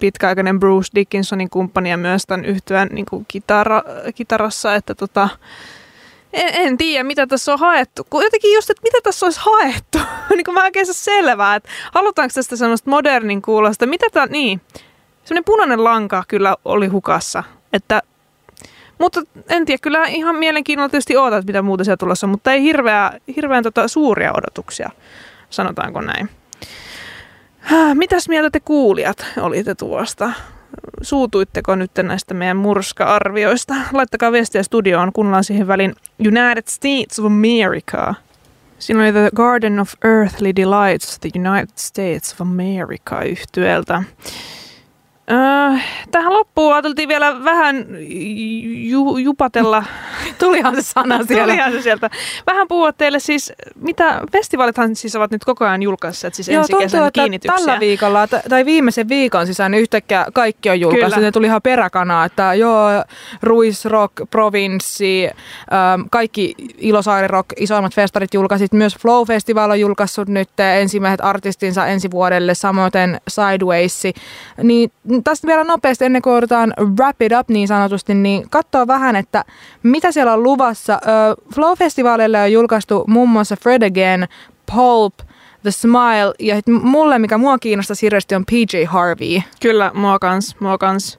pitkäaikainen 0.00 0.60
Bruce 0.60 0.88
Dickinsonin 0.94 1.50
kumppani 1.50 1.90
ja 1.90 1.96
myös 1.96 2.26
tämän 2.26 2.44
yhtyön 2.44 2.88
niin 2.92 3.06
kuin 3.06 3.24
kitara, 3.28 3.82
kitarassa, 4.14 4.74
että 4.74 4.94
tota, 4.94 5.28
en, 6.32 6.48
en 6.52 6.78
tiedä, 6.78 7.04
mitä 7.04 7.26
tässä 7.26 7.52
on 7.52 7.58
haettu. 7.58 8.06
Kun 8.10 8.24
jotenkin 8.24 8.54
just, 8.54 8.70
että 8.70 8.82
mitä 8.82 8.98
tässä 9.02 9.26
olisi 9.26 9.40
haettu. 9.42 9.98
niin 10.36 10.44
kuin 10.44 10.54
mä 10.54 10.64
oikein 10.64 10.86
saa 10.86 10.94
selvää, 10.94 11.54
että 11.54 11.68
halutaanko 11.92 12.32
tästä 12.34 12.56
semmoista 12.56 12.90
modernin 12.90 13.42
kuulosta. 13.42 13.86
Mitä 13.86 14.06
tää, 14.12 14.26
niin, 14.26 14.60
semmoinen 15.24 15.44
punainen 15.44 15.84
lanka 15.84 16.24
kyllä 16.28 16.56
oli 16.64 16.86
hukassa. 16.86 17.44
Että, 17.72 18.02
mutta 18.98 19.22
en 19.48 19.64
tiedä, 19.64 19.78
kyllä 19.82 20.04
ihan 20.04 20.36
mielenkiinnolla 20.36 20.88
tietysti 20.88 21.16
ootat, 21.16 21.46
mitä 21.46 21.62
muuta 21.62 21.84
siellä 21.84 21.96
tulossa, 21.96 22.26
mutta 22.26 22.52
ei 22.52 22.62
hirveä, 22.62 23.12
hirveän 23.36 23.62
tota 23.62 23.88
suuria 23.88 24.32
odotuksia, 24.32 24.90
sanotaanko 25.50 26.00
näin. 26.00 26.30
Mitäs 27.94 28.28
mieltä 28.28 28.50
te 28.50 28.60
kuulijat 28.60 29.26
olitte 29.40 29.74
tuosta? 29.74 30.32
Suutuitteko 31.02 31.76
nyt 31.76 31.90
näistä 32.02 32.34
meidän 32.34 32.56
murska-arvioista? 32.56 33.74
Laittakaa 33.92 34.32
viestiä 34.32 34.62
studioon, 34.62 35.12
kuunnellaan 35.12 35.44
siihen 35.44 35.66
välin 35.66 35.94
United 36.18 36.64
States 36.68 37.18
of 37.18 37.26
America. 37.26 38.14
Siinä 38.78 39.00
oli 39.00 39.12
The 39.12 39.30
Garden 39.34 39.80
of 39.80 39.92
Earthly 40.04 40.56
Delights, 40.56 41.18
The 41.18 41.30
United 41.34 41.72
States 41.76 42.32
of 42.32 42.40
America 42.40 43.22
yhtyeltä. 43.22 44.02
Öö, 45.30 45.78
tähän 46.10 46.34
loppuun 46.34 46.72
ajateltiin 46.72 47.08
vielä 47.08 47.44
vähän 47.44 47.86
ju- 48.88 49.16
jupatella. 49.16 49.84
Tulihan 50.40 50.74
se 50.74 50.82
sana 50.82 51.24
siellä. 51.24 51.44
Tulihan 51.52 51.72
se 51.72 51.82
sieltä. 51.82 52.10
Vähän 52.46 52.68
puhua 52.68 52.92
teille 52.92 53.20
siis, 53.20 53.52
mitä 53.74 54.20
festivaalithan 54.32 54.96
siis 54.96 55.16
ovat 55.16 55.30
nyt 55.30 55.44
koko 55.44 55.64
ajan 55.64 55.82
julkaisseet, 55.82 56.34
siis 56.34 56.48
ensi 56.48 56.72
kesän 56.78 57.06
että 57.06 57.20
kiinnityksiä. 57.20 57.66
tällä 57.66 57.80
viikolla 57.80 58.26
t- 58.26 58.48
tai 58.48 58.64
viimeisen 58.64 59.08
viikon 59.08 59.46
sisään 59.46 59.70
niin 59.70 59.82
yhtäkkiä 59.82 60.26
kaikki 60.32 60.70
on 60.70 60.80
julkaistu. 60.80 61.14
Kyllä. 61.14 61.26
Ne 61.26 61.32
tuli 61.32 61.46
ihan 61.46 61.62
peräkanaa, 61.62 62.24
että 62.24 62.54
joo, 62.54 62.88
Ruis 63.42 63.84
Rock, 63.84 64.14
Provinssi, 64.30 65.24
ähm, 65.72 66.02
kaikki 66.10 66.54
Ilosaari 66.78 67.28
Rock, 67.28 67.48
isoimmat 67.56 67.94
festarit 67.94 68.34
julkaisit. 68.34 68.72
Myös 68.72 68.96
Flow 68.96 69.26
Festival 69.26 69.70
on 69.70 69.80
julkaissut 69.80 70.28
nyt 70.28 70.60
ensimmäiset 70.60 71.20
artistinsa 71.20 71.86
ensi 71.86 72.10
vuodelle, 72.10 72.54
samoin 72.54 72.90
Sideways. 73.28 74.02
Niin 74.62 74.92
tästä 75.24 75.46
vielä 75.46 75.64
nopeasti 75.64 76.04
ennen 76.04 76.22
kuin 76.22 76.32
joudutaan 76.32 76.74
wrap 76.98 77.22
it 77.22 77.32
up 77.40 77.48
niin 77.48 77.68
sanotusti, 77.68 78.14
niin 78.14 78.50
katsoa 78.50 78.86
vähän, 78.86 79.16
että 79.16 79.44
mitä 79.82 80.12
siellä 80.12 80.29
on 80.32 80.42
luvassa. 80.42 80.94
Ö, 80.94 81.42
Flow 81.54 81.76
Festivalille 81.78 82.42
on 82.42 82.52
julkaistu 82.52 83.04
muun 83.06 83.28
muassa 83.28 83.56
Fred 83.56 83.82
Again, 83.82 84.28
Pulp, 84.74 85.14
The 85.62 85.70
Smile 85.70 86.34
ja 86.38 86.56
mulle, 86.82 87.18
mikä 87.18 87.38
mua 87.38 87.58
kiinnostaa 87.58 87.96
hirveästi 88.02 88.34
on 88.34 88.44
PJ 88.46 88.84
Harvey. 88.86 89.40
Kyllä, 89.60 89.90
mua 89.94 90.18
kans, 90.18 90.56
mua 90.60 90.78
kans. 90.78 91.18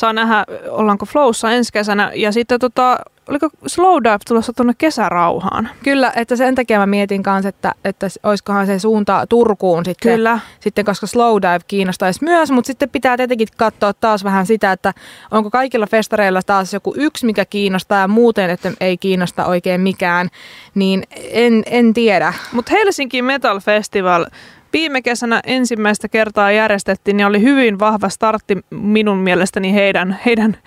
Saa 0.00 0.12
nähdä, 0.12 0.44
ollaanko 0.68 1.06
Flowssa 1.06 1.50
ensi 1.50 1.72
kesänä. 1.72 2.12
Ja 2.14 2.32
sitten 2.32 2.60
tota, 2.60 2.98
oliko 3.28 3.48
Slowdive 3.66 4.18
tulossa 4.28 4.52
tuonne 4.52 4.72
kesärauhaan? 4.78 5.70
Kyllä, 5.82 6.12
että 6.16 6.36
sen 6.36 6.54
takia 6.54 6.78
mä 6.78 6.86
mietin 6.86 7.22
kanssa, 7.22 7.48
että, 7.48 7.74
että 7.84 8.06
olisikohan 8.22 8.66
se 8.66 8.78
suunta 8.78 9.26
Turkuun 9.28 9.84
sitten, 9.84 10.14
Kyllä. 10.14 10.38
sitten 10.60 10.84
koska 10.84 11.06
Slowdive 11.06 11.58
kiinnostaisi 11.66 12.24
myös, 12.24 12.50
mutta 12.50 12.66
sitten 12.66 12.90
pitää 12.90 13.16
tietenkin 13.16 13.48
katsoa 13.56 13.92
taas 13.92 14.24
vähän 14.24 14.46
sitä, 14.46 14.72
että 14.72 14.94
onko 15.30 15.50
kaikilla 15.50 15.86
festareilla 15.86 16.42
taas 16.46 16.72
joku 16.74 16.94
yksi, 16.96 17.26
mikä 17.26 17.44
kiinnostaa 17.44 18.00
ja 18.00 18.08
muuten, 18.08 18.50
että 18.50 18.72
ei 18.80 18.96
kiinnosta 18.96 19.46
oikein 19.46 19.80
mikään, 19.80 20.28
niin 20.74 21.02
en, 21.30 21.62
en 21.66 21.94
tiedä. 21.94 22.34
Mutta 22.52 22.72
Helsinki 22.72 23.22
Metal 23.22 23.60
Festival 23.60 24.26
viime 24.72 25.02
kesänä 25.02 25.40
ensimmäistä 25.44 26.08
kertaa 26.08 26.52
järjestettiin, 26.52 27.16
niin 27.16 27.26
oli 27.26 27.42
hyvin 27.42 27.78
vahva 27.78 28.08
startti 28.08 28.58
minun 28.70 29.18
mielestäni 29.18 29.74
heidän, 29.74 30.20
heidän 30.26 30.58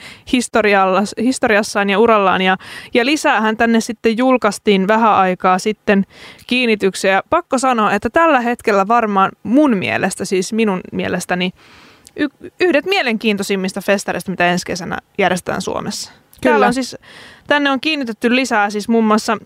historiassaan 1.17 1.89
ja 1.89 1.99
urallaan. 1.99 2.41
Ja, 2.41 2.57
ja 2.93 3.05
lisäähän 3.05 3.57
tänne 3.57 3.79
sitten 3.79 4.17
julkaistiin 4.17 4.87
vähän 4.87 5.13
aikaa 5.13 5.59
sitten 5.59 6.05
kiinnityksiä. 6.47 7.23
Pakko 7.29 7.57
sanoa, 7.57 7.91
että 7.91 8.09
tällä 8.09 8.41
hetkellä 8.41 8.87
varmaan 8.87 9.31
mun 9.43 9.77
mielestä, 9.77 10.25
siis 10.25 10.53
minun 10.53 10.81
mielestäni, 10.91 11.53
y- 12.15 12.51
yhdet 12.59 12.85
mielenkiintoisimmista 12.85 13.81
festareista, 13.81 14.31
mitä 14.31 14.45
ensi 14.47 14.65
kesänä 14.65 14.97
järjestetään 15.17 15.61
Suomessa. 15.61 16.11
Kyllä. 16.11 16.53
Täällä 16.53 16.67
on 16.67 16.73
siis, 16.73 16.97
tänne 17.47 17.71
on 17.71 17.79
kiinnitetty 17.79 18.35
lisää 18.35 18.69
siis 18.69 18.89
muun 18.89 19.05
muassa 19.05 19.37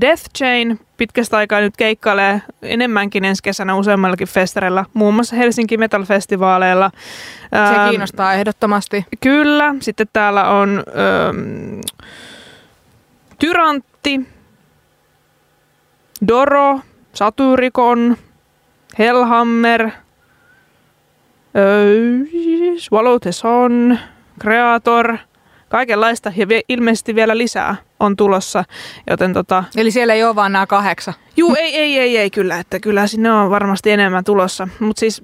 Death 0.00 0.22
Chain 0.38 0.80
pitkästä 1.00 1.36
aikaa 1.36 1.60
nyt 1.60 1.76
keikkailee 1.76 2.42
enemmänkin 2.62 3.24
ensi 3.24 3.42
kesänä 3.42 3.76
useammallakin 3.76 4.28
festareilla, 4.28 4.84
muun 4.94 5.14
muassa 5.14 5.36
Helsinki 5.36 5.76
Metal 5.76 6.04
Festivaaleilla. 6.04 6.90
Se 7.50 7.90
kiinnostaa 7.90 8.34
ehdottomasti. 8.34 9.06
Kyllä. 9.20 9.74
Sitten 9.80 10.06
täällä 10.12 10.48
on 10.48 10.82
ähm, 11.28 11.80
Tyrantti, 13.38 14.20
Doro, 16.28 16.80
Satyricon, 17.12 18.16
Hellhammer, 18.98 19.82
äh, 19.82 19.92
Swallow 22.78 23.16
the 23.20 23.32
Sun, 23.32 23.98
Creator– 24.42 25.16
kaikenlaista 25.70 26.32
ja 26.36 26.48
vie, 26.48 26.60
ilmeisesti 26.68 27.14
vielä 27.14 27.38
lisää 27.38 27.76
on 28.00 28.16
tulossa. 28.16 28.64
Joten 29.10 29.32
tota... 29.32 29.64
Eli 29.76 29.90
siellä 29.90 30.14
ei 30.14 30.24
ole 30.24 30.34
vaan 30.34 30.52
nämä 30.52 30.66
kahdeksan? 30.66 31.14
Juu, 31.36 31.54
ei, 31.54 31.76
ei, 31.76 31.98
ei, 31.98 32.18
ei 32.18 32.30
kyllä, 32.30 32.58
että 32.58 32.80
kyllä 32.80 33.06
sinne 33.06 33.32
on 33.32 33.50
varmasti 33.50 33.90
enemmän 33.90 34.24
tulossa. 34.24 34.68
Mutta 34.80 35.00
siis 35.00 35.22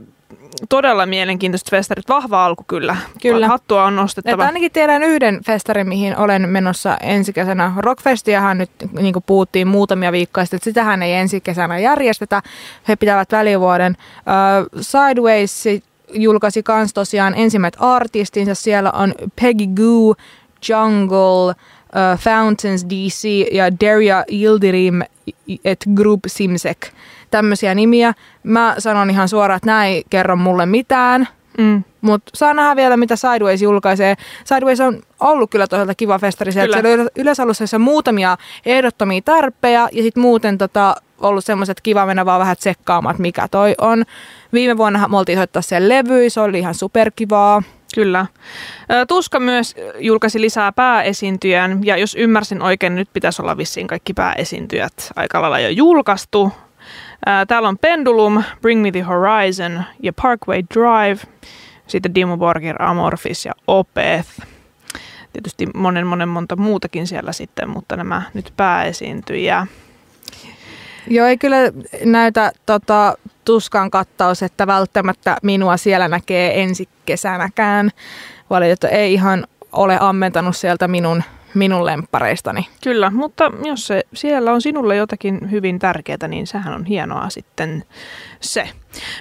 todella 0.68 1.06
mielenkiintoiset 1.06 1.70
festarit. 1.70 2.08
Vahva 2.08 2.44
alku 2.44 2.64
kyllä. 2.68 2.96
Kyllä. 3.22 3.48
Hattua 3.48 3.84
on 3.84 3.96
nostettava. 3.96 4.34
Että 4.34 4.46
ainakin 4.46 4.72
tiedän 4.72 5.02
yhden 5.02 5.40
festarin, 5.46 5.88
mihin 5.88 6.16
olen 6.16 6.48
menossa 6.48 6.96
ensi 6.96 7.32
kesänä. 7.32 7.72
Rockfestiahan 7.76 8.58
nyt, 8.58 8.70
niin 8.92 9.12
kuin 9.12 9.22
puhuttiin 9.26 9.68
muutamia 9.68 10.12
viikkoja 10.12 10.44
sitten, 10.44 10.56
että 10.56 10.64
sitähän 10.64 11.02
ei 11.02 11.12
ensi 11.12 11.40
kesänä 11.40 11.78
järjestetä. 11.78 12.42
He 12.88 12.96
pitävät 12.96 13.32
välivuoden. 13.32 13.96
Uh, 14.18 14.80
Sideways 14.82 15.64
julkaisi 16.12 16.62
kans 16.62 16.94
tosiaan 16.94 17.34
ensimmäiset 17.36 17.76
artistinsa. 17.80 18.54
Siellä 18.54 18.90
on 18.90 19.14
Peggy 19.40 19.66
Goo, 19.66 20.14
Jungle, 20.68 21.54
uh, 21.86 22.18
Fountains 22.18 22.84
DC 22.84 23.52
ja 23.52 23.72
Daria 23.80 24.24
Yildirim 24.32 25.02
et 25.64 25.84
Group 25.94 26.20
Simsek. 26.26 26.86
Tämmöisiä 27.30 27.74
nimiä. 27.74 28.14
Mä 28.42 28.74
sanon 28.78 29.10
ihan 29.10 29.28
suoraan, 29.28 29.56
että 29.56 29.66
nämä 29.66 29.86
ei 29.86 30.04
kerro 30.10 30.36
mulle 30.36 30.66
mitään. 30.66 31.28
Mm. 31.58 31.84
Mutta 32.00 32.30
saa 32.34 32.54
nähdä 32.54 32.76
vielä, 32.76 32.96
mitä 32.96 33.16
Sideways 33.16 33.62
julkaisee. 33.62 34.14
Sideways 34.44 34.80
on 34.80 35.02
ollut 35.20 35.50
kyllä 35.50 35.66
todella 35.66 35.94
kiva 35.94 36.18
festari. 36.18 36.52
Siellä 36.52 36.76
on 36.76 37.08
yleensä 37.16 37.42
ollut 37.42 37.56
muutamia 37.78 38.36
ehdottomia 38.66 39.20
tarpeja 39.24 39.88
ja 39.92 40.02
sitten 40.02 40.20
muuten 40.20 40.58
tota, 40.58 40.96
ollut 41.18 41.44
semmoiset 41.44 41.80
kiva 41.80 42.06
mennä 42.06 42.26
vaan 42.26 42.40
vähän 42.40 42.56
tsekkaamaan, 42.56 43.12
että 43.14 43.22
mikä 43.22 43.48
toi 43.48 43.74
on. 43.78 44.04
Viime 44.52 44.76
vuonna 44.76 45.08
me 45.08 45.18
oltiin 45.18 45.38
soittaa 45.38 45.62
sen 45.62 45.88
levy, 45.88 46.30
se 46.30 46.40
oli 46.40 46.58
ihan 46.58 46.74
superkivaa. 46.74 47.62
Kyllä. 47.96 48.26
Tuska 49.08 49.40
myös 49.40 49.74
julkaisi 49.98 50.40
lisää 50.40 50.72
pääesiintyjän, 50.72 51.80
ja 51.84 51.96
jos 51.96 52.14
ymmärsin 52.14 52.62
oikein, 52.62 52.94
nyt 52.94 53.08
pitäisi 53.12 53.42
olla 53.42 53.56
vissiin 53.56 53.86
kaikki 53.86 54.14
pääesiintyjät 54.14 55.12
aika 55.16 55.42
lailla 55.42 55.58
jo 55.58 55.68
julkaistu. 55.68 56.52
Täällä 57.48 57.68
on 57.68 57.78
Pendulum, 57.78 58.42
Bring 58.62 58.82
Me 58.82 58.92
The 58.92 59.00
Horizon 59.00 59.84
ja 60.02 60.12
Parkway 60.22 60.62
Drive, 60.74 61.20
sitten 61.86 62.14
Dimo 62.14 62.36
Borgir, 62.36 62.82
Amorphis 62.82 63.44
ja 63.44 63.52
Opeth. 63.66 64.28
Tietysti 65.32 65.66
monen 65.74 66.06
monen 66.06 66.28
monta 66.28 66.56
muutakin 66.56 67.06
siellä 67.06 67.32
sitten, 67.32 67.70
mutta 67.70 67.96
nämä 67.96 68.22
nyt 68.34 68.52
pääesiintyjä. 68.56 69.66
Joo, 71.08 71.26
ei 71.26 71.38
kyllä 71.38 71.56
näytä 72.04 72.52
tota, 72.66 73.14
tuskan 73.46 73.90
kattaus, 73.90 74.42
että 74.42 74.66
välttämättä 74.66 75.36
minua 75.42 75.76
siellä 75.76 76.08
näkee 76.08 76.62
ensi 76.62 76.88
kesänäkään. 77.06 77.90
Valitettavasti 78.50 78.96
ei 78.96 79.14
ihan 79.14 79.46
ole 79.72 79.98
ammentanut 80.00 80.56
sieltä 80.56 80.88
minun, 80.88 81.22
minun 81.54 81.86
lemppareistani. 81.86 82.68
Kyllä, 82.82 83.10
mutta 83.10 83.52
jos 83.64 83.86
se, 83.86 84.02
siellä 84.14 84.52
on 84.52 84.62
sinulle 84.62 84.96
jotakin 84.96 85.50
hyvin 85.50 85.78
tärkeää, 85.78 86.28
niin 86.28 86.46
sehän 86.46 86.74
on 86.74 86.84
hienoa 86.84 87.30
sitten 87.30 87.84
se. 88.40 88.68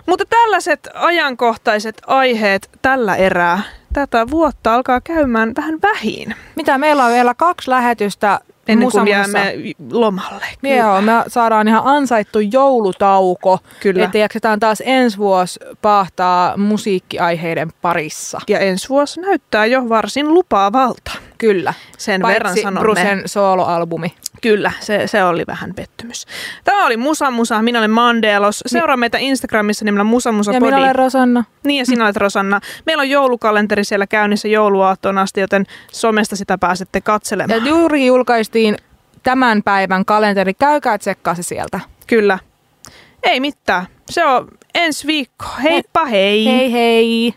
Mutta 0.05 0.26
tällaiset 0.30 0.89
ajankohtaiset 0.93 2.01
aiheet 2.07 2.69
tällä 2.82 3.15
erää 3.15 3.61
tätä 3.93 4.28
vuotta 4.32 4.76
alkaa 4.76 5.01
käymään 5.01 5.51
vähän 5.57 5.80
vähin. 5.82 6.36
Mitä 6.55 6.78
meillä 6.78 7.05
on 7.05 7.11
vielä 7.11 7.34
kaksi 7.34 7.69
lähetystä 7.69 8.39
ennen 8.68 8.91
kuin 8.91 9.07
jäämme 9.07 9.55
lomalle. 9.91 10.45
Kyllä. 10.61 10.76
Joo, 10.76 11.01
me 11.01 11.11
saadaan 11.28 11.68
ihan 11.68 11.82
ansaittu 11.86 12.39
joulutauko. 12.39 13.59
Kyllä. 13.80 14.05
Että 14.05 14.18
jaksetaan 14.18 14.59
taas 14.59 14.84
ensi 14.86 15.18
vuosi 15.18 15.59
pahtaa 15.82 16.57
musiikkiaiheiden 16.57 17.72
parissa. 17.82 18.39
Ja 18.47 18.59
ensi 18.59 18.89
vuosi 18.89 19.22
näyttää 19.22 19.66
jo 19.66 19.89
varsin 19.89 20.34
lupaavalta. 20.34 21.11
Kyllä. 21.45 21.73
Sen 21.97 22.21
Paitsi 22.21 22.33
verran 22.33 22.57
sanomme. 22.57 22.79
Brusen 22.79 23.23
soloalbumi. 23.25 24.13
Kyllä, 24.41 24.71
se, 24.79 25.07
se 25.07 25.23
oli 25.23 25.43
vähän 25.47 25.73
pettymys. 25.75 26.25
Tämä 26.63 26.85
oli 26.85 26.97
Musa 26.97 27.31
Musa, 27.31 27.61
minä 27.61 27.79
olen 27.79 27.91
Mandelos. 27.91 28.63
Seuraa 28.65 28.97
meitä 28.97 29.17
Instagramissa 29.17 29.85
nimellä 29.85 30.03
Musa 30.03 30.31
Musa 30.31 30.51
Ja 30.51 30.61
minä 30.61 30.77
olen 30.77 30.95
Rosanna. 30.95 31.43
Niin 31.63 31.79
ja 31.79 31.85
sinä 31.85 32.05
olet 32.05 32.17
Rosanna. 32.17 32.61
Meillä 32.85 33.01
on 33.01 33.09
joulukalenteri 33.09 33.83
siellä 33.83 34.07
käynnissä 34.07 34.47
jouluaattoon 34.47 35.17
asti, 35.17 35.41
joten 35.41 35.65
somesta 35.91 36.35
sitä 36.35 36.57
pääsette 36.57 37.01
katselemaan. 37.01 37.65
Ja 37.65 37.69
juuri 37.69 38.05
julkaistiin 38.05 38.77
tämän 39.23 39.63
päivän 39.63 40.05
kalenteri. 40.05 40.53
Käykää 40.53 40.97
tsekkaa 40.97 41.35
se 41.35 41.43
sieltä. 41.43 41.79
Kyllä. 42.07 42.39
Ei 43.23 43.39
mitään. 43.39 43.85
Se 44.09 44.25
on 44.25 44.47
ensi 44.75 45.07
viikko. 45.07 45.45
Heippa 45.63 46.05
hei. 46.05 46.45
Hei 46.45 46.71
hei. 46.71 47.33